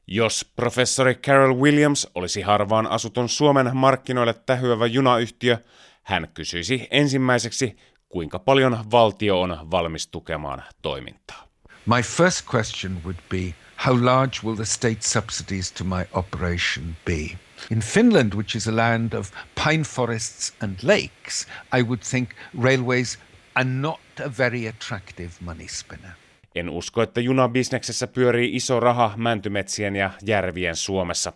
Jos 0.08 0.46
professori 0.56 1.16
Carol 1.16 1.58
Williams 1.58 2.08
olisi 2.16 2.42
harvaan 2.42 2.88
asutun 2.88 3.30
Suomen 3.30 3.78
markkinoille 3.78 4.34
tähyävä 4.34 4.86
junayhtiö, 4.86 5.58
hän 6.04 6.28
kysyisi 6.34 6.88
ensimmäiseksi, 6.92 7.78
kuinka 8.10 8.40
paljon 8.40 8.80
valtio 8.92 9.42
on 9.42 9.72
valmis 9.72 10.08
tukemaan 10.08 10.64
toimintaa. 10.82 11.48
My 11.86 12.02
first 12.02 12.46
question 12.54 13.04
would 13.04 13.20
be, 13.30 13.56
how 13.86 14.06
large 14.06 14.40
will 14.44 14.56
the 14.56 14.66
state 14.66 15.02
subsidies 15.02 15.72
to 15.72 15.84
my 15.84 16.06
operation 16.14 16.96
be? 17.06 17.38
In 17.72 17.80
Finland, 17.80 18.34
which 18.34 18.56
is 18.56 18.68
a 18.68 18.76
land 18.76 19.14
of 19.14 19.32
pine 19.64 19.84
forests 19.84 20.54
and 20.64 20.76
lakes, 20.84 21.48
I 21.78 21.84
would 21.84 22.02
think 22.12 22.30
railways 22.62 23.20
are 23.56 23.70
not 23.70 24.00
a 24.26 24.30
very 24.38 24.68
attractive 24.68 25.32
money 25.42 25.68
spinner. 25.68 26.16
En 26.56 26.70
usko, 26.70 27.02
että 27.02 27.22
junabisneksessä 27.22 28.08
pyörii 28.08 28.56
iso 28.56 28.80
raha 28.80 29.14
mäntymetsien 29.18 29.96
ja 29.96 30.12
järvien 30.26 30.76
Suomessa. 30.76 31.34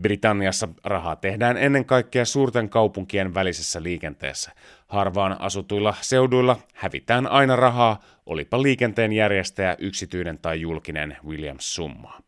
Britanniassa 0.00 0.68
rahaa 0.84 1.16
tehdään 1.16 1.56
ennen 1.56 1.84
kaikkea 1.84 2.24
suurten 2.24 2.68
kaupunkien 2.68 3.34
välisessä 3.34 3.82
liikenteessä. 3.82 4.52
Harvaan 4.86 5.40
asutuilla 5.40 5.94
seuduilla 6.00 6.56
hävitään 6.74 7.26
aina 7.26 7.56
rahaa, 7.56 8.00
olipa 8.26 8.62
liikenteen 8.62 9.12
järjestäjä 9.12 9.76
yksityinen 9.78 10.38
tai 10.38 10.60
julkinen 10.60 11.16
Williams 11.26 11.74
summaa. 11.74 12.20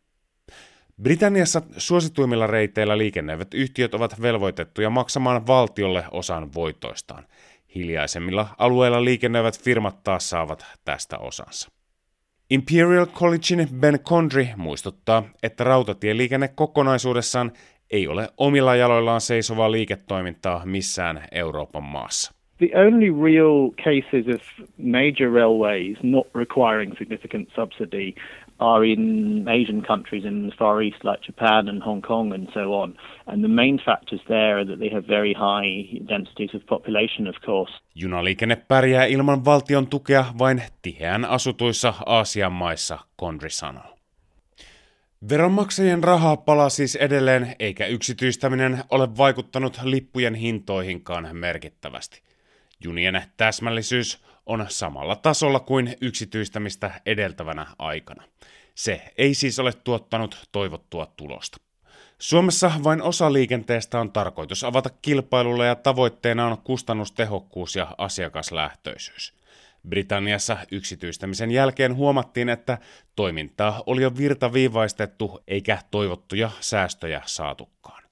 Britanniassa 1.03 1.63
suosituimmilla 1.77 2.47
reiteillä 2.47 2.99
liikennöivät 2.99 3.55
yhtiöt 3.55 3.95
ovat 3.95 4.23
velvoitettuja 4.23 4.91
maksamaan 4.91 5.47
valtiolle 5.47 6.05
osan 6.11 6.55
voitoistaan. 6.55 7.27
Hiljaisemmilla 7.75 8.49
alueilla 8.59 9.05
liikennöivät 9.05 9.61
firmat 9.61 10.03
taas 10.03 10.31
saavat 10.31 10.67
tästä 10.85 11.19
osansa. 11.19 11.69
Imperial 12.51 13.07
Collegein 13.07 13.69
Ben 13.81 13.99
Condry 13.99 14.47
muistuttaa, 14.57 15.23
että 15.43 15.65
rautatieliikenne 15.65 16.49
kokonaisuudessaan 16.49 17.53
ei 17.91 18.09
ole 18.09 18.29
omilla 18.37 18.77
jaloillaan 18.77 19.21
seisovaa 19.21 19.73
liiketoimintaa 19.73 20.67
missään 20.67 21.21
Euroopan 21.33 21.83
maassa. 21.83 22.35
The 22.59 22.71
only 22.75 23.11
real 23.25 23.71
cases 23.71 24.35
of 24.35 24.43
major 24.79 25.33
railways 25.33 25.97
not 26.03 26.27
requiring 26.35 26.93
significant 26.99 27.49
subsidy 27.55 28.13
are 28.61 28.85
in 28.85 29.45
Asian 29.49 29.83
countries 29.83 30.25
in 30.25 30.51
the 30.51 30.57
Far 30.59 30.83
East, 30.83 31.05
like 31.05 31.23
Japan 31.27 31.69
and 31.69 31.83
Hong 31.83 32.03
Kong 32.03 32.33
and 32.33 32.49
so 32.55 32.75
on. 32.75 32.97
And 33.27 33.43
the 33.43 33.49
main 33.49 33.81
factors 33.85 34.21
there 34.29 34.59
are 34.59 34.65
that 34.65 34.79
they 34.79 34.91
have 34.95 35.07
very 35.09 35.35
high 35.35 36.07
densities 36.09 36.55
of 36.55 36.67
population, 36.67 37.29
of 37.29 37.35
course. 37.47 37.73
Junaliikenne 37.95 38.57
pärjää 38.57 39.05
ilman 39.05 39.45
valtion 39.45 39.87
tukea 39.87 40.25
vain 40.39 40.63
tiheän 40.83 41.25
asutuissa 41.25 41.95
Aasian 42.07 42.53
maissa, 42.53 42.99
Kondri 43.17 43.51
sanoo. 43.51 43.95
Veronmaksajien 45.29 46.05
rahaa 46.05 46.37
palaa 46.37 46.69
siis 46.69 46.97
edelleen, 46.97 47.57
eikä 47.59 47.87
yksityistäminen 47.87 48.79
ole 48.91 49.09
vaikuttanut 49.19 49.81
lippujen 49.83 50.35
hintoihinkaan 50.35 51.29
merkittävästi. 51.33 52.23
Junien 52.85 53.23
täsmällisyys 53.37 54.25
on 54.47 54.67
samalla 54.69 55.17
tasolla 55.17 55.61
kuin 55.61 55.97
yksityistämistä 56.01 57.01
edeltävänä 57.07 57.67
aikana. 57.79 58.25
Se 58.75 59.13
ei 59.19 59.35
siis 59.35 59.59
ole 59.59 59.73
tuottanut 59.73 60.49
toivottua 60.53 61.07
tulosta. 61.07 61.59
Suomessa 62.19 62.73
vain 62.85 63.03
osa 63.03 63.33
liikenteestä 63.33 64.01
on 64.01 64.13
tarkoitus 64.13 64.65
avata 64.65 64.91
kilpailulle 65.03 65.67
ja 65.67 65.75
tavoitteena 65.75 66.47
on 66.47 66.59
kustannustehokkuus 66.59 67.77
ja 67.77 67.95
asiakaslähtöisyys. 67.99 69.35
Britanniassa 69.89 70.57
yksityistämisen 70.71 71.51
jälkeen 71.51 71.97
huomattiin, 71.97 72.49
että 72.49 72.79
toimintaa 73.17 73.83
oli 73.87 74.03
jo 74.03 74.17
virtaviivaistettu 74.17 75.43
eikä 75.49 75.79
toivottuja 75.91 76.51
säästöjä 76.61 77.23
saatukaan. 77.27 78.03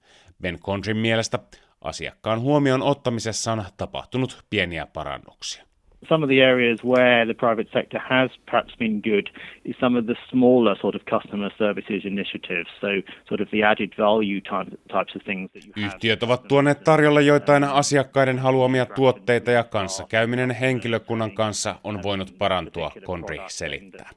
Ben 0.42 0.59
Condrin 0.59 0.97
mielestä 0.97 1.38
asiakkaan 1.81 2.40
huomioon 2.40 2.83
ottamisessa 2.83 3.53
on 3.53 3.64
tapahtunut 3.77 4.45
pieniä 4.51 4.87
parannuksia 4.87 5.71
some 6.09 6.23
of 6.23 6.29
the 6.29 6.41
areas 6.41 6.79
where 6.85 7.27
the 7.27 7.35
private 7.35 7.69
sector 7.73 8.01
has 8.11 8.31
perhaps 8.47 8.75
been 8.79 9.01
good 9.03 9.27
is 9.65 9.77
some 9.81 9.99
of 9.99 10.07
the 10.07 10.15
smaller 10.31 10.77
sort 10.81 10.95
of 10.95 11.03
customer 11.05 11.51
services 11.59 12.05
initiatives, 12.05 12.71
so 12.81 12.88
sort 13.29 13.41
of 13.41 13.49
the 13.51 13.62
added 13.62 13.93
value 13.99 14.41
types 14.41 15.17
of 15.17 15.23
things 15.25 15.51
that 15.53 15.65
you 15.65 15.73
have. 15.77 15.87
Yhtiöt 15.87 16.23
ovat 16.23 16.49
tuoneet 16.49 16.85
tarjolle 16.85 17.23
joitain 17.23 17.65
asiakkaiden 17.65 18.38
haluamia 18.38 18.87
tuotteita 18.87 19.51
ja 19.51 19.65
kanssakäyminen 19.65 20.51
henkilökunnan 20.51 21.33
kanssa 21.33 21.75
on 21.85 22.03
voinut 22.03 22.35
parantua, 22.38 22.93
Konri 23.05 23.38
selittää. 23.47 24.11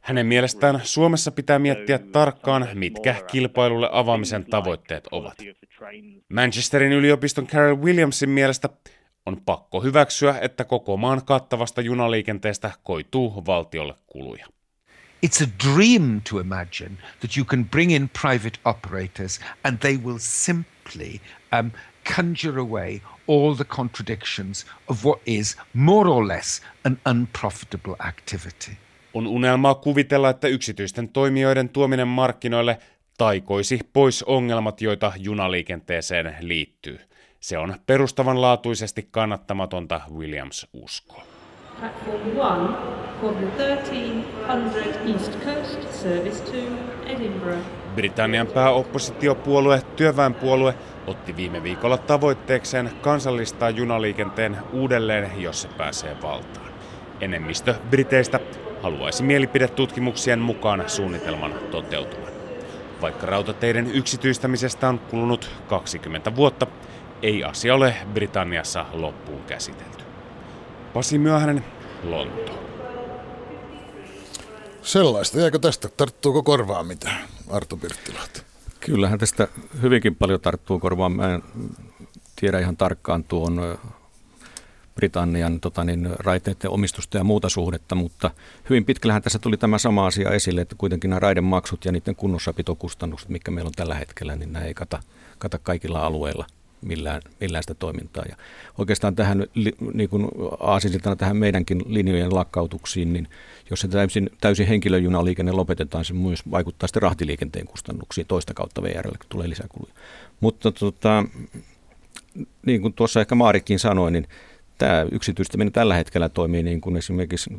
Hänen 0.00 0.26
mielestään 0.26 0.80
Suomessa 0.82 1.30
pitää 1.30 1.58
miettiä 1.58 1.98
tarkkaan, 1.98 2.68
mitkä 2.74 3.14
kilpailulle 3.26 3.88
avaamisen 3.92 4.44
tavoitteet 4.50 5.08
ovat. 5.10 5.34
Manchesterin 6.32 6.92
yliopiston 6.92 7.46
Carol 7.46 7.76
Williamsin 7.76 8.30
mielestä 8.30 8.68
on 9.26 9.42
pakko 9.46 9.80
hyväksyä, 9.80 10.38
että 10.40 10.64
koko 10.64 10.96
maan 10.96 11.24
kattavasta 11.24 11.80
junaliikenteestä 11.80 12.70
koituu 12.82 13.46
valtiolle 13.46 13.94
kuluja. 14.06 14.46
It's 15.26 15.44
a 15.44 15.48
dream 15.72 16.20
to 16.30 16.40
imagine 16.40 16.96
that 17.20 17.36
you 17.36 17.44
can 17.44 17.64
bring 17.64 17.92
in 17.92 18.10
private 18.22 18.58
operators 18.64 19.40
and 19.64 19.78
they 19.78 19.98
will 20.04 20.18
simply 20.18 21.20
um, 21.58 21.70
conjure 22.16 22.60
away 22.60 23.00
all 23.28 23.54
the 23.54 23.64
contradictions 23.64 24.66
of 24.88 25.04
what 25.04 25.20
is 25.26 25.58
more 25.74 26.10
or 26.10 26.28
less 26.28 26.62
an 26.84 26.98
unprofitable 27.10 27.96
activity. 27.98 28.72
On 29.14 29.26
unelmaa 29.26 29.74
kuvitella, 29.74 30.30
että 30.30 30.48
yksityisten 30.48 31.08
toimijoiden 31.08 31.68
tuominen 31.68 32.08
markkinoille 32.08 32.78
taikoisi 33.18 33.80
pois 33.92 34.22
ongelmat, 34.22 34.80
joita 34.80 35.12
junaliikenteeseen 35.16 36.36
liittyy– 36.40 37.00
se 37.42 37.58
on 37.58 37.74
perustavanlaatuisesti 37.86 39.08
kannattamatonta 39.10 40.00
Williams 40.14 40.66
uskoo. 40.72 41.22
Platform 41.80 42.20
1 42.26 42.38
for 43.20 43.34
the 43.34 43.46
1300 43.46 45.12
East 45.12 45.44
Coast 45.44 45.92
service 45.92 46.42
to 46.44 46.58
Edinburgh. 47.06 47.58
Britannian 47.94 48.46
pääoppositiopuolue 48.46 49.82
Työväenpuolue 49.96 50.74
otti 51.06 51.36
viime 51.36 51.62
viikolla 51.62 51.98
tavoitteekseen 51.98 52.90
kansallistaa 53.00 53.70
junaliikenteen 53.70 54.56
uudelleen, 54.72 55.42
jos 55.42 55.62
se 55.62 55.68
pääsee 55.68 56.16
valtaan. 56.22 56.72
Enemmistö 57.20 57.74
Briteistä 57.90 58.40
haluaisi 58.82 59.22
mielipidetutkimuksien 59.22 60.38
mukaan 60.38 60.84
suunnitelman 60.86 61.54
toteutuvan. 61.70 62.32
Vaikka 63.00 63.26
rautateiden 63.26 63.90
yksityistämisestä 63.94 64.88
on 64.88 64.98
kulunut 64.98 65.50
20 65.68 66.36
vuotta, 66.36 66.66
ei 67.22 67.44
asia 67.44 67.74
ole 67.74 67.96
Britanniassa 68.12 68.86
loppuun 68.92 69.42
käsitelty. 69.42 70.04
Pasi 70.94 71.18
Myöhänen, 71.18 71.64
Lonto. 72.02 72.62
Sellaista. 74.82 75.40
Jääkö 75.40 75.58
tästä? 75.58 75.88
Tarttuuko 75.88 76.42
korvaan 76.42 76.86
mitään, 76.86 77.28
Arto 77.50 77.76
Pirttilahti? 77.76 78.42
Kyllähän 78.80 79.18
tästä 79.18 79.48
hyvinkin 79.82 80.16
paljon 80.16 80.40
tarttuu 80.40 80.78
korvaan. 80.78 81.12
Mä 81.12 81.34
en 81.34 81.42
tiedä 82.40 82.58
ihan 82.58 82.76
tarkkaan 82.76 83.24
tuon 83.24 83.78
Britannian 84.94 85.60
tota 85.60 85.84
niin, 85.84 86.08
raiteiden 86.18 86.70
omistusta 86.70 87.18
ja 87.18 87.24
muuta 87.24 87.48
suhdetta, 87.48 87.94
mutta 87.94 88.30
hyvin 88.70 88.84
pitkällähän 88.84 89.22
tässä 89.22 89.38
tuli 89.38 89.56
tämä 89.56 89.78
sama 89.78 90.06
asia 90.06 90.30
esille, 90.30 90.60
että 90.60 90.74
kuitenkin 90.78 91.10
nämä 91.10 91.20
raidemaksut 91.20 91.84
ja 91.84 91.92
niiden 91.92 92.16
kunnossapitokustannukset, 92.16 93.28
mikä 93.28 93.50
meillä 93.50 93.68
on 93.68 93.74
tällä 93.76 93.94
hetkellä, 93.94 94.36
niin 94.36 94.52
nämä 94.52 94.64
ei 94.64 94.74
kata, 94.74 95.00
kata 95.38 95.58
kaikilla 95.58 96.06
alueilla– 96.06 96.46
millään, 96.82 97.22
millään 97.40 97.62
sitä 97.62 97.74
toimintaa. 97.74 98.24
Ja 98.28 98.36
oikeastaan 98.78 99.16
tähän, 99.16 99.46
niin 99.94 100.08
kuin 100.08 100.28
aasinsiltana 100.60 101.16
tähän 101.16 101.36
meidänkin 101.36 101.82
linjojen 101.86 102.34
lakkautuksiin, 102.34 103.12
niin 103.12 103.28
jos 103.70 103.80
se 103.80 103.88
täysin, 103.88 104.30
täysin 104.40 104.66
henkilöjunaliikenne 104.66 105.52
lopetetaan, 105.52 106.04
se 106.04 106.14
myös 106.14 106.50
vaikuttaa 106.50 106.86
sitten 106.86 107.02
rahtiliikenteen 107.02 107.66
kustannuksiin 107.66 108.26
toista 108.26 108.54
kautta 108.54 108.82
VRlle, 108.82 109.18
kun 109.18 109.26
tulee 109.28 109.48
lisäkuluja. 109.48 109.94
Mutta 110.40 110.72
tota, 110.72 111.24
niin 112.66 112.82
kuin 112.82 112.94
tuossa 112.94 113.20
ehkä 113.20 113.34
Maarikin 113.34 113.78
sanoi, 113.78 114.10
niin 114.10 114.26
tämä 114.78 115.06
yksityistäminen 115.12 115.72
tällä 115.72 115.94
hetkellä 115.94 116.28
toimii 116.28 116.62
niin 116.62 116.80
kuin 116.80 116.96
esimerkiksi 116.96 117.50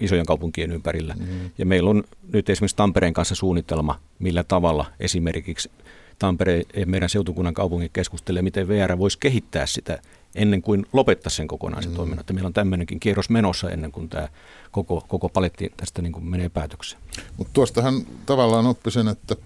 isojen 0.00 0.26
kaupunkien 0.26 0.72
ympärillä. 0.72 1.14
Mm. 1.14 1.50
Ja 1.58 1.66
meillä 1.66 1.90
on 1.90 2.04
nyt 2.32 2.50
esimerkiksi 2.50 2.76
Tampereen 2.76 3.14
kanssa 3.14 3.34
suunnitelma, 3.34 4.00
millä 4.18 4.44
tavalla 4.44 4.86
esimerkiksi 5.00 5.70
Tampere 6.20 6.62
ja 6.76 6.86
meidän 6.86 7.08
seutukunnan 7.08 7.54
kaupungin 7.54 7.90
keskustelee, 7.92 8.42
miten 8.42 8.68
VR 8.68 8.98
voisi 8.98 9.18
kehittää 9.18 9.66
sitä 9.66 10.02
ennen 10.34 10.62
kuin 10.62 10.86
lopettaa 10.92 11.30
sen 11.30 11.48
kokonaisen 11.48 11.92
mm. 11.92 11.96
toiminnan. 11.96 12.20
Että 12.20 12.32
meillä 12.32 12.46
on 12.46 12.52
tämmöinenkin 12.52 13.00
kierros 13.00 13.30
menossa 13.30 13.70
ennen 13.70 13.92
kuin 13.92 14.08
tämä 14.08 14.28
koko, 14.70 15.04
koko 15.08 15.28
paletti 15.28 15.72
tästä 15.76 16.02
niin 16.02 16.12
kuin 16.12 16.24
menee 16.24 16.48
päätökseen. 16.48 17.02
Mutta 17.36 17.52
tuostahan 17.52 18.06
tavallaan 18.26 18.66
oppi 18.66 18.90
sen, 18.90 19.08
että 19.08 19.36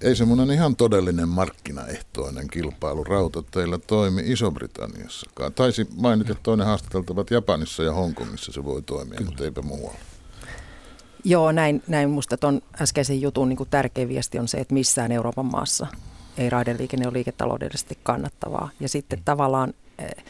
ei 0.00 0.16
semmoinen 0.16 0.50
ihan 0.50 0.76
todellinen 0.76 1.28
markkinaehtoinen 1.28 2.48
kilpailu 2.48 3.04
rautateillä 3.04 3.78
toimi 3.78 4.22
Iso-Britanniassakaan. 4.24 5.52
Taisi 5.52 5.88
mainita, 5.96 6.32
että 6.32 6.42
toinen 6.42 6.66
haastateltavat 6.66 7.30
Japanissa 7.30 7.82
ja 7.82 7.92
Hongkongissa 7.92 8.52
se 8.52 8.64
voi 8.64 8.82
toimia, 8.82 9.16
Kyllä. 9.16 9.30
mutta 9.30 9.44
eipä 9.44 9.62
muualla. 9.62 9.98
Joo, 11.24 11.52
näin, 11.52 11.82
näin 11.88 12.10
musta 12.10 12.36
tuon 12.36 12.62
äskeisen 12.82 13.20
jutun 13.20 13.48
niin 13.48 13.58
tärkeä 13.70 14.08
viesti 14.08 14.38
on 14.38 14.48
se, 14.48 14.58
että 14.58 14.74
missään 14.74 15.12
Euroopan 15.12 15.46
maassa 15.46 15.86
ei 16.38 16.50
raideliikenne 16.50 17.06
ole 17.06 17.12
liiketaloudellisesti 17.12 17.98
kannattavaa. 18.02 18.70
Ja 18.80 18.88
sitten 18.88 19.18
mm. 19.18 19.24
tavallaan 19.24 19.74
eh, 19.98 20.24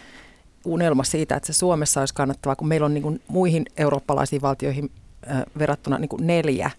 unelma 0.64 1.04
siitä, 1.04 1.36
että 1.36 1.46
se 1.46 1.52
Suomessa 1.52 2.00
olisi 2.00 2.14
kannattavaa, 2.14 2.56
kun 2.56 2.68
meillä 2.68 2.84
on 2.84 2.94
niin 2.94 3.02
kuin 3.02 3.20
muihin 3.28 3.66
eurooppalaisiin 3.76 4.42
valtioihin 4.42 4.90
eh, 5.26 5.36
verrattuna 5.58 5.98
niin 5.98 6.08
kuin 6.08 6.26
neljä 6.26 6.70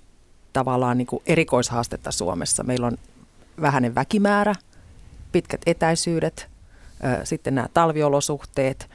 tavallaan 0.53 0.97
niin 0.97 1.07
kuin 1.07 1.23
erikoishaastetta 1.25 2.11
Suomessa. 2.11 2.63
Meillä 2.63 2.87
on 2.87 2.97
vähäinen 3.61 3.95
väkimäärä, 3.95 4.55
pitkät 5.31 5.61
etäisyydet, 5.65 6.49
eh, 7.03 7.19
sitten 7.23 7.55
nämä 7.55 7.67
talviolosuhteet 7.73 8.89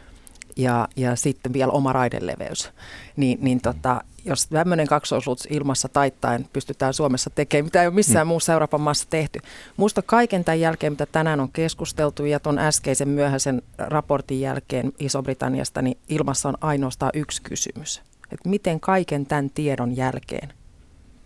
ja, 0.56 0.88
ja 0.96 1.16
sitten 1.16 1.52
vielä 1.52 1.72
oma 1.72 1.92
raideleveys. 1.92 2.70
Niin, 3.16 3.38
niin 3.40 3.60
tota, 3.60 4.00
jos 4.26 4.46
tämmöinen 4.46 4.86
kaksoisluts 4.86 5.46
ilmassa 5.50 5.88
taittaen 5.88 6.46
pystytään 6.52 6.94
Suomessa 6.94 7.30
tekemään, 7.30 7.64
mitä 7.64 7.82
ei 7.82 7.86
ole 7.86 7.94
missään 7.94 8.26
mm. 8.26 8.28
muussa 8.28 8.52
Euroopan 8.52 8.80
maassa 8.80 9.06
tehty. 9.10 9.38
Muista 9.76 10.02
kaiken 10.02 10.44
tämän 10.44 10.60
jälkeen, 10.60 10.92
mitä 10.92 11.06
tänään 11.06 11.40
on 11.40 11.52
keskusteltu 11.52 12.24
ja 12.24 12.40
tuon 12.40 12.58
äskeisen 12.58 13.08
myöhäisen 13.08 13.62
raportin 13.78 14.40
jälkeen 14.40 14.92
Iso-Britanniasta, 14.98 15.82
niin 15.82 15.98
ilmassa 16.08 16.48
on 16.48 16.56
ainoastaan 16.60 17.10
yksi 17.14 17.42
kysymys. 17.42 18.02
Että 18.32 18.48
miten 18.48 18.80
kaiken 18.80 19.26
tämän 19.26 19.50
tiedon 19.50 19.96
jälkeen 19.96 20.52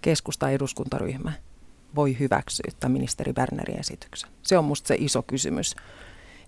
keskusta 0.03 0.51
eduskuntaryhmä 0.51 1.33
voi 1.95 2.17
hyväksyä 2.19 2.73
tämän 2.81 2.93
ministeri 2.93 3.33
Bernerin 3.33 3.81
esityksen? 3.81 4.31
Se 4.43 4.59
on 4.59 4.65
musta 4.65 4.89
se 4.89 4.97
iso 4.99 5.23
kysymys, 5.23 5.77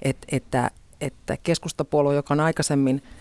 että, 0.02 0.26
että, 0.32 0.70
että 1.00 1.36
keskustapuolue, 1.42 2.14
joka 2.14 2.34
on 2.34 2.40
aikaisemmin– 2.40 3.02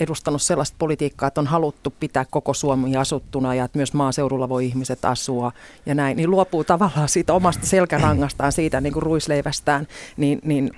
edustanut 0.00 0.42
sellaista 0.42 0.76
politiikkaa, 0.78 1.26
että 1.26 1.40
on 1.40 1.46
haluttu 1.46 1.94
pitää 2.00 2.24
koko 2.30 2.54
Suomi 2.54 2.96
asuttuna 2.96 3.54
ja 3.54 3.64
että 3.64 3.78
myös 3.78 3.92
maaseudulla 3.92 4.48
voi 4.48 4.66
ihmiset 4.66 5.04
asua 5.04 5.52
ja 5.86 5.94
näin, 5.94 6.16
niin 6.16 6.30
luopuu 6.30 6.64
tavallaan 6.64 7.08
siitä 7.08 7.34
omasta 7.34 7.66
selkärangastaan, 7.66 8.52
siitä 8.52 8.80
niin 8.80 8.92
kuin 8.92 9.02
ruisleivästään, 9.02 9.88
niin, 10.16 10.40
niin 10.44 10.70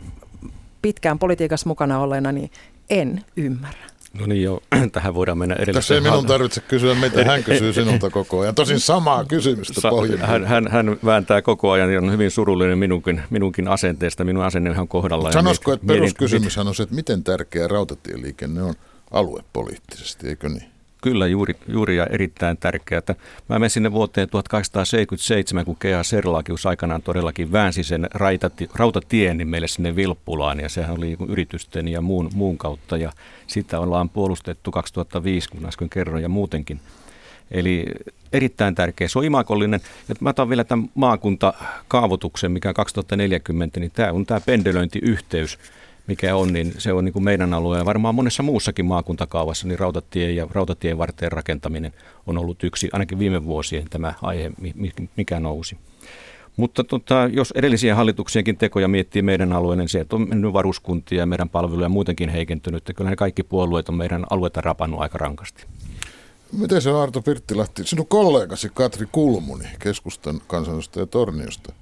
pitkään 0.82 1.18
politiikassa 1.18 1.68
mukana 1.68 1.98
olleena, 1.98 2.32
niin 2.32 2.50
en 2.90 3.24
ymmärrä. 3.36 3.90
No 4.18 4.26
niin 4.26 4.42
joo, 4.42 4.62
tähän 4.92 5.14
voidaan 5.14 5.38
mennä 5.38 5.54
edelleen. 5.54 5.74
Tässä 5.74 5.94
ei 5.94 6.00
minun 6.00 6.26
tarvitse 6.26 6.60
kysyä, 6.60 6.94
mitä 6.94 7.24
hän 7.24 7.44
kysyy 7.44 7.72
sinulta 7.82 8.10
koko 8.10 8.40
ajan. 8.40 8.54
Tosin 8.54 8.80
samaa 8.80 9.24
kysymystä 9.24 9.80
Sa- 9.80 9.90
hän, 10.20 10.44
hän, 10.44 10.68
hän, 10.70 10.96
vääntää 11.04 11.42
koko 11.42 11.70
ajan 11.70 11.92
ja 11.92 11.98
on 11.98 12.12
hyvin 12.12 12.30
surullinen 12.30 12.78
minunkin, 12.78 13.22
minunkin 13.30 13.68
asenteesta. 13.68 14.24
Minun 14.24 14.44
asenne 14.44 14.80
on 14.80 14.88
kohdalla. 14.88 15.32
Sanoisiko, 15.32 15.72
että 15.72 15.86
peruskysymyshän 15.86 16.68
on 16.68 16.74
se, 16.74 16.82
että 16.82 16.94
miten 16.94 17.24
tärkeä 17.24 17.68
rautatieliikenne 17.68 18.62
on 18.62 18.74
aluepoliittisesti, 19.10 20.28
eikö 20.28 20.48
niin? 20.48 20.79
Kyllä, 21.02 21.26
juuri, 21.26 21.54
juuri 21.68 21.96
ja 21.96 22.06
erittäin 22.06 22.56
tärkeää. 22.56 23.02
Mä 23.48 23.58
menen 23.58 23.70
sinne 23.70 23.92
vuoteen 23.92 24.28
1877, 24.28 25.64
kun 25.64 25.76
Kea 25.76 26.02
Serlakius 26.02 26.66
aikanaan 26.66 27.02
todellakin 27.02 27.52
väänsi 27.52 27.82
sen 27.82 28.08
raitati, 28.14 28.68
rautatien 28.74 29.38
niin 29.38 29.48
meille 29.48 29.68
sinne 29.68 29.96
Vilppulaan, 29.96 30.60
ja 30.60 30.68
sehän 30.68 30.98
oli 30.98 31.16
yritysten 31.28 31.88
ja 31.88 32.00
muun, 32.00 32.30
muun 32.34 32.58
kautta, 32.58 32.96
ja 32.96 33.12
sitä 33.46 33.80
ollaan 33.80 34.08
puolustettu 34.08 34.70
2005, 34.70 35.48
kun 35.48 35.66
äsken 35.66 35.90
kerroin, 35.90 36.22
ja 36.22 36.28
muutenkin. 36.28 36.80
Eli 37.50 37.86
erittäin 38.32 38.74
tärkeä. 38.74 39.08
Se 39.08 39.18
on 39.18 39.24
imakollinen. 39.24 39.80
Ja 40.08 40.14
mä 40.20 40.30
otan 40.30 40.48
vielä 40.48 40.64
tämän 40.64 40.90
maakuntakaavoituksen, 40.94 42.52
mikä 42.52 42.68
on 42.68 42.74
2040, 42.74 43.80
niin 43.80 43.90
tämä 43.90 44.12
on 44.12 44.26
tämä 44.26 44.40
pendelöintiyhteys 44.40 45.58
mikä 46.10 46.36
on, 46.36 46.52
niin 46.52 46.74
se 46.78 46.92
on 46.92 47.04
niin 47.04 47.12
kuin 47.12 47.24
meidän 47.24 47.54
alueella. 47.54 47.84
Varmaan 47.84 48.14
monessa 48.14 48.42
muussakin 48.42 48.84
maakuntakaavassa 48.84 49.68
niin 49.68 49.78
rautatie 49.78 50.32
ja 50.32 50.46
rautatien 50.50 50.98
varteen 50.98 51.32
rakentaminen 51.32 51.92
on 52.26 52.38
ollut 52.38 52.64
yksi, 52.64 52.88
ainakin 52.92 53.18
viime 53.18 53.44
vuosien 53.44 53.84
tämä 53.90 54.14
aihe, 54.22 54.50
mikä 55.16 55.40
nousi. 55.40 55.76
Mutta 56.56 56.84
tota, 56.84 57.28
jos 57.32 57.52
edellisiä 57.56 57.94
hallituksienkin 57.94 58.56
tekoja 58.56 58.88
miettii 58.88 59.22
meidän 59.22 59.52
alueelle, 59.52 59.82
niin 59.82 59.88
se, 59.88 60.00
että 60.00 60.16
on 60.16 60.28
mennyt 60.28 60.52
varuskuntia 60.52 61.18
ja 61.18 61.26
meidän 61.26 61.48
palveluja 61.48 61.88
muutenkin 61.88 62.28
heikentynyt, 62.28 62.78
että 62.78 62.92
kyllä 62.92 63.10
ne 63.10 63.16
kaikki 63.16 63.42
puolueet 63.42 63.88
on 63.88 63.94
meidän 63.94 64.26
alueita 64.30 64.60
rapannut 64.60 65.00
aika 65.00 65.18
rankasti. 65.18 65.64
Miten 66.52 66.82
se 66.82 66.90
on 66.90 67.02
Arto 67.02 67.22
Pirttilahti, 67.22 67.84
sinun 67.84 68.06
kollegasi 68.06 68.70
Katri 68.74 69.06
Kulmuni, 69.12 69.64
keskustan 69.78 70.40
kansanedustaja 70.46 71.06
Torniosta, 71.06 71.72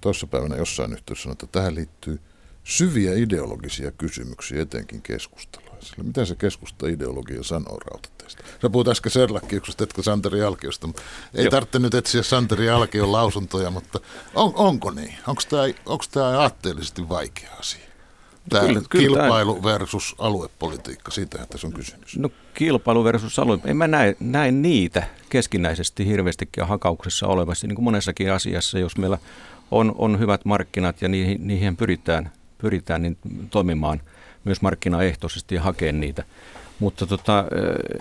tuossa 0.00 0.26
päivänä 0.26 0.56
jossain 0.56 0.92
yhteydessä 0.92 1.22
sanoi, 1.22 1.32
että 1.32 1.46
tähän 1.46 1.74
liittyy– 1.74 2.20
syviä 2.64 3.12
ideologisia 3.14 3.90
kysymyksiä 3.90 4.62
etenkin 4.62 5.02
keskustalaisille. 5.02 6.04
Mitä 6.04 6.24
se 6.24 6.34
keskusta 6.34 6.88
ideologia 6.88 7.42
sanoo 7.42 7.78
rautateista? 7.78 8.42
Sä 8.62 8.70
puhut 8.70 8.88
äsken 8.88 9.12
Serlakkiuksesta, 9.12 9.84
etkö 9.84 10.02
Santeri 10.02 10.42
Alkiosta. 10.42 10.88
Ei 11.34 11.44
Joo. 11.44 11.50
tarvitse 11.50 11.78
nyt 11.78 11.94
etsiä 11.94 12.22
Santeri 12.22 12.70
Alkion 12.70 13.12
lausuntoja, 13.12 13.70
mutta 13.70 14.00
on, 14.34 14.52
onko 14.54 14.90
niin? 14.90 15.14
Onko 15.86 16.04
tämä 16.10 16.40
aatteellisesti 16.40 17.08
vaikea 17.08 17.50
asia? 17.58 17.84
Tämä 18.48 18.66
kyllä, 18.66 18.82
kilpailu 18.90 19.54
kyllä, 19.54 19.72
versus 19.72 20.14
aluepolitiikka, 20.18 21.10
siitä 21.10 21.46
tässä 21.46 21.66
on 21.66 21.72
kysymys. 21.72 22.18
No 22.18 22.30
kilpailu 22.54 23.04
versus 23.04 23.38
alue, 23.38 23.58
en 23.64 23.76
mä 23.76 23.86
näe, 23.86 24.16
näe 24.20 24.50
niitä 24.50 25.08
keskinäisesti 25.28 26.06
hirveästikin 26.06 26.66
hakauksessa 26.66 27.26
olevasti, 27.26 27.66
niin 27.66 27.74
kuin 27.74 27.84
monessakin 27.84 28.32
asiassa, 28.32 28.78
jos 28.78 28.96
meillä 28.96 29.18
on, 29.70 29.94
on 29.98 30.18
hyvät 30.18 30.44
markkinat 30.44 31.02
ja 31.02 31.08
niihin, 31.08 31.46
niihin 31.46 31.76
pyritään– 31.76 32.30
pyritään 32.58 33.02
niin 33.02 33.18
toimimaan 33.50 34.00
myös 34.44 34.62
markkinaehtoisesti 34.62 35.54
ja 35.54 35.62
hakemaan 35.62 36.00
niitä. 36.00 36.24
Mutta 36.78 37.06
tota, 37.06 37.44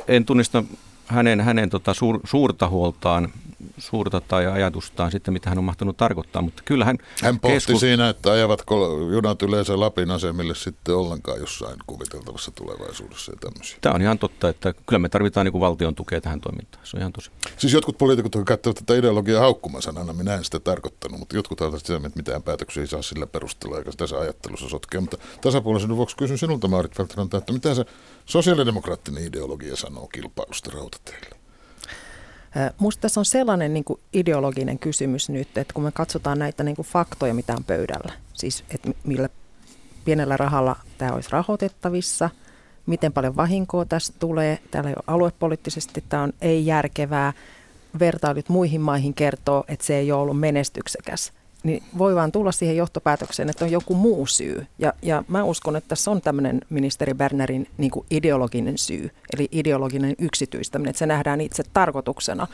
en 0.07 0.25
tunnista 0.25 0.63
hänen, 1.07 1.41
hänen 1.41 1.69
tota 1.69 1.93
suur, 1.93 2.19
suurta 2.23 2.67
huoltaan, 2.69 3.33
suurta 3.77 4.21
tai 4.21 4.45
ajatustaan 4.45 5.11
sitten, 5.11 5.33
mitä 5.33 5.49
hän 5.49 5.57
on 5.57 5.63
mahtanut 5.63 5.97
tarkoittaa, 5.97 6.41
mutta 6.41 6.63
kyllähän... 6.65 6.97
Hän 7.23 7.39
pohti 7.39 7.55
keskus... 7.55 7.79
siinä, 7.79 8.09
että 8.09 8.31
ajavatko 8.31 8.97
junat 9.13 9.41
yleensä 9.41 9.79
Lapin 9.79 10.11
asemille 10.11 10.55
sitten 10.55 10.95
ollenkaan 10.95 11.39
jossain 11.39 11.75
kuviteltavassa 11.87 12.51
tulevaisuudessa 12.51 13.31
ja 13.31 13.37
tämmöisiä. 13.39 13.77
Tämä 13.81 13.95
on 13.95 14.01
ihan 14.01 14.19
totta, 14.19 14.49
että 14.49 14.73
kyllä 14.85 14.99
me 14.99 15.09
tarvitaan 15.09 15.45
niin 15.45 15.59
valtion 15.59 15.95
tukea 15.95 16.21
tähän 16.21 16.41
toimintaan, 16.41 16.85
se 16.85 16.97
on 16.97 17.01
ihan 17.01 17.13
tosi. 17.13 17.31
Siis 17.57 17.73
jotkut 17.73 17.97
poliitikot, 17.97 18.45
käyttävät 18.45 18.75
tätä 18.75 18.95
ideologiaa 18.95 19.41
haukkumasanana, 19.41 20.13
minä 20.13 20.33
en 20.33 20.43
sitä 20.43 20.59
tarkoittanut, 20.59 21.19
mutta 21.19 21.35
jotkut 21.35 21.61
ovat 21.61 21.79
sitä, 21.79 21.95
että 21.95 22.09
mitään 22.15 22.43
päätöksiä 22.43 22.81
ei 22.81 22.87
saa 22.87 23.01
sillä 23.01 23.27
perusteella, 23.27 23.77
eikä 23.77 23.91
tässä 23.97 24.19
ajattelussa 24.19 24.69
sotkea. 24.69 25.01
Mutta 25.01 25.17
tasapuolisen 25.41 25.95
vuoksi 25.95 26.17
kysyn 26.17 26.37
sinulta, 26.37 26.67
Maarit 26.67 26.95
Feltranta, 26.95 27.37
että 27.37 27.53
mitä 27.53 27.75
se 27.75 27.85
sosiaalidemokraattinen 28.25 29.23
ideologia 29.23 29.75
sanoo 29.75 30.07
kilpailusta 30.07 30.71
rautateille? 30.73 31.35
Minusta 32.79 33.01
tässä 33.01 33.19
on 33.19 33.25
sellainen 33.25 33.73
niin 33.73 33.83
kuin 33.83 33.99
ideologinen 34.13 34.79
kysymys 34.79 35.29
nyt, 35.29 35.57
että 35.57 35.73
kun 35.73 35.83
me 35.83 35.91
katsotaan 35.91 36.39
näitä 36.39 36.63
niin 36.63 36.75
kuin 36.75 36.85
faktoja, 36.85 37.33
mitä 37.33 37.53
on 37.53 37.63
pöydällä, 37.63 38.13
siis 38.33 38.63
että 38.69 38.91
millä 39.03 39.29
pienellä 40.05 40.37
rahalla 40.37 40.75
tämä 40.97 41.11
olisi 41.11 41.29
rahoitettavissa, 41.31 42.29
miten 42.85 43.13
paljon 43.13 43.35
vahinkoa 43.35 43.85
tästä 43.85 44.15
tulee, 44.19 44.59
täällä 44.71 44.89
ei 44.89 44.95
ole 44.97 45.03
aluepoliittisesti, 45.07 46.03
tämä 46.09 46.23
on 46.23 46.33
ei-järkevää, 46.41 47.33
vertailut 47.99 48.49
muihin 48.49 48.81
maihin 48.81 49.13
kertoo, 49.13 49.63
että 49.67 49.85
se 49.85 49.95
ei 49.95 50.11
ole 50.11 50.21
ollut 50.21 50.39
menestyksekäs– 50.39 51.31
niin 51.63 51.83
voi 51.97 52.15
vaan 52.15 52.31
tulla 52.31 52.51
siihen 52.51 52.77
johtopäätökseen, 52.77 53.49
että 53.49 53.65
on 53.65 53.71
joku 53.71 53.95
muu 53.95 54.25
syy. 54.25 54.67
Ja, 54.79 54.93
ja 55.01 55.23
mä 55.27 55.43
uskon, 55.43 55.75
että 55.75 55.87
tässä 55.87 56.11
on 56.11 56.21
tämmöinen 56.21 56.61
ministeri 56.69 57.13
Bernerin 57.13 57.67
niin 57.77 57.91
kuin 57.91 58.05
ideologinen 58.11 58.77
syy, 58.77 59.09
eli 59.33 59.47
ideologinen 59.51 60.15
yksityistäminen, 60.19 60.89
että 60.89 60.99
se 60.99 61.05
nähdään 61.05 61.41
itse 61.41 61.63
tarkoituksena. 61.73 62.47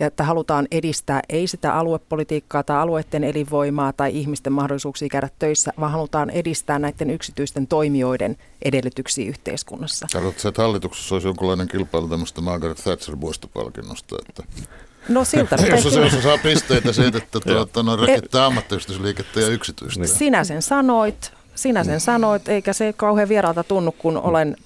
Ja 0.00 0.06
että 0.06 0.24
halutaan 0.24 0.68
edistää 0.70 1.20
ei 1.28 1.46
sitä 1.46 1.74
aluepolitiikkaa 1.74 2.62
tai 2.62 2.76
alueiden 2.76 3.24
elinvoimaa 3.24 3.92
tai 3.92 4.16
ihmisten 4.18 4.52
mahdollisuuksia 4.52 5.08
käydä 5.08 5.28
töissä, 5.38 5.72
vaan 5.80 5.92
halutaan 5.92 6.30
edistää 6.30 6.78
näiden 6.78 7.10
yksityisten 7.10 7.66
toimijoiden 7.66 8.36
edellytyksiä 8.62 9.28
yhteiskunnassa. 9.28 10.06
Haluatko, 10.14 10.48
että 10.48 10.62
hallituksessa 10.62 11.14
olisi 11.14 11.28
jonkinlainen 11.28 11.68
kilpailu 11.68 12.08
tämmöistä 12.08 12.40
Margaret 12.40 12.78
Thatcher-vuostopalkinnosta, 12.78 14.16
että 14.28 14.42
No 15.08 15.24
siltä. 15.24 15.56
Jossa 15.70 15.90
se 15.90 16.00
osa 16.00 16.22
saa 16.22 16.38
pisteitä 16.38 16.92
siitä, 16.92 17.18
että 17.18 17.40
tuota, 17.46 17.82
no, 17.82 17.96
rakentaa 17.96 18.46
ammattiyhdistysliikettä 18.46 19.40
ja 19.40 19.48
yksityistä. 19.48 20.06
Sinä 20.06 20.44
sen 20.44 20.62
sanoit, 20.62 21.32
sinä 21.54 21.84
sen 21.84 22.00
sanoit, 22.00 22.48
eikä 22.48 22.72
se 22.72 22.92
kauhean 22.92 23.28
vieraalta 23.28 23.64
tunnu, 23.64 23.92
kun 23.92 24.16
olen 24.16 24.56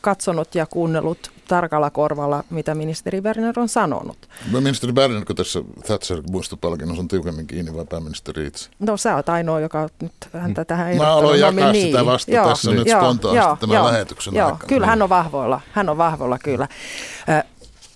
katsonut 0.00 0.54
ja 0.54 0.66
kuunnellut 0.66 1.30
tarkalla 1.48 1.90
korvalla, 1.90 2.44
mitä 2.50 2.74
ministeri 2.74 3.20
Berner 3.20 3.60
on 3.60 3.68
sanonut. 3.68 4.28
No, 4.50 4.60
ministeri 4.60 4.92
Berner, 4.92 5.24
kun 5.24 5.36
tässä 5.36 5.62
Thatcher 5.86 6.22
muistopalkinnossa 6.30 7.02
on 7.02 7.08
tiukemmin 7.08 7.46
kiinni 7.46 7.74
vai 7.74 7.84
pääministeri 7.84 8.46
itse? 8.46 8.70
No 8.78 8.96
sä 8.96 9.16
oot 9.16 9.28
ainoa, 9.28 9.60
joka 9.60 9.88
nyt 10.02 10.12
häntä 10.32 10.64
tähän 10.64 10.96
Mä 10.96 11.12
aloin 11.12 11.40
jakaa 11.40 11.72
niin. 11.72 11.86
sitä 11.86 12.06
vasta 12.06 12.30
joo, 12.30 12.48
tässä 12.48 12.70
nyt 12.70 12.88
spontaanisti 12.88 13.60
tämän 13.60 13.76
joo, 13.76 13.86
lähetyksen 13.86 14.34
joo, 14.34 14.46
aikana. 14.46 14.68
Kyllä 14.68 14.86
hän 14.86 15.02
on 15.02 15.08
vahvoilla, 15.08 15.60
hän 15.72 15.88
on 15.88 15.98
vahvoilla 15.98 16.38
kyllä. 16.38 16.68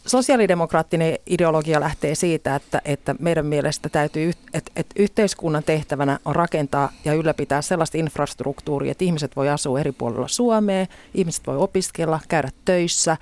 Sosiaalidemokraattinen 0.07 1.19
ideologia 1.27 1.81
lähtee 1.81 2.15
siitä, 2.15 2.57
että, 2.57 2.83
että 2.85 3.15
meidän 3.19 3.47
mielestä 3.47 3.89
täytyy, 3.89 4.33
että, 4.55 4.73
että 4.77 4.95
yhteiskunnan 4.99 5.63
tehtävänä 5.65 6.19
on 6.25 6.37
rakentaa 6.37 6.93
ja 7.05 7.15
ylläpitää 7.15 7.63
sellaista 7.63 7.99
infrastruktuuria, 7.99 8.93
että 8.93 9.05
ihmiset 9.05 9.37
voi 9.37 9.49
asua 9.49 9.81
eri 9.81 9.93
puolilla 9.93 10.29
Suomea, 10.29 10.87
ihmiset 11.15 11.47
voi 11.47 11.57
opiskella, 11.57 12.21
käydä 12.29 12.51
töissä 12.65 13.17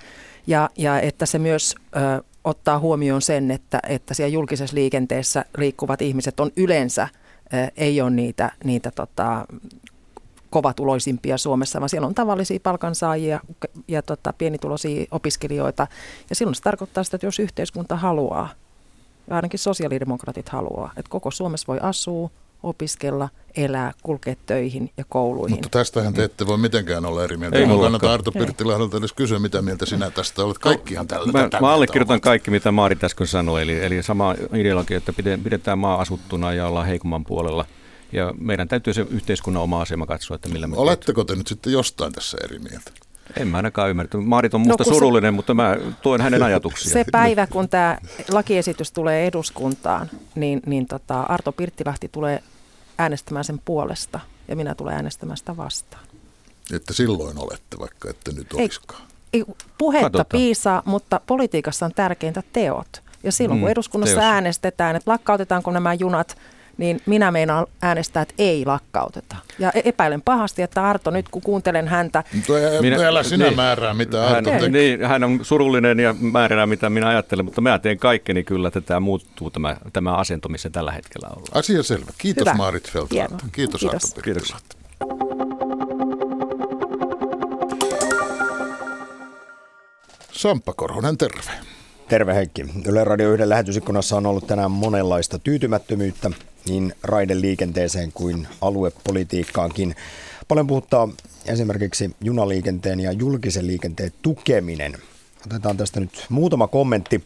ja, 0.47 0.69
ja 0.77 0.99
että 0.99 1.25
se 1.25 1.39
myös 1.39 1.75
ö, 1.95 2.23
ottaa 2.43 2.79
huomioon 2.79 3.21
sen, 3.21 3.51
että, 3.51 3.79
että 3.89 4.13
siellä 4.13 4.33
julkisessa 4.33 4.75
liikenteessä 4.75 5.45
liikkuvat 5.57 6.01
ihmiset 6.01 6.39
on 6.39 6.51
yleensä, 6.57 7.07
ei 7.77 8.01
ole 8.01 8.09
niitä, 8.09 8.51
niitä 8.63 8.91
tota, 8.91 9.45
kovatuloisimpia 10.53 11.37
Suomessa, 11.37 11.79
vaan 11.79 11.89
siellä 11.89 12.07
on 12.07 12.15
tavallisia 12.15 12.59
palkansaajia 12.63 13.39
ja 13.87 14.01
tota, 14.01 14.33
pienituloisia 14.37 15.05
opiskelijoita. 15.11 15.87
Ja 16.29 16.35
silloin 16.35 16.55
se 16.55 16.61
tarkoittaa 16.61 17.03
sitä, 17.03 17.15
että 17.15 17.27
jos 17.27 17.39
yhteiskunta 17.39 17.95
haluaa, 17.95 18.49
ja 19.27 19.35
ainakin 19.35 19.59
sosiaalidemokraatit 19.59 20.49
haluaa, 20.49 20.91
että 20.97 21.09
koko 21.09 21.31
Suomessa 21.31 21.67
voi 21.67 21.79
asua, 21.81 22.29
opiskella, 22.63 23.29
elää, 23.57 23.91
kulkea 24.03 24.35
töihin 24.45 24.91
ja 24.97 25.03
kouluihin. 25.09 25.55
Mutta 25.55 25.69
tästähän 25.69 26.13
te 26.13 26.23
ette 26.23 26.47
voi 26.47 26.57
mitenkään 26.57 27.05
olla 27.05 27.23
eri 27.23 27.37
mieltä. 27.37 27.57
Ei 27.57 27.65
mullakaan. 27.65 27.91
kannata 27.91 28.13
Arto 28.13 28.31
Pirttilahdelta 28.31 28.97
edes 28.97 29.13
kysyä, 29.13 29.39
mitä 29.39 29.61
mieltä 29.61 29.85
sinä 29.85 30.11
tästä 30.11 30.43
olet. 30.43 30.57
Kaikkihan 30.57 31.07
tällä 31.07 31.31
Mä, 31.31 31.49
mä 31.61 31.73
allekirjoitan 31.73 32.13
ovat. 32.13 32.23
kaikki, 32.23 32.51
mitä 32.51 32.71
Maarit 32.71 33.03
äsken 33.03 33.27
sanoi, 33.27 33.61
eli, 33.61 33.85
eli 33.85 34.03
sama 34.03 34.35
ideologia, 34.53 34.97
että 34.97 35.11
pide- 35.11 35.43
pidetään 35.43 35.79
maa 35.79 36.01
asuttuna 36.01 36.53
ja 36.53 36.67
ollaan 36.67 36.87
heikomman 36.87 37.23
puolella. 37.23 37.65
Ja 38.13 38.33
meidän 38.39 38.67
täytyy 38.67 38.93
se 38.93 39.05
yhteiskunnan 39.09 39.63
oma 39.63 39.81
asema 39.81 40.05
katsoa, 40.05 40.35
että 40.35 40.49
millä 40.49 40.67
me 40.67 40.77
Oletteko 40.77 41.23
te 41.23 41.35
nyt 41.35 41.47
sitten 41.47 41.73
jostain 41.73 42.13
tässä 42.13 42.37
eri 42.43 42.59
mieltä? 42.59 42.91
En 43.39 43.47
mä 43.47 43.57
ainakaan 43.57 43.89
ymmärtänyt. 43.89 44.27
Maarit 44.27 44.53
on 44.53 44.61
musta 44.61 44.71
No, 44.73 44.77
kun 44.77 44.85
se- 44.85 44.89
surullinen, 44.93 45.33
mutta 45.33 45.53
mä 45.53 45.77
tuen 46.01 46.21
hänen 46.21 46.43
ajatuksiaan. 46.53 46.93
Se 46.93 47.05
päivä, 47.11 47.47
kun 47.47 47.69
tämä 47.69 47.97
lakiesitys 48.31 48.91
tulee 48.91 49.27
eduskuntaan, 49.27 50.09
niin, 50.35 50.61
niin 50.65 50.87
tota 50.87 51.21
Arto 51.21 51.51
Pirttilahti 51.51 52.07
tulee 52.11 52.43
äänestämään 52.97 53.45
sen 53.45 53.59
puolesta 53.65 54.19
ja 54.47 54.55
minä 54.55 54.75
tulen 54.75 54.93
äänestämään 54.95 55.37
sitä 55.37 55.57
vastaan. 55.57 56.03
Että 56.73 56.93
silloin 56.93 57.37
olette, 57.37 57.79
vaikka 57.79 58.09
ette 58.09 58.31
nyt 58.31 58.47
Ei. 58.53 58.63
olisikaan. 58.63 59.01
Ei, 59.33 59.43
puhetta 59.77 60.05
Katsotaan. 60.09 60.25
piisaa, 60.41 60.81
mutta 60.85 61.21
politiikassa 61.27 61.85
on 61.85 61.93
tärkeintä 61.93 62.43
teot. 62.53 63.03
Ja 63.23 63.31
silloin 63.31 63.59
kun 63.59 63.69
Mm, 63.69 63.71
eduskunnassa 63.71 64.15
teos. 64.15 64.25
äänestetään, 64.25 64.95
että 64.95 65.11
lakkautetaanko 65.11 65.71
nämä 65.71 65.93
junat, 65.93 66.37
niin 66.77 66.99
minä 67.05 67.31
meinaan 67.31 67.65
äänestää, 67.81 68.21
että 68.21 68.33
ei 68.37 68.65
lakkauteta. 68.65 69.35
Ja 69.59 69.71
e- 69.71 69.81
epäilen 69.85 70.21
pahasti, 70.21 70.61
että 70.61 70.83
Arto, 70.89 71.11
nyt 71.11 71.29
kun 71.29 71.41
kuuntelen 71.41 71.87
häntä, 71.87 72.23
Minä- 72.81 73.07
älä 73.07 73.23
sinä 73.23 73.45
niin. 73.45 73.55
määrää, 73.55 73.93
mitä 73.93 74.17
Hän, 74.21 74.35
Arto 74.35 74.49
tekee. 74.49 74.69
niin, 74.69 75.05
hän 75.05 75.23
on 75.23 75.39
surullinen 75.45 75.99
ja 75.99 76.15
määrää, 76.19 76.65
mitä 76.65 76.89
minä 76.89 77.07
ajattelen, 77.07 77.45
mutta 77.45 77.61
mä 77.61 77.79
teen 77.79 77.97
kaikkeni 77.99 78.43
kyllä, 78.43 78.67
että 78.67 78.81
tämä 78.81 78.99
muuttuu 78.99 79.49
tämä, 79.49 79.77
tämä 79.93 80.15
asento, 80.15 80.49
missä 80.49 80.69
tällä 80.69 80.91
hetkellä 80.91 81.27
ollaan. 81.27 81.47
Asia 81.53 81.83
selvä. 81.83 82.11
Kiitos 82.17 82.41
Hyvä. 82.45 82.53
Maarit 82.57 82.89
Feldman. 82.91 83.09
Hienoa. 83.11 83.39
Kiitos, 83.51 83.81
Kiitos. 83.81 84.03
Arto. 84.03 84.21
Pirttilahti. 84.21 84.75
Samppa 90.31 90.73
Korhonen, 90.73 91.17
terve. 91.17 91.51
Terve 92.09 92.35
Heikki. 92.35 92.65
Yle 92.87 93.03
Radio 93.03 93.33
1 93.33 93.49
lähetysikkunassa 93.49 94.15
on 94.17 94.25
ollut 94.25 94.47
tänään 94.47 94.71
monenlaista 94.71 95.39
tyytymättömyyttä 95.39 96.31
niin 96.67 96.93
raideliikenteeseen 97.03 98.11
kuin 98.11 98.47
aluepolitiikkaankin. 98.61 99.95
Paljon 100.47 100.67
puhuttaa 100.67 101.09
esimerkiksi 101.45 102.15
junaliikenteen 102.21 102.99
ja 102.99 103.11
julkisen 103.11 103.67
liikenteen 103.67 104.11
tukeminen. 104.21 104.93
Otetaan 105.45 105.77
tästä 105.77 105.99
nyt 105.99 106.25
muutama 106.29 106.67
kommentti. 106.67 107.23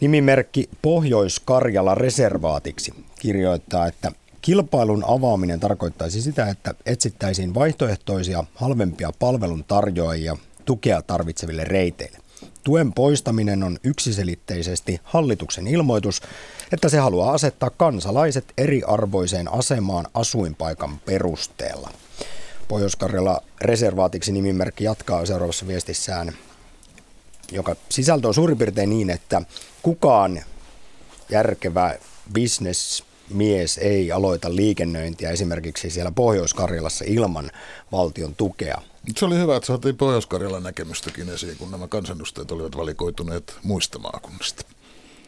Nimimerkki 0.00 0.68
Pohjois-Karjala 0.82 1.94
reservaatiksi 1.94 2.94
kirjoittaa, 3.18 3.86
että 3.86 4.12
kilpailun 4.42 5.04
avaaminen 5.06 5.60
tarkoittaisi 5.60 6.22
sitä, 6.22 6.48
että 6.48 6.74
etsittäisiin 6.86 7.54
vaihtoehtoisia 7.54 8.44
halvempia 8.54 9.10
palveluntarjoajia 9.18 10.36
tukea 10.64 11.02
tarvitseville 11.02 11.64
reiteille. 11.64 12.18
Tuen 12.64 12.92
poistaminen 12.92 13.62
on 13.62 13.78
yksiselitteisesti 13.84 15.00
hallituksen 15.04 15.66
ilmoitus, 15.66 16.22
että 16.72 16.88
se 16.88 16.98
haluaa 16.98 17.32
asettaa 17.32 17.70
kansalaiset 17.70 18.44
eriarvoiseen 18.58 19.52
asemaan 19.52 20.06
asuinpaikan 20.14 20.98
perusteella. 20.98 21.90
Pohjois-Karjala 22.68 23.42
reservaatiksi 23.60 24.32
nimimerkki 24.32 24.84
jatkaa 24.84 25.26
seuraavassa 25.26 25.66
viestissään, 25.66 26.32
joka 27.52 27.76
sisältö 27.88 28.28
on 28.28 28.34
suurin 28.34 28.58
piirtein 28.58 28.90
niin, 28.90 29.10
että 29.10 29.42
kukaan 29.82 30.42
järkevä 31.30 31.94
bisnesmies 33.30 33.78
ei 33.78 34.12
aloita 34.12 34.56
liikennöintiä 34.56 35.30
esimerkiksi 35.30 35.90
siellä 35.90 36.12
Pohjois-Karjalassa 36.12 37.04
ilman 37.08 37.50
valtion 37.92 38.34
tukea. 38.34 38.82
Se 39.16 39.24
oli 39.24 39.36
hyvä, 39.36 39.56
että 39.56 39.66
saatiin 39.66 39.96
Pohjois-Karjalan 39.96 40.62
näkemystäkin 40.62 41.28
esiin, 41.28 41.56
kun 41.56 41.70
nämä 41.70 41.88
kansanedustajat 41.88 42.52
olivat 42.52 42.76
valikoituneet 42.76 43.56
muista 43.62 43.98
maakunnista. 43.98 44.64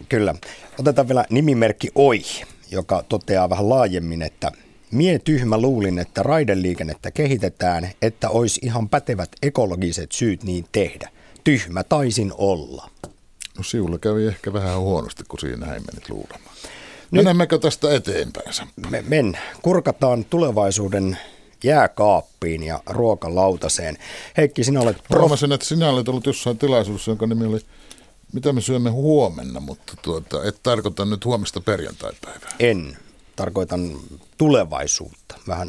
Kyllä. 0.09 0.35
Otetaan 0.79 1.09
vielä 1.09 1.25
nimimerkki 1.31 1.91
Oi, 1.95 2.23
joka 2.71 3.05
toteaa 3.09 3.51
vähän 3.51 3.69
laajemmin, 3.69 4.23
että 4.23 4.53
Mie 4.91 5.19
tyhmä 5.19 5.59
luulin, 5.59 5.99
että 5.99 6.23
raideliikennettä 6.23 7.11
kehitetään, 7.11 7.91
että 8.03 8.29
olisi 8.29 8.61
ihan 8.63 8.89
pätevät 8.89 9.31
ekologiset 9.43 10.13
syyt 10.13 10.45
niin 10.45 10.65
tehdä. 10.73 11.09
Tyhmä 11.45 11.85
taisin 11.85 12.33
olla. 12.39 12.91
No 13.59 13.63
siulla 13.63 13.99
kävi 13.99 14.27
ehkä 14.27 14.53
vähän 14.53 14.81
huonosti, 14.81 15.25
kun 15.29 15.41
siinä 15.41 15.67
näin 15.67 15.83
menit 15.93 16.09
luulemaan. 16.09 16.57
Menemmekö 17.13 17.59
tästä 17.59 17.95
eteenpäin? 17.95 18.47
Me, 18.91 19.05
men, 19.09 19.39
kurkataan 19.63 20.25
tulevaisuuden 20.25 21.19
jääkaappiin 21.65 22.63
ja 22.63 22.81
ruokalautaseen. 22.87 23.99
Heikki, 24.37 24.65
sinä 24.65 24.81
olet 24.81 24.97
prof... 25.09 25.21
Huomasin, 25.21 25.53
että 25.53 25.67
sinä 25.67 25.91
olet 25.91 26.09
ollut 26.09 26.27
jossain 26.27 26.59
tilaisuudessa, 26.59 27.11
jonka 27.11 27.27
nimi 27.27 27.47
oli 27.47 27.61
Mitä 28.33 28.53
me 28.53 28.61
syömme 28.61 28.91
huomenna, 28.91 29.61
mutta 29.61 29.93
tuota, 30.03 30.45
et 30.45 30.61
tarkoita 30.63 31.05
nyt 31.05 31.25
huomista 31.25 31.61
perjantaipäivää. 31.61 32.51
En. 32.59 32.97
Tarkoitan 33.37 33.91
tulevaisuutta. 34.39 35.35
Vähän 35.49 35.69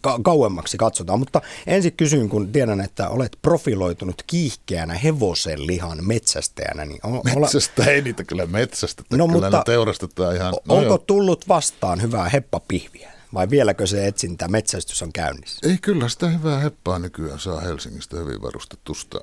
ka- 0.00 0.18
kauemmaksi 0.22 0.76
katsotaan. 0.76 1.18
Mutta 1.18 1.40
ensin 1.66 1.92
kysyn, 1.92 2.28
kun 2.28 2.52
tiedän, 2.52 2.80
että 2.80 3.08
olet 3.08 3.38
profiloitunut 3.42 4.22
kiihkeänä 4.26 4.94
hevosen 4.94 5.66
lihan 5.66 5.98
metsästäjänä. 6.06 6.84
Niin 6.84 7.00
on, 7.02 7.20
Metsästä 7.40 7.84
ei 7.84 8.02
niitä 8.02 8.24
kyllä 8.24 8.46
metsästä, 8.46 9.02
No, 9.10 9.26
kyllä 9.28 9.40
mutta 9.40 9.62
teurastetaan 9.66 10.36
ihan. 10.36 10.52
no 10.52 10.74
onko 10.74 10.84
joo. 10.86 10.98
tullut 10.98 11.48
vastaan 11.48 12.02
hyvää 12.02 12.28
heppapihviä? 12.28 13.10
Vai 13.34 13.50
vieläkö 13.50 13.86
se 13.86 14.06
etsintä 14.06 14.48
metsästys 14.48 15.02
on 15.02 15.12
käynnissä? 15.12 15.68
Ei 15.70 15.78
kyllä 15.82 16.08
sitä 16.08 16.28
hyvää 16.28 16.58
heppaa 16.60 16.98
nykyään 16.98 17.40
saa 17.40 17.60
Helsingistä 17.60 18.16
hyvin 18.16 18.42
varustetusta 18.42 19.20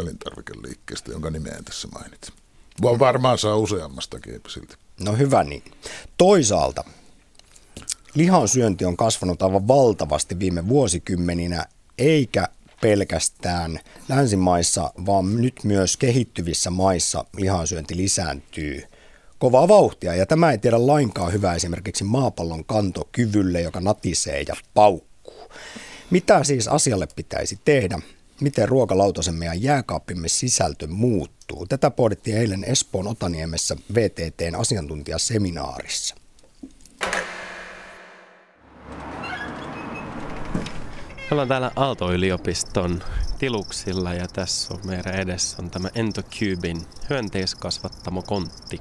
elintarvikeliikkeestä, 0.00 1.10
jonka 1.12 1.30
nimeä 1.30 1.54
en 1.58 1.64
tässä 1.64 1.88
mainitse. 1.88 2.32
Voi 2.82 2.98
varmaan 2.98 3.38
saa 3.38 3.56
useammastakin 3.56 4.40
silti. 4.48 4.74
No 5.00 5.12
hyvä 5.12 5.44
niin. 5.44 5.62
Toisaalta 6.18 6.84
lihan 8.16 8.48
syönti 8.48 8.84
on 8.84 8.96
kasvanut 8.96 9.42
aivan 9.42 9.68
valtavasti 9.68 10.38
viime 10.38 10.68
vuosikymmeninä, 10.68 11.66
eikä 11.98 12.48
pelkästään 12.80 13.78
länsimaissa, 14.08 14.92
vaan 15.06 15.36
nyt 15.36 15.54
myös 15.64 15.96
kehittyvissä 15.96 16.70
maissa 16.70 17.24
lihansyönti 17.36 17.96
lisääntyy 17.96 18.82
kovaa 19.38 19.68
vauhtia. 19.68 20.14
Ja 20.14 20.26
tämä 20.26 20.50
ei 20.50 20.58
tiedä 20.58 20.86
lainkaan 20.86 21.32
hyvää 21.32 21.54
esimerkiksi 21.54 22.04
maapallon 22.04 22.64
kantokyvylle, 22.64 23.60
joka 23.60 23.80
natisee 23.80 24.44
ja 24.48 24.54
paukkuu. 24.74 25.48
Mitä 26.10 26.44
siis 26.44 26.68
asialle 26.68 27.08
pitäisi 27.16 27.58
tehdä? 27.64 27.98
Miten 28.40 28.68
ruokalautasemme 28.68 29.46
ja 29.46 29.54
jääkaappimme 29.54 30.28
sisältö 30.28 30.86
muuttuu? 30.86 31.66
Tätä 31.66 31.90
pohdittiin 31.90 32.36
eilen 32.36 32.64
Espoon 32.64 33.08
Otaniemessä 33.08 33.76
VTTn 33.94 34.54
asiantuntijaseminaarissa. 34.54 36.25
Ollaan 41.30 41.48
täällä 41.48 41.70
Aalto-yliopiston 41.76 43.02
tiluksilla 43.38 44.14
ja 44.14 44.28
tässä 44.28 44.74
on 44.74 44.80
meidän 44.84 45.14
edessä 45.14 45.56
on 45.62 45.70
tämä 45.70 45.88
Entocubin 45.94 46.86
hyönteiskasvattamo 47.10 48.22
Kontti. 48.22 48.80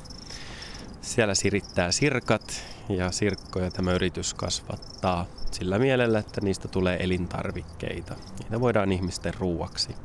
Siellä 1.02 1.36
sirittää 1.36 1.92
sirkat 1.92 2.64
ja 2.90 3.12
sirkkoja 3.12 3.72
tämä 3.72 3.94
yritys 3.94 4.34
kasvattaa 4.34 5.26
sillä 5.52 5.80
mielellä, 5.80 6.20
että 6.20 6.42
niistä 6.42 6.68
tulee 6.68 7.04
elintarvikkeita. 7.04 8.16
Niitä 8.40 8.60
voidaan 8.60 8.92
ihmisten 8.92 9.34
ruuaksi 9.34 9.96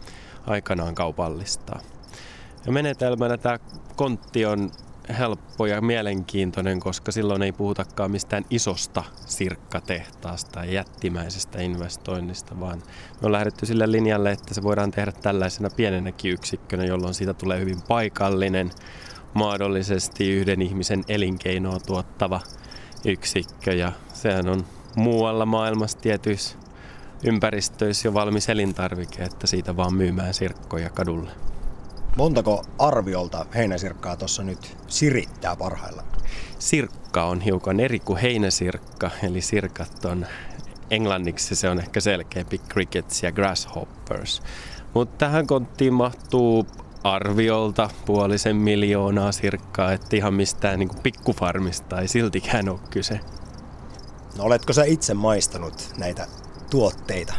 aikanaan 0.46 0.94
kaupallistaa. 0.94 1.80
Ja 2.66 2.72
menetelmänä 2.72 3.36
tämä 3.36 3.58
kontti 3.96 4.46
on 4.46 4.70
helppo 5.12 5.66
ja 5.66 5.80
mielenkiintoinen, 5.80 6.80
koska 6.80 7.12
silloin 7.12 7.42
ei 7.42 7.52
puhutakaan 7.52 8.10
mistään 8.10 8.44
isosta 8.50 9.04
sirkkatehtaasta 9.26 10.64
ja 10.64 10.72
jättimäisestä 10.72 11.62
investoinnista, 11.62 12.60
vaan 12.60 12.78
me 13.20 13.26
on 13.26 13.32
lähdetty 13.32 13.66
sille 13.66 13.92
linjalle, 13.92 14.30
että 14.30 14.54
se 14.54 14.62
voidaan 14.62 14.90
tehdä 14.90 15.12
tällaisena 15.12 15.70
pienenäkin 15.76 16.32
yksikkönä, 16.32 16.84
jolloin 16.84 17.14
siitä 17.14 17.34
tulee 17.34 17.60
hyvin 17.60 17.82
paikallinen, 17.88 18.70
mahdollisesti 19.34 20.30
yhden 20.30 20.62
ihmisen 20.62 21.04
elinkeinoa 21.08 21.80
tuottava 21.86 22.40
yksikkö 23.04 23.72
ja 23.72 23.92
sehän 24.12 24.48
on 24.48 24.64
muualla 24.96 25.46
maailmassa 25.46 25.98
tietyissä 25.98 26.56
ympäristöissä 27.24 28.08
jo 28.08 28.14
valmis 28.14 28.48
elintarvike, 28.48 29.22
että 29.22 29.46
siitä 29.46 29.76
vaan 29.76 29.94
myymään 29.94 30.34
sirkkoja 30.34 30.90
kadulle. 30.90 31.49
Montako 32.16 32.64
arviolta 32.78 33.46
heinäsirkkaa 33.54 34.16
tuossa 34.16 34.42
nyt 34.42 34.76
sirittää 34.88 35.56
parhaillaan? 35.56 36.08
Sirkka 36.58 37.24
on 37.24 37.40
hiukan 37.40 37.80
eri 37.80 37.98
kuin 37.98 38.18
heinäsirkka, 38.18 39.10
eli 39.22 39.40
sirkat 39.40 40.04
on 40.04 40.26
englanniksi 40.90 41.54
se 41.54 41.68
on 41.68 41.78
ehkä 41.78 42.00
selkeämpi 42.00 42.58
crickets 42.58 43.22
ja 43.22 43.32
grasshoppers. 43.32 44.42
Mutta 44.94 45.16
tähän 45.18 45.46
konttiin 45.46 45.94
mahtuu 45.94 46.66
arviolta 47.04 47.90
puolisen 48.06 48.56
miljoonaa 48.56 49.32
sirkkaa, 49.32 49.92
että 49.92 50.16
ihan 50.16 50.34
mistään 50.34 50.78
niin 50.78 50.90
pikkufarmista 51.02 52.00
ei 52.00 52.08
siltikään 52.08 52.68
ole 52.68 52.80
kyse. 52.90 53.20
No 54.38 54.44
oletko 54.44 54.72
sä 54.72 54.84
itse 54.84 55.14
maistanut 55.14 55.94
näitä 55.98 56.26
tuotteita? 56.70 57.34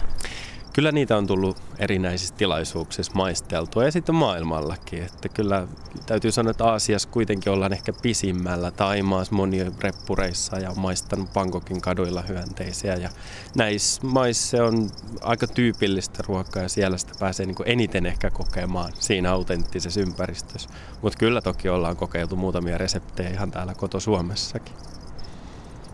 Kyllä 0.73 0.91
niitä 0.91 1.17
on 1.17 1.27
tullut 1.27 1.57
erinäisissä 1.79 2.35
tilaisuuksissa 2.35 3.11
maisteltua 3.15 3.83
ja 3.83 3.91
sitten 3.91 4.15
maailmallakin. 4.15 5.03
Että 5.03 5.29
kyllä 5.29 5.67
täytyy 6.05 6.31
sanoa, 6.31 6.51
että 6.51 6.65
Aasiassa 6.65 7.09
kuitenkin 7.09 7.53
ollaan 7.53 7.73
ehkä 7.73 7.93
pisimmällä. 8.01 8.71
Taimaassa 8.71 9.35
moni 9.35 9.65
reppureissa 9.79 10.59
ja 10.59 10.71
maistanut 10.75 11.33
Bangkokin 11.33 11.81
kaduilla 11.81 12.21
hyönteisiä. 12.21 12.95
Ja 12.95 13.09
näissä 13.55 14.01
maissa 14.07 14.63
on 14.65 14.89
aika 15.21 15.47
tyypillistä 15.47 16.23
ruokaa 16.27 16.63
ja 16.63 16.69
siellä 16.69 16.97
sitä 16.97 17.13
pääsee 17.19 17.45
niin 17.45 17.55
eniten 17.65 18.05
ehkä 18.05 18.29
kokemaan 18.29 18.91
siinä 18.99 19.31
autenttisessa 19.31 20.01
ympäristössä. 20.01 20.69
Mutta 21.01 21.19
kyllä 21.19 21.41
toki 21.41 21.69
ollaan 21.69 21.97
kokeiltu 21.97 22.35
muutamia 22.35 22.77
reseptejä 22.77 23.29
ihan 23.29 23.51
täällä 23.51 23.73
koto 23.73 23.99
Suomessakin. 23.99 24.75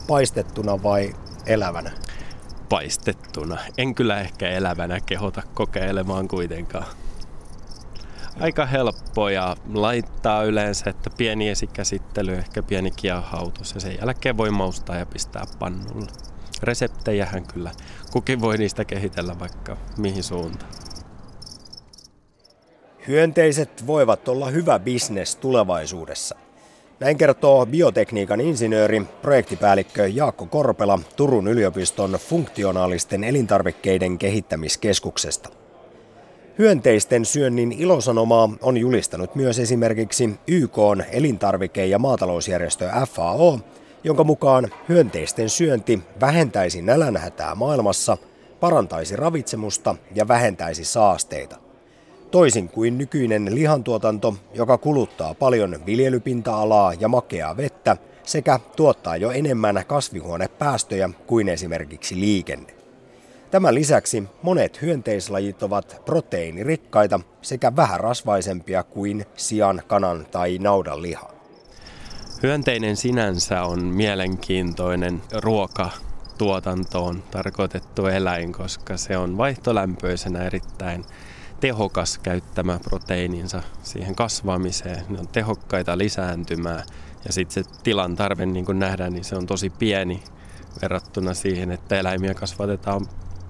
Paistettuna 0.07 0.83
vai 0.83 1.13
elävänä? 1.45 1.91
Paistettuna. 2.69 3.57
En 3.77 3.95
kyllä 3.95 4.19
ehkä 4.19 4.49
elävänä 4.49 4.99
kehota 5.05 5.41
kokeilemaan 5.53 6.27
kuitenkaan. 6.27 6.85
Aika 8.39 8.65
helppoja 8.65 9.55
laittaa 9.73 10.43
yleensä, 10.43 10.89
että 10.89 11.09
pieni 11.17 11.49
esikäsittely, 11.49 12.33
ehkä 12.33 12.63
pieni 12.63 12.91
kiehautus 12.91 13.73
ja 13.73 13.79
sen 13.79 13.97
jälkeen 13.97 14.37
voi 14.37 14.51
maustaa 14.51 14.95
ja 14.95 15.05
pistää 15.05 15.43
pannulle. 15.59 16.07
Reseptejähän 16.63 17.47
kyllä 17.47 17.71
kukin 18.11 18.41
voi 18.41 18.57
niistä 18.57 18.85
kehitellä 18.85 19.39
vaikka 19.39 19.77
mihin 19.97 20.23
suuntaan. 20.23 20.71
Hyönteiset 23.07 23.87
voivat 23.87 24.27
olla 24.27 24.49
hyvä 24.49 24.79
bisnes 24.79 25.35
tulevaisuudessa. 25.35 26.46
Näin 26.99 27.17
kertoo 27.17 27.65
biotekniikan 27.65 28.41
insinööri, 28.41 29.01
projektipäällikkö 29.21 30.07
Jaakko 30.07 30.45
Korpela 30.45 30.99
Turun 31.15 31.47
yliopiston 31.47 32.11
funktionaalisten 32.11 33.23
elintarvikkeiden 33.23 34.17
kehittämiskeskuksesta. 34.17 35.49
Hyönteisten 36.57 37.25
syönnin 37.25 37.71
ilosanomaa 37.71 38.49
on 38.61 38.77
julistanut 38.77 39.35
myös 39.35 39.59
esimerkiksi 39.59 40.29
YK 40.47 40.77
elintarvike- 41.11 41.85
ja 41.85 41.99
maatalousjärjestö 41.99 42.89
FAO, 43.13 43.59
jonka 44.03 44.23
mukaan 44.23 44.67
hyönteisten 44.89 45.49
syönti 45.49 45.99
vähentäisi 46.21 46.81
nälänhätää 46.81 47.55
maailmassa, 47.55 48.17
parantaisi 48.59 49.15
ravitsemusta 49.15 49.95
ja 50.15 50.27
vähentäisi 50.27 50.85
saasteita. 50.85 51.66
Toisin 52.31 52.69
kuin 52.69 52.97
nykyinen 52.97 53.55
lihantuotanto, 53.55 54.35
joka 54.53 54.77
kuluttaa 54.77 55.33
paljon 55.33 55.79
viljelypinta-alaa 55.85 56.93
ja 56.93 57.07
makeaa 57.07 57.57
vettä 57.57 57.97
sekä 58.23 58.59
tuottaa 58.75 59.17
jo 59.17 59.31
enemmän 59.31 59.83
kasvihuonepäästöjä 59.87 61.09
kuin 61.27 61.49
esimerkiksi 61.49 62.19
liikenne. 62.19 62.73
Tämän 63.51 63.75
lisäksi 63.75 64.23
monet 64.41 64.81
hyönteislajit 64.81 65.63
ovat 65.63 66.01
proteiinirikkaita 66.05 67.19
sekä 67.41 67.75
vähän 67.75 67.99
rasvaisempia 67.99 68.83
kuin 68.83 69.25
sian, 69.35 69.81
kanan 69.87 70.25
tai 70.31 70.57
naudan 70.57 71.01
liha. 71.01 71.29
Hyönteinen 72.43 72.95
sinänsä 72.95 73.63
on 73.63 73.83
mielenkiintoinen 73.83 75.21
ruoka 75.33 75.89
tuotantoon 76.37 77.23
tarkoitettu 77.31 78.07
eläin, 78.07 78.51
koska 78.51 78.97
se 78.97 79.17
on 79.17 79.37
vaihtolämpöisenä 79.37 80.43
erittäin 80.43 81.05
tehokas 81.59 82.17
käyttämä 82.17 82.79
proteiininsa 82.83 83.63
siihen 83.83 84.15
kasvamiseen. 84.15 85.03
Ne 85.09 85.19
on 85.19 85.27
tehokkaita 85.27 85.97
lisääntymään 85.97 86.83
ja 87.25 87.33
sitten 87.33 87.63
se 87.63 87.69
tilan 87.83 88.15
tarve, 88.15 88.45
niin 88.45 88.65
kuin 88.65 88.79
nähdään, 88.79 89.13
niin 89.13 89.23
se 89.23 89.35
on 89.35 89.45
tosi 89.45 89.69
pieni 89.69 90.23
verrattuna 90.81 91.33
siihen, 91.33 91.71
että 91.71 91.99
eläimiä 91.99 92.33
kasvatetaan 92.33 93.05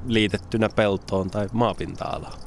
liitettynä 0.05 0.70
peltoon 0.70 1.30
tai 1.30 1.49
maapinta-alaan. 1.51 2.39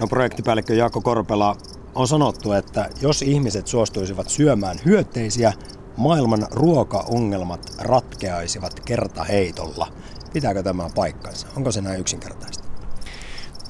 No 0.00 0.06
projektipäällikkö 0.06 0.74
Jaakko 0.74 1.00
Korpela, 1.00 1.56
on 1.94 2.08
sanottu, 2.08 2.52
että 2.52 2.90
jos 3.00 3.22
ihmiset 3.22 3.66
suostuisivat 3.66 4.28
syömään 4.28 4.78
hyötteisiä, 4.84 5.52
maailman 5.96 6.46
ruokaongelmat 6.50 7.74
ratkeaisivat 7.78 8.80
kertaheitolla. 8.80 9.92
Pitääkö 10.32 10.62
tämä 10.62 10.90
paikkansa? 10.94 11.46
Onko 11.56 11.72
se 11.72 11.80
näin 11.80 12.00
yksinkertaista? 12.00 12.63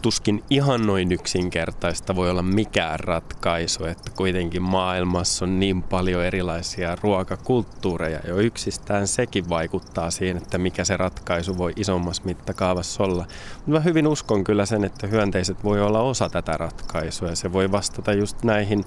Tuskin 0.04 0.44
ihan 0.50 0.86
noin 0.86 1.12
yksinkertaista 1.12 2.16
voi 2.16 2.30
olla 2.30 2.42
mikään 2.42 3.00
ratkaisu, 3.00 3.84
että 3.84 4.10
kuitenkin 4.16 4.62
maailmassa 4.62 5.44
on 5.44 5.60
niin 5.60 5.82
paljon 5.82 6.24
erilaisia 6.24 6.96
ruokakulttuureja. 7.02 8.20
Jo 8.28 8.38
yksistään 8.38 9.06
sekin 9.06 9.48
vaikuttaa 9.48 10.10
siihen, 10.10 10.36
että 10.36 10.58
mikä 10.58 10.84
se 10.84 10.96
ratkaisu 10.96 11.58
voi 11.58 11.72
isommassa 11.76 12.22
mittakaavassa 12.24 13.04
olla. 13.04 13.26
Mutta 13.56 13.70
mä 13.70 13.80
hyvin 13.80 14.06
uskon 14.06 14.44
kyllä 14.44 14.66
sen, 14.66 14.84
että 14.84 15.06
hyönteiset 15.06 15.64
voi 15.64 15.80
olla 15.80 16.00
osa 16.00 16.28
tätä 16.28 16.56
ratkaisua 16.56 17.28
ja 17.28 17.36
se 17.36 17.52
voi 17.52 17.72
vastata 17.72 18.12
just 18.12 18.42
näihin 18.42 18.84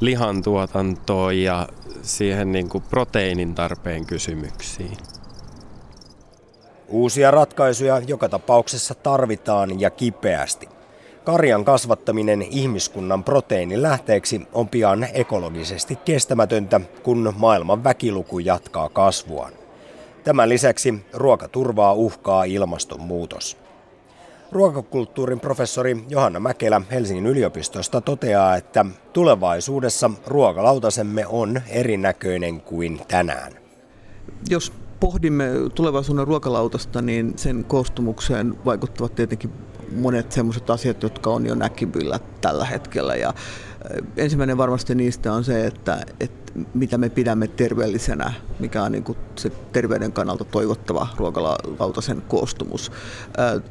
lihantuotantoon 0.00 1.38
ja 1.38 1.68
siihen 2.02 2.52
niin 2.52 2.68
kuin 2.68 2.84
proteiinin 2.90 3.54
tarpeen 3.54 4.06
kysymyksiin. 4.06 4.96
Uusia 6.94 7.30
ratkaisuja 7.30 8.02
joka 8.06 8.28
tapauksessa 8.28 8.94
tarvitaan 8.94 9.80
ja 9.80 9.90
kipeästi. 9.90 10.68
Karjan 11.24 11.64
kasvattaminen 11.64 12.42
ihmiskunnan 12.42 13.24
proteiinilähteeksi 13.24 14.42
on 14.52 14.68
pian 14.68 15.06
ekologisesti 15.12 15.96
kestämätöntä, 15.96 16.80
kun 17.02 17.34
maailman 17.36 17.84
väkiluku 17.84 18.38
jatkaa 18.38 18.88
kasvuaan. 18.88 19.52
Tämän 20.24 20.48
lisäksi 20.48 20.94
ruokaturvaa 21.12 21.92
uhkaa 21.92 22.44
ilmastonmuutos. 22.44 23.56
Ruokakulttuurin 24.52 25.40
professori 25.40 26.04
Johanna 26.08 26.40
Mäkelä 26.40 26.82
Helsingin 26.90 27.26
yliopistosta 27.26 28.00
toteaa, 28.00 28.56
että 28.56 28.84
tulevaisuudessa 29.12 30.10
ruokalautasemme 30.26 31.26
on 31.26 31.62
erinäköinen 31.68 32.60
kuin 32.60 33.00
tänään. 33.08 33.52
Jos 34.48 34.72
pohdimme 35.04 35.50
tulevaisuuden 35.74 36.26
ruokalautasta, 36.26 37.02
niin 37.02 37.32
sen 37.36 37.64
koostumukseen 37.64 38.54
vaikuttavat 38.64 39.14
tietenkin 39.14 39.50
monet 39.96 40.32
sellaiset 40.32 40.70
asiat, 40.70 41.02
jotka 41.02 41.30
on 41.30 41.46
jo 41.46 41.54
näkyvillä 41.54 42.20
tällä 42.40 42.64
hetkellä. 42.64 43.14
Ja 43.14 43.34
ensimmäinen 44.16 44.58
varmasti 44.58 44.94
niistä 44.94 45.32
on 45.32 45.44
se, 45.44 45.66
että, 45.66 46.06
että 46.20 46.52
mitä 46.74 46.98
me 46.98 47.08
pidämme 47.08 47.48
terveellisenä, 47.48 48.32
mikä 48.58 48.82
on 48.82 48.92
niin 48.92 49.04
kuin 49.04 49.18
se 49.36 49.50
terveyden 49.50 50.12
kannalta 50.12 50.44
toivottava 50.44 51.08
ruokalautasen 51.16 52.22
koostumus. 52.22 52.92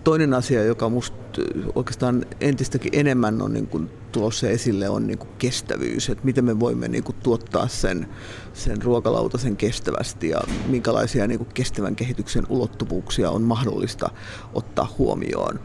Toinen 0.03 0.33
asia, 0.33 0.63
joka 0.63 0.89
minusta 0.89 1.41
oikeastaan 1.75 2.25
entistäkin 2.41 2.91
enemmän 2.93 3.41
on 3.41 3.53
niin 3.53 3.67
kuin 3.67 3.89
tulossa 4.11 4.49
esille, 4.49 4.89
on 4.89 5.07
niin 5.07 5.17
kuin 5.17 5.29
kestävyys, 5.37 6.09
että 6.09 6.25
miten 6.25 6.45
me 6.45 6.59
voimme 6.59 6.87
niin 6.87 7.03
kuin 7.03 7.15
tuottaa 7.23 7.67
sen, 7.67 8.07
sen 8.53 8.81
ruokalautasen 8.81 9.57
kestävästi 9.57 10.29
ja 10.29 10.41
minkälaisia 10.67 11.27
niin 11.27 11.37
kuin 11.39 11.49
kestävän 11.53 11.95
kehityksen 11.95 12.45
ulottuvuuksia 12.49 13.31
on 13.31 13.41
mahdollista 13.41 14.09
ottaa 14.53 14.93
huomioon. 14.97 15.59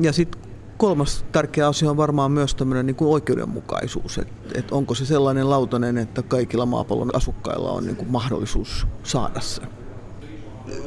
Ja 0.00 0.12
sitten 0.12 0.53
kolmas 0.76 1.24
tärkeä 1.32 1.68
asia 1.68 1.90
on 1.90 1.96
varmaan 1.96 2.32
myös 2.32 2.54
tämmöinen 2.54 2.86
niin 2.86 2.96
kuin 2.96 3.10
oikeudenmukaisuus, 3.10 4.18
että 4.18 4.58
et 4.58 4.72
onko 4.72 4.94
se 4.94 5.06
sellainen 5.06 5.50
lautanen, 5.50 5.98
että 5.98 6.22
kaikilla 6.22 6.66
maapallon 6.66 7.16
asukkailla 7.16 7.70
on 7.70 7.86
niin 7.86 7.96
kuin 7.96 8.10
mahdollisuus 8.10 8.86
saada 9.02 9.40
se. 9.40 9.62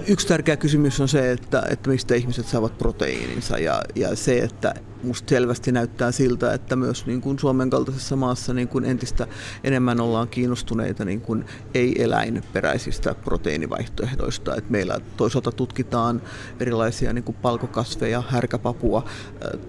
Yksi 0.07 0.27
tärkeä 0.27 0.57
kysymys 0.57 1.01
on 1.01 1.07
se, 1.07 1.31
että, 1.31 1.63
että 1.69 1.89
mistä 1.89 2.15
ihmiset 2.15 2.47
saavat 2.47 2.77
proteiininsa 2.77 3.57
ja, 3.57 3.81
ja 3.95 4.15
se, 4.15 4.37
että 4.37 4.73
musta 5.03 5.29
selvästi 5.29 5.71
näyttää 5.71 6.11
siltä, 6.11 6.53
että 6.53 6.75
myös 6.75 7.05
niin 7.05 7.21
kuin 7.21 7.39
Suomen 7.39 7.69
kaltaisessa 7.69 8.15
maassa 8.15 8.53
niin 8.53 8.67
kuin 8.67 8.85
entistä 8.85 9.27
enemmän 9.63 9.99
ollaan 9.99 10.27
kiinnostuneita 10.27 11.05
niin 11.05 11.21
kuin 11.21 11.45
ei-eläinperäisistä 11.73 13.15
proteiinivaihtoehdoista. 13.15 14.55
Et 14.55 14.69
meillä 14.69 14.99
toisaalta 15.17 15.51
tutkitaan 15.51 16.21
erilaisia 16.59 17.13
niin 17.13 17.23
kuin 17.23 17.35
palkokasveja, 17.41 18.23
härkäpapua. 18.29 19.05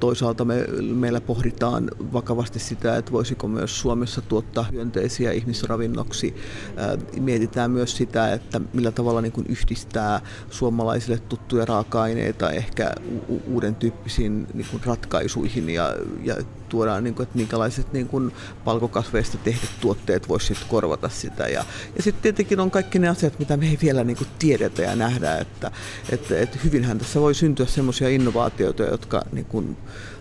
Toisaalta 0.00 0.44
me, 0.44 0.64
meillä 0.94 1.20
pohditaan 1.20 1.90
vakavasti 2.12 2.58
sitä, 2.58 2.96
että 2.96 3.12
voisiko 3.12 3.48
myös 3.48 3.80
Suomessa 3.80 4.20
tuottaa 4.20 4.64
hyönteisiä 4.72 5.32
ihmisravinnoksi. 5.32 6.34
Mietitään 7.20 7.70
myös 7.70 7.96
sitä, 7.96 8.32
että 8.32 8.60
millä 8.72 8.90
tavalla 8.92 9.20
niin 9.20 9.32
kuin 9.32 9.46
yhdistää 9.48 10.20
suomalaisille 10.50 11.18
tuttuja 11.18 11.64
raaka-aineita 11.64 12.50
ehkä 12.50 12.92
u- 13.28 13.42
uuden 13.46 13.74
tyyppisiin 13.74 14.46
niin 14.54 14.66
kuin 14.70 14.82
ratkaisuihin 14.84 15.17
ja, 15.68 15.94
ja 16.24 16.36
tuodaan, 16.68 17.04
niin 17.04 17.14
kuin, 17.14 17.24
että 17.24 17.38
minkälaiset 17.38 17.92
niin 17.92 18.08
kuin 18.08 18.32
palkokasveista 18.64 19.38
tehdyt 19.38 19.70
tuotteet 19.80 20.28
voisivat 20.28 20.64
korvata 20.68 21.08
sitä. 21.08 21.48
Ja, 21.48 21.64
ja 21.96 22.02
sitten 22.02 22.22
tietenkin 22.22 22.60
on 22.60 22.70
kaikki 22.70 22.98
ne 22.98 23.08
asiat, 23.08 23.38
mitä 23.38 23.56
me 23.56 23.66
ei 23.66 23.78
vielä 23.82 24.04
niin 24.04 24.16
kuin 24.16 24.28
tiedetä 24.38 24.82
ja 24.82 24.96
nähdä, 24.96 25.38
että, 25.38 25.70
että, 26.10 26.38
että 26.38 26.58
hyvinhän 26.64 26.98
tässä 26.98 27.20
voi 27.20 27.34
syntyä 27.34 27.66
sellaisia 27.66 28.08
innovaatioita, 28.08 28.82
jotka 28.82 29.22
niin 29.32 29.46
kuin 29.46 29.76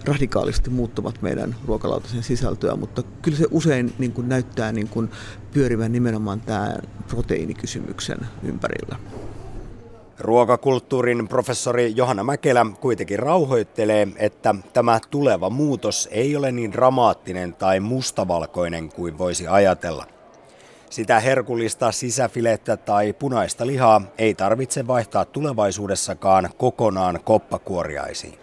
radikaalisti 0.06 0.70
muuttavat 0.70 1.22
meidän 1.22 1.56
ruokalautasen 1.66 2.24
sisältöä, 2.24 2.76
mutta 2.76 3.04
kyllä 3.22 3.38
se 3.38 3.46
usein 3.52 3.94
niin 3.98 4.12
kuin 4.12 4.30
näyttää 4.30 4.72
niin 4.72 4.88
kuin 4.88 5.10
pyörivän 5.54 5.92
nimenomaan 5.92 6.42
tämän 6.42 6.78
proteiinikysymyksen 7.08 8.18
ympärillä. 8.44 9.00
Ruokakulttuurin 10.20 11.28
professori 11.28 11.94
Johanna 11.96 12.24
Mäkelä 12.24 12.66
kuitenkin 12.82 13.20
rauhoittelee, 13.20 14.08
että 14.16 14.56
tämä 14.74 15.00
tuleva 15.12 15.50
muutos 15.50 16.10
ei 16.12 16.36
ole 16.36 16.52
niin 16.52 16.72
dramaattinen 16.72 17.54
tai 17.54 17.80
mustavalkoinen 17.80 18.90
kuin 18.90 19.18
voisi 19.18 19.48
ajatella. 19.48 20.06
Sitä 20.90 21.20
herkullista 21.20 21.92
sisäfilettä 21.92 22.78
tai 22.78 23.14
punaista 23.14 23.68
lihaa 23.68 24.02
ei 24.18 24.34
tarvitse 24.34 24.88
vaihtaa 24.88 25.26
tulevaisuudessakaan 25.26 26.50
kokonaan 26.58 27.20
koppakuoriaisiin. 27.24 28.40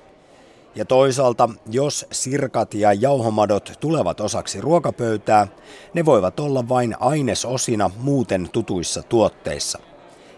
Ja 0.74 0.84
toisaalta, 0.84 1.48
jos 1.70 2.06
sirkat 2.12 2.74
ja 2.74 2.92
jauhomadot 2.92 3.72
tulevat 3.80 4.20
osaksi 4.20 4.60
ruokapöytää, 4.60 5.48
ne 5.94 6.04
voivat 6.04 6.40
olla 6.40 6.68
vain 6.68 6.96
ainesosina 7.00 7.90
muuten 7.98 8.48
tutuissa 8.52 9.02
tuotteissa. 9.02 9.78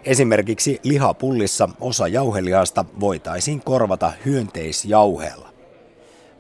Esimerkiksi 0.07 0.81
lihapullissa 0.83 1.69
osa 1.81 2.09
jauhelihasta 2.09 2.85
voitaisiin 3.01 3.61
korvata 3.61 4.13
hyönteisjauheella. 4.25 5.49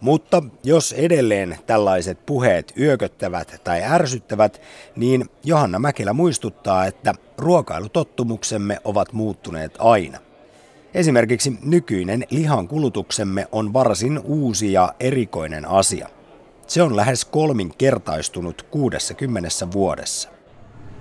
Mutta 0.00 0.42
jos 0.64 0.92
edelleen 0.92 1.58
tällaiset 1.66 2.26
puheet 2.26 2.72
yököttävät 2.80 3.60
tai 3.64 3.82
ärsyttävät, 3.82 4.60
niin 4.96 5.30
Johanna 5.44 5.78
Mäkelä 5.78 6.12
muistuttaa, 6.12 6.86
että 6.86 7.14
ruokailutottumuksemme 7.38 8.80
ovat 8.84 9.12
muuttuneet 9.12 9.74
aina. 9.78 10.18
Esimerkiksi 10.94 11.58
nykyinen 11.62 12.24
lihan 12.30 12.68
kulutuksemme 12.68 13.48
on 13.52 13.72
varsin 13.72 14.20
uusi 14.24 14.72
ja 14.72 14.94
erikoinen 15.00 15.68
asia. 15.68 16.08
Se 16.66 16.82
on 16.82 16.96
lähes 16.96 17.24
kolminkertaistunut 17.24 18.62
60 18.62 19.48
vuodessa. 19.72 20.36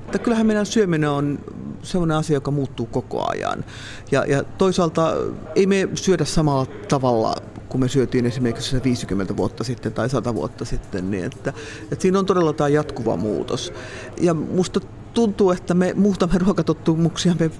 Että 0.05 0.19
kyllähän 0.19 0.45
meidän 0.45 0.65
syöminen 0.65 1.09
on 1.09 1.39
sellainen 1.83 2.17
asia, 2.17 2.33
joka 2.33 2.51
muuttuu 2.51 2.85
koko 2.85 3.29
ajan. 3.29 3.65
Ja, 4.11 4.25
ja 4.25 4.43
toisaalta 4.43 5.13
ei 5.55 5.67
me 5.67 5.89
syödä 5.95 6.25
samalla 6.25 6.65
tavalla 6.87 7.35
kuin 7.69 7.81
me 7.81 7.87
syötiin 7.87 8.25
esimerkiksi 8.25 8.83
50 8.83 9.37
vuotta 9.37 9.63
sitten 9.63 9.93
tai 9.93 10.09
100 10.09 10.35
vuotta 10.35 10.65
sitten. 10.65 11.11
Niin 11.11 11.25
että, 11.25 11.53
että 11.91 12.01
siinä 12.01 12.19
on 12.19 12.25
todella 12.25 12.53
tämä 12.53 12.67
jatkuva 12.67 13.17
muutos. 13.17 13.73
Ja 14.21 14.33
musta 14.33 14.79
tuntuu, 15.13 15.51
että 15.51 15.73
me 15.73 15.93
muutamme 15.93 16.37
ruokatottumuksia 16.45 17.35
me 17.39 17.51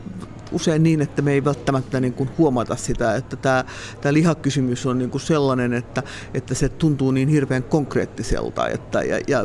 usein 0.56 0.84
niin, 0.84 1.02
että 1.02 1.22
me 1.22 1.32
ei 1.32 1.46
välttämättä 1.46 2.00
niin 2.00 2.14
kuin 2.14 2.30
huomata 2.38 2.76
sitä, 2.76 3.16
että 3.16 3.36
tämä, 3.36 3.66
tämä 4.02 4.14
lihakysymys 4.14 4.86
on 4.86 4.98
niin 4.98 5.10
kuin 5.10 5.22
sellainen, 5.22 5.74
että, 5.74 6.04
että 6.34 6.56
se 6.56 6.70
tuntuu 6.70 7.12
niin 7.12 7.28
hirveän 7.28 7.64
konkreettiselta. 7.64 8.68
Että, 8.68 9.04
ja, 9.04 9.20
ja, 9.28 9.40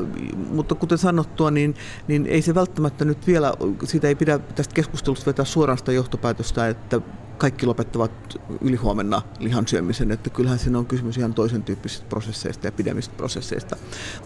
mutta 0.50 0.74
kuten 0.74 0.98
sanottua, 0.98 1.50
niin, 1.50 1.74
niin 2.08 2.26
ei 2.26 2.42
se 2.42 2.54
välttämättä 2.54 3.04
nyt 3.04 3.26
vielä, 3.26 3.52
siitä 3.84 4.08
ei 4.08 4.14
pidä 4.14 4.38
tästä 4.38 4.74
keskustelusta 4.74 5.26
vetää 5.26 5.44
suoraan 5.44 5.78
sitä 5.78 5.92
johtopäätöstä, 5.92 6.68
että 6.68 7.00
kaikki 7.40 7.66
lopettavat 7.66 8.40
ylihuomenna 8.60 9.22
lihan 9.38 9.68
syömisen, 9.68 10.10
että 10.10 10.30
kyllähän 10.30 10.58
siinä 10.58 10.78
on 10.78 10.86
kysymys 10.86 11.16
ihan 11.16 11.34
toisen 11.34 11.62
tyyppisistä 11.62 12.06
prosesseista 12.08 12.66
ja 12.66 12.72
pidemmistä 12.72 13.14
prosesseista. 13.16 13.76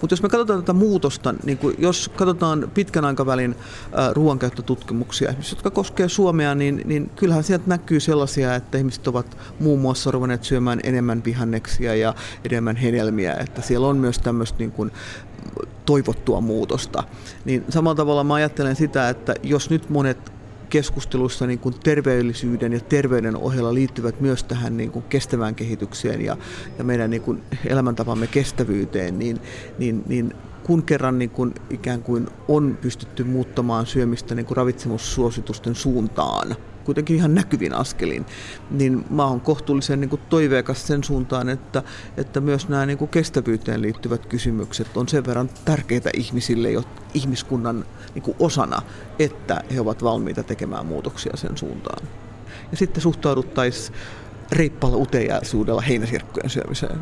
Mutta 0.01 0.13
jos 0.13 0.23
me 0.23 0.29
katsotaan 0.29 0.61
tätä 0.61 0.73
muutosta, 0.73 1.35
niin 1.45 1.59
kuin 1.59 1.77
jos 1.79 2.11
katsotaan 2.17 2.71
pitkän 2.75 3.05
aikavälin 3.05 3.55
äh, 3.99 4.13
ruoankäyttötutkimuksia, 4.13 5.35
jotka 5.51 5.71
koskee 5.71 6.09
Suomea, 6.09 6.55
niin, 6.55 6.83
niin 6.85 7.11
kyllähän 7.17 7.45
sieltä 7.45 7.65
näkyy 7.67 8.01
sellaisia, 8.01 8.55
että 8.55 8.79
ihmiset 8.79 9.07
ovat 9.07 9.37
muun 9.61 9.81
muassa 9.81 10.11
ruvenneet 10.11 10.45
syömään 10.45 10.81
enemmän 10.83 11.25
vihanneksia 11.25 11.95
ja 11.95 12.15
enemmän 12.45 12.77
hedelmiä, 12.77 13.35
että 13.35 13.63
siellä 13.63 13.87
on 13.87 13.97
myös 13.97 14.19
tämmöistä 14.19 14.59
niin 14.59 14.73
kuin 14.73 14.93
toivottua 15.87 16.41
muutosta. 16.41 17.03
Niin 17.45 17.65
samalla 17.69 17.95
tavalla 17.95 18.25
mä 18.25 18.35
ajattelen 18.35 18.77
sitä, 18.77 19.09
että 19.09 19.35
jos 19.43 19.71
nyt 19.71 19.91
monet 19.91 20.34
keskustelussa 20.75 21.47
niin 21.47 21.59
kuin 21.59 21.75
terveellisyyden 21.85 22.73
ja 22.73 22.81
terveyden 22.81 23.37
ohella 23.37 23.75
liittyvät 23.75 24.21
myös 24.21 24.45
tähän 24.45 24.77
niin 24.77 24.91
kuin 24.91 25.05
kestävään 25.09 25.55
kehitykseen 25.55 26.21
ja, 26.21 26.37
ja 26.79 26.85
meidän 26.85 27.11
niin 27.11 27.23
kuin 27.23 27.43
elämäntapamme 27.67 28.27
kestävyyteen, 28.27 29.19
niin, 29.19 29.41
niin, 29.79 30.03
niin 30.07 30.35
kun 30.63 30.83
kerran 30.83 31.19
niin 31.19 31.31
kuin 31.31 31.55
ikään 31.71 32.03
kuin 32.03 32.29
on 32.49 32.79
pystytty 32.81 33.25
muuttamaan 33.25 33.87
syömistä 33.87 34.35
niin 34.35 34.47
kuin 34.47 34.57
ravitsemussuositusten 34.57 35.75
suuntaan, 35.75 36.57
kuitenkin 36.85 37.17
ihan 37.17 37.35
näkyvin 37.35 37.75
askelin, 37.75 38.27
niin 38.71 39.05
mä 39.11 39.27
oon 39.27 39.41
kohtuullisen 39.41 40.01
niin 40.01 40.09
kuin 40.09 40.23
toiveikas 40.29 40.87
sen 40.87 41.05
suuntaan, 41.05 41.49
että, 41.49 41.83
että 42.17 42.41
myös 42.41 42.69
nämä 42.69 42.87
niin 42.87 42.99
kuin 42.99 43.09
kestävyyteen 43.09 43.83
liittyvät 43.83 44.27
kysymykset 44.27 44.97
on 44.97 45.09
sen 45.09 45.27
verran 45.27 45.51
tärkeitä 45.65 46.11
ihmisille 46.15 46.71
jo 46.71 46.83
ihmiskunnan 47.15 47.85
niin 48.15 48.23
kuin 48.23 48.37
osana, 48.39 48.83
että 49.19 49.65
he 49.75 49.81
ovat 49.81 50.05
valmiita 50.05 50.43
tekemään 50.43 50.87
muutoksia 50.87 51.37
sen 51.37 51.57
suuntaan. 51.57 52.09
Ja 52.71 52.77
sitten 52.77 53.03
suhtauduttaisiin 53.03 53.97
reippalla 54.53 54.97
uteliaisuudella 54.97 55.81
heinäsirkkujen 55.81 56.51
syömiseen. 56.51 56.99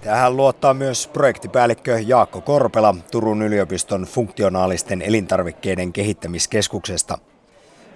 Tähän 0.00 0.36
luottaa 0.36 0.74
myös 0.74 1.06
projektipäällikkö 1.06 2.00
Jaakko 2.06 2.40
Korpela 2.40 2.94
Turun 3.10 3.42
yliopiston 3.42 4.02
funktionaalisten 4.02 5.02
elintarvikkeiden 5.02 5.92
kehittämiskeskuksesta. 5.92 7.18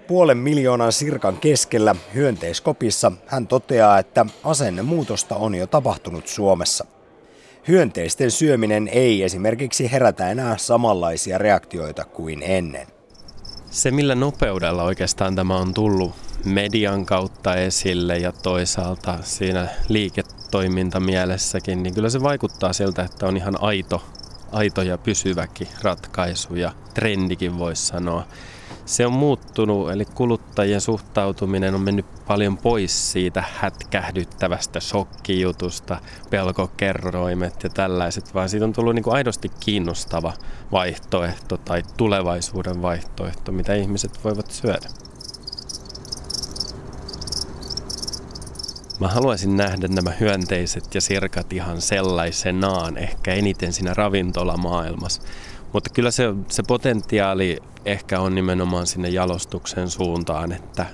Puolen 0.06 0.38
miljoonan 0.38 0.92
sirkan 0.92 1.36
keskellä 1.36 1.94
hyönteiskopissa 2.14 3.12
hän 3.26 3.46
toteaa, 3.46 3.98
että 3.98 4.26
asennemuutosta 4.44 5.36
on 5.36 5.54
jo 5.54 5.66
tapahtunut 5.66 6.28
Suomessa. 6.28 6.84
Hyönteisten 7.68 8.30
syöminen 8.30 8.88
ei 8.88 9.22
esimerkiksi 9.22 9.92
herätä 9.92 10.30
enää 10.30 10.56
samanlaisia 10.56 11.38
reaktioita 11.38 12.04
kuin 12.04 12.42
ennen. 12.42 12.86
Se, 13.70 13.90
millä 13.90 14.14
nopeudella 14.14 14.82
oikeastaan 14.82 15.36
tämä 15.36 15.56
on 15.56 15.74
tullut 15.74 16.12
median 16.44 17.06
kautta 17.06 17.54
esille 17.54 18.18
ja 18.18 18.32
toisaalta 18.32 19.18
siinä 19.22 19.68
liiketoimintamielessäkin, 19.88 21.82
niin 21.82 21.94
kyllä 21.94 22.10
se 22.10 22.22
vaikuttaa 22.22 22.72
siltä, 22.72 23.02
että 23.02 23.26
on 23.26 23.36
ihan 23.36 23.62
aito, 23.62 24.02
aito 24.52 24.82
ja 24.82 24.98
pysyväkin 24.98 25.68
ratkaisu 25.82 26.54
ja 26.54 26.72
trendikin 26.94 27.58
voisi 27.58 27.86
sanoa 27.86 28.26
se 28.92 29.06
on 29.06 29.12
muuttunut, 29.12 29.90
eli 29.90 30.04
kuluttajien 30.04 30.80
suhtautuminen 30.80 31.74
on 31.74 31.80
mennyt 31.80 32.06
paljon 32.26 32.58
pois 32.58 33.12
siitä 33.12 33.44
hätkähdyttävästä 33.52 34.80
shokkijutusta, 34.80 35.98
pelkokerroimet 36.30 37.62
ja 37.62 37.70
tällaiset, 37.70 38.34
vaan 38.34 38.48
siitä 38.48 38.64
on 38.64 38.72
tullut 38.72 38.94
niin 38.94 39.02
kuin 39.02 39.14
aidosti 39.14 39.50
kiinnostava 39.60 40.32
vaihtoehto 40.72 41.56
tai 41.56 41.82
tulevaisuuden 41.96 42.82
vaihtoehto, 42.82 43.52
mitä 43.52 43.74
ihmiset 43.74 44.24
voivat 44.24 44.50
syödä. 44.50 44.88
Mä 49.00 49.08
haluaisin 49.08 49.56
nähdä 49.56 49.88
nämä 49.88 50.10
hyönteiset 50.20 50.94
ja 50.94 51.00
sirkat 51.00 51.52
ihan 51.52 51.80
sellaisenaan, 51.80 52.98
ehkä 52.98 53.34
eniten 53.34 53.72
siinä 53.72 53.94
ravintolamaailmassa. 53.94 55.22
Mutta 55.72 55.90
kyllä 55.94 56.10
se, 56.10 56.34
se 56.48 56.62
potentiaali 56.62 57.58
ehkä 57.84 58.20
on 58.20 58.34
nimenomaan 58.34 58.86
sinne 58.86 59.08
jalostuksen 59.08 59.90
suuntaan, 59.90 60.52
että 60.52 60.86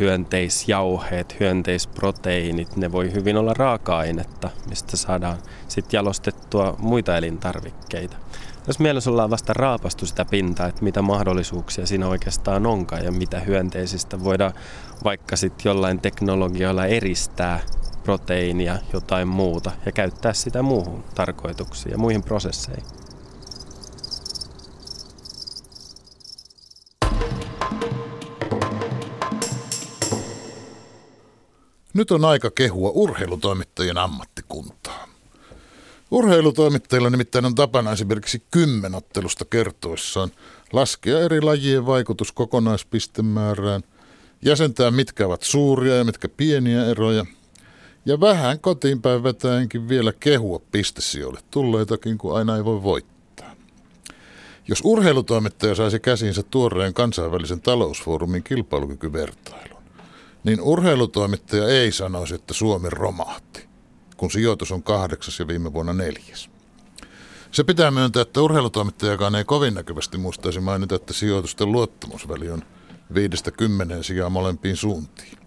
hyönteisjauheet, 0.00 1.40
hyönteisproteiinit, 1.40 2.76
ne 2.76 2.92
voi 2.92 3.12
hyvin 3.12 3.36
olla 3.36 3.54
raaka-ainetta, 3.54 4.50
mistä 4.68 4.96
saadaan 4.96 5.38
sitten 5.68 5.98
jalostettua 5.98 6.76
muita 6.78 7.16
elintarvikkeita. 7.16 8.16
Jos 8.66 8.78
mielessä 8.78 9.10
ollaan 9.10 9.30
vasta 9.30 9.52
raapastu 9.52 10.06
sitä 10.06 10.24
pintaa, 10.24 10.66
että 10.66 10.84
mitä 10.84 11.02
mahdollisuuksia 11.02 11.86
siinä 11.86 12.08
oikeastaan 12.08 12.66
onkaan 12.66 13.04
ja 13.04 13.12
mitä 13.12 13.40
hyönteisistä 13.40 14.24
voidaan 14.24 14.52
vaikka 15.04 15.36
sitten 15.36 15.70
jollain 15.70 16.00
teknologialla 16.00 16.86
eristää 16.86 17.60
proteiinia, 18.02 18.78
jotain 18.92 19.28
muuta 19.28 19.70
ja 19.86 19.92
käyttää 19.92 20.32
sitä 20.32 20.62
muuhun 20.62 21.04
tarkoituksiin 21.14 21.92
ja 21.92 21.98
muihin 21.98 22.22
prosesseihin. 22.22 23.03
Nyt 31.94 32.10
on 32.10 32.24
aika 32.24 32.50
kehua 32.50 32.90
urheilutoimittajien 32.90 33.98
ammattikuntaa. 33.98 35.08
Urheilutoimittajilla 36.10 37.10
nimittäin 37.10 37.44
on 37.44 37.54
tapana 37.54 37.92
esimerkiksi 37.92 38.42
kymmenottelusta 38.50 39.44
kertoissaan 39.44 40.30
laskea 40.72 41.20
eri 41.20 41.40
lajien 41.40 41.86
vaikutus 41.86 42.32
kokonaispistemäärään, 42.32 43.82
jäsentää 44.44 44.90
mitkä 44.90 45.26
ovat 45.26 45.42
suuria 45.42 45.96
ja 45.96 46.04
mitkä 46.04 46.28
pieniä 46.28 46.86
eroja, 46.86 47.26
ja 48.06 48.20
vähän 48.20 48.60
kotiin 48.60 49.02
päin 49.02 49.22
vetäenkin 49.22 49.88
vielä 49.88 50.12
kehua 50.12 50.60
pistesijoille 50.72 51.40
tulleitakin, 51.50 52.18
kun 52.18 52.36
aina 52.36 52.56
ei 52.56 52.64
voi 52.64 52.82
voittaa. 52.82 53.54
Jos 54.68 54.80
urheilutoimittaja 54.84 55.74
saisi 55.74 56.00
käsinsä 56.00 56.42
tuoreen 56.42 56.94
kansainvälisen 56.94 57.60
talousfoorumin 57.60 58.42
kilpailukykyvertailun, 58.42 59.73
niin 60.44 60.60
urheilutoimittaja 60.60 61.68
ei 61.68 61.92
sanoisi, 61.92 62.34
että 62.34 62.54
Suomi 62.54 62.90
romahti, 62.90 63.68
kun 64.16 64.30
sijoitus 64.30 64.72
on 64.72 64.82
kahdeksas 64.82 65.38
ja 65.38 65.48
viime 65.48 65.72
vuonna 65.72 65.92
neljäs. 65.92 66.50
Se 67.50 67.64
pitää 67.64 67.90
myöntää, 67.90 68.22
että 68.22 68.42
urheilutoimittajakaan 68.42 69.34
ei 69.34 69.44
kovin 69.44 69.74
näkyvästi 69.74 70.18
muistaisi 70.18 70.60
mainita, 70.60 70.94
että 70.94 71.12
sijoitusten 71.12 71.72
luottamusväli 71.72 72.50
on 72.50 72.62
viidestä 73.14 73.50
kymmeneen 73.50 74.04
sijaan 74.04 74.32
molempiin 74.32 74.76
suuntiin. 74.76 75.38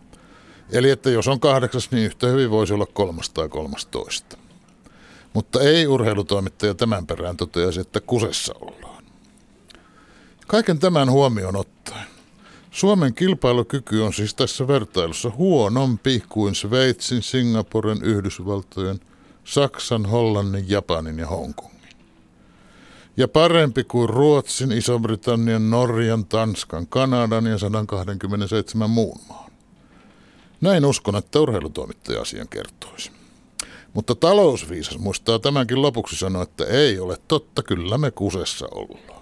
Eli 0.72 0.90
että 0.90 1.10
jos 1.10 1.28
on 1.28 1.40
kahdeksas, 1.40 1.92
niin 1.92 2.06
yhtä 2.06 2.28
hyvin 2.28 2.52
voisi 2.52 2.74
olla 2.74 2.86
kolmas 2.86 3.30
tai 3.30 3.50
kolmastoista. 3.50 4.38
Mutta 5.34 5.62
ei 5.62 5.88
urheilutoimittaja 5.88 6.74
tämän 6.74 7.08
perään 7.08 7.38
toteaisi, 7.38 7.80
että 7.80 8.02
kusessa 8.02 8.54
ollaan. 8.62 9.04
Kaiken 10.48 10.80
tämän 10.80 11.12
huomioon 11.12 11.56
ottaen. 11.56 12.17
Suomen 12.78 13.14
kilpailukyky 13.14 14.02
on 14.02 14.14
siis 14.14 14.36
tässä 14.36 14.68
vertailussa 14.68 15.32
huonompi 15.38 16.24
kuin 16.30 16.56
Sveitsin, 16.56 17.24
Singaporen, 17.24 18.04
Yhdysvaltojen, 18.04 19.00
Saksan, 19.44 20.06
Hollannin, 20.06 20.70
Japanin 20.70 21.20
ja 21.20 21.28
Hongkongin. 21.28 21.96
Ja 23.18 23.28
parempi 23.28 23.84
kuin 23.84 24.10
Ruotsin, 24.10 24.72
Iso-Britannian, 24.72 25.70
Norjan, 25.70 26.26
Tanskan, 26.26 26.88
Kanadan 26.88 27.46
ja 27.46 27.58
127 27.58 28.90
muun 28.90 29.20
maan. 29.30 29.52
Näin 30.62 30.86
uskon, 30.86 31.16
että 31.16 31.40
urheilutoimittaja 31.40 32.22
asian 32.22 32.48
kertoisi. 32.48 33.12
Mutta 33.94 34.16
talousviisas 34.16 34.98
muistaa 34.98 35.40
tämänkin 35.40 35.82
lopuksi 35.82 36.16
sanoa, 36.16 36.44
että 36.44 36.66
ei 36.66 37.00
ole 37.00 37.18
totta, 37.28 37.64
kyllä 37.64 37.98
me 37.98 38.12
kusessa 38.12 38.68
ollaan. 38.72 39.17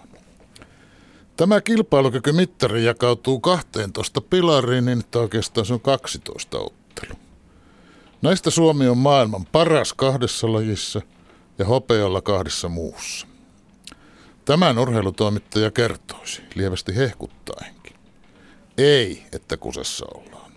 Tämä 1.37 1.61
kilpailukykymittari 1.61 2.85
jakautuu 2.85 3.39
12 3.39 4.21
pilariin, 4.21 4.85
niin 4.85 4.99
että 4.99 5.19
oikeastaan 5.19 5.65
se 5.65 5.73
on 5.73 5.81
12 5.81 6.57
ottelu. 6.57 7.13
Näistä 8.21 8.49
Suomi 8.49 8.87
on 8.87 8.97
maailman 8.97 9.45
paras 9.45 9.93
kahdessa 9.93 10.53
lajissa 10.53 11.01
ja 11.57 11.65
hopealla 11.65 12.21
kahdessa 12.21 12.69
muussa. 12.69 13.27
Tämän 14.45 14.79
urheilutoimittaja 14.79 15.71
kertoisi, 15.71 16.41
lievästi 16.55 16.95
hehkuttaenkin. 16.95 17.95
Ei, 18.77 19.25
että 19.31 19.57
kusessa 19.57 20.05
ollaan. 20.15 20.51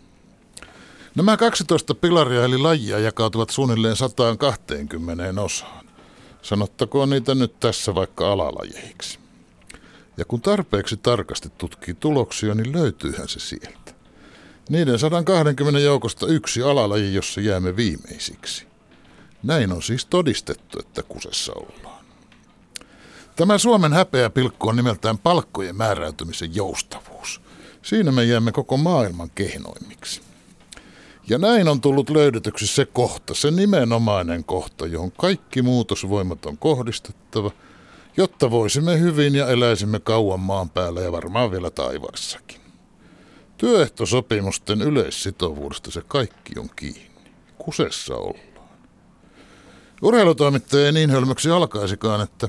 Nämä 1.14 1.36
12 1.36 1.94
pilaria 1.94 2.44
eli 2.44 2.58
lajia 2.58 2.98
jakautuvat 2.98 3.50
suunnilleen 3.50 3.96
120 3.96 5.42
osaan. 5.42 5.86
Sanottakoon 6.42 7.10
niitä 7.10 7.34
nyt 7.34 7.60
tässä 7.60 7.94
vaikka 7.94 8.32
alalajeiksi. 8.32 9.18
Ja 10.18 10.24
kun 10.24 10.40
tarpeeksi 10.40 10.96
tarkasti 10.96 11.48
tutkii 11.58 11.94
tuloksia, 11.94 12.54
niin 12.54 12.72
löytyyhän 12.72 13.28
se 13.28 13.40
sieltä. 13.40 13.94
Niiden 14.68 14.98
120 14.98 15.80
joukosta 15.80 16.26
yksi 16.26 16.62
alalaji, 16.62 17.14
jossa 17.14 17.40
jäämme 17.40 17.76
viimeisiksi. 17.76 18.66
Näin 19.42 19.72
on 19.72 19.82
siis 19.82 20.06
todistettu, 20.06 20.78
että 20.78 21.02
kusessa 21.02 21.52
ollaan. 21.52 22.04
Tämä 23.36 23.58
Suomen 23.58 23.92
häpeä 23.92 24.30
pilkku 24.30 24.68
on 24.68 24.76
nimeltään 24.76 25.18
palkkojen 25.18 25.76
määräytymisen 25.76 26.54
joustavuus. 26.54 27.40
Siinä 27.82 28.12
me 28.12 28.24
jäämme 28.24 28.52
koko 28.52 28.76
maailman 28.76 29.30
kehnoimmiksi. 29.34 30.20
Ja 31.28 31.38
näin 31.38 31.68
on 31.68 31.80
tullut 31.80 32.10
löydetyksi 32.10 32.66
se 32.66 32.86
kohta, 32.86 33.34
se 33.34 33.50
nimenomainen 33.50 34.44
kohta, 34.44 34.86
johon 34.86 35.12
kaikki 35.12 35.62
muutosvoimat 35.62 36.46
on 36.46 36.58
kohdistettava, 36.58 37.50
jotta 38.18 38.50
voisimme 38.50 39.00
hyvin 39.00 39.34
ja 39.34 39.48
eläisimme 39.48 40.00
kauan 40.00 40.40
maan 40.40 40.70
päällä 40.70 41.00
ja 41.00 41.12
varmaan 41.12 41.50
vielä 41.50 41.70
taivaassakin. 41.70 42.60
Työehtosopimusten 43.58 44.82
yleissitovuudesta 44.82 45.90
se 45.90 46.02
kaikki 46.08 46.58
on 46.58 46.70
kiinni. 46.76 47.10
Kusessa 47.58 48.14
ollaan. 48.16 48.48
Urheilutoimittaja 50.02 50.86
ei 50.86 50.92
niin 50.92 51.10
hölmöksi 51.10 51.50
alkaisikaan, 51.50 52.20
että 52.20 52.48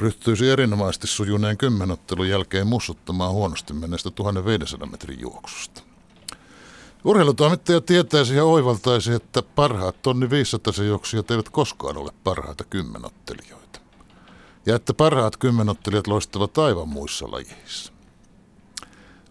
ryhtyisi 0.00 0.50
erinomaisesti 0.50 1.06
sujuneen 1.06 1.56
kymmenottelun 1.56 2.28
jälkeen 2.28 2.66
mussuttamaan 2.66 3.32
huonosti 3.32 3.72
menneestä 3.72 4.10
1500 4.10 4.88
metrin 4.88 5.20
juoksusta. 5.20 5.82
Urheilutoimittaja 7.04 7.80
tietäisi 7.80 8.36
ja 8.36 8.44
oivaltaisi, 8.44 9.12
että 9.12 9.42
parhaat 9.42 10.02
tonni 10.02 10.30
500 10.30 10.84
juoksijat 10.84 11.30
eivät 11.30 11.48
koskaan 11.48 11.96
ole 11.96 12.10
parhaita 12.24 12.64
kymmenottelijoita. 12.64 13.79
Ja 14.66 14.76
että 14.76 14.94
parhaat 14.94 15.36
kymmenottelijat 15.36 16.06
loistavat 16.06 16.58
aivan 16.58 16.88
muissa 16.88 17.30
lajeissa. 17.30 17.92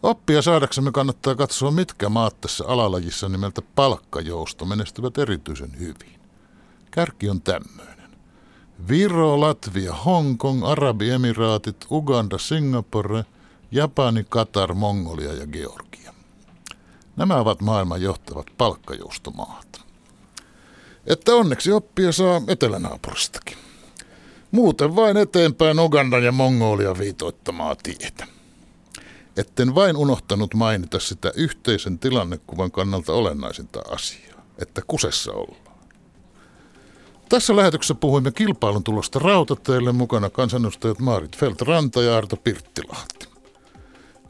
Oppia 0.03 0.41
saadaksemme 0.41 0.91
kannattaa 0.91 1.35
katsoa, 1.35 1.71
mitkä 1.71 2.09
maat 2.09 2.41
tässä 2.41 2.63
alalajissa 2.67 3.29
nimeltä 3.29 3.61
palkkajousto 3.75 4.65
menestyvät 4.65 5.17
erityisen 5.17 5.79
hyvin. 5.79 6.19
Kärki 6.91 7.29
on 7.29 7.41
tämmöinen. 7.41 8.09
Viro, 8.87 9.39
Latvia, 9.39 9.93
Hongkong, 9.93 10.67
Arabiemiraatit, 10.67 11.85
Uganda, 11.91 12.37
Singapore, 12.37 13.25
Japani, 13.71 14.25
Katar, 14.29 14.73
Mongolia 14.73 15.33
ja 15.33 15.47
Georgia. 15.47 16.13
Nämä 17.15 17.35
ovat 17.35 17.61
maailman 17.61 18.01
johtavat 18.01 18.47
palkkajoustomaat. 18.57 19.81
Että 21.07 21.35
onneksi 21.35 21.71
oppia 21.71 22.11
saa 22.11 22.41
etelänaapuristakin. 22.47 23.57
Muuten 24.51 24.95
vain 24.95 25.17
eteenpäin 25.17 25.79
Ugandan 25.79 26.23
ja 26.23 26.31
Mongolia 26.31 26.97
viitoittamaa 26.97 27.75
tietä. 27.83 28.27
Etten 29.37 29.75
vain 29.75 29.97
unohtanut 29.97 30.53
mainita 30.53 30.99
sitä 30.99 31.31
yhteisen 31.35 31.99
tilannekuvan 31.99 32.71
kannalta 32.71 33.13
olennaisinta 33.13 33.81
asiaa, 33.89 34.45
että 34.57 34.81
kusessa 34.87 35.31
ollaan. 35.31 35.79
Tässä 37.29 37.55
lähetyksessä 37.55 37.95
puhuimme 37.95 38.31
kilpailun 38.31 38.83
tulosta 38.83 39.19
rautateille 39.19 39.91
mukana 39.91 40.29
kansanedustajat 40.29 40.99
Maarit 40.99 41.37
Felt-Ranta 41.37 42.01
ja 42.01 42.17
Arto 42.17 42.35
Pirttilahti. 42.35 43.29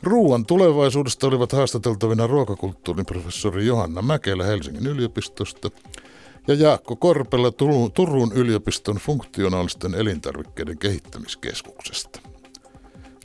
Ruuan 0.04 0.46
tulevaisuudesta 0.46 1.28
olivat 1.28 1.52
haastateltavina 1.52 2.28
ruokakulttuurin 2.28 3.06
professori 3.06 3.66
Johanna 3.66 4.02
Mäkelä 4.02 4.44
Helsingin 4.44 4.88
yliopistosta 4.88 5.70
ja 6.50 6.56
Jaakko 6.56 6.96
Korpela 6.96 7.52
Turun 7.94 8.32
yliopiston 8.34 8.96
funktionaalisten 8.96 9.96
elintarvikkeiden 9.96 10.78
kehittämiskeskuksesta. 10.78 12.20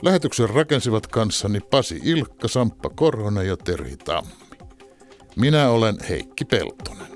Lähetyksen 0.02 0.50
rakensivat 0.50 1.06
kanssani 1.06 1.60
Pasi 1.60 2.00
Ilkka, 2.04 2.48
Samppa 2.48 2.90
Korhonen 2.90 3.46
ja 3.46 3.56
Terhi 3.56 3.96
Tammi. 3.96 4.30
Minä 5.36 5.68
olen 5.70 5.96
Heikki 6.08 6.44
Peltonen. 6.44 7.13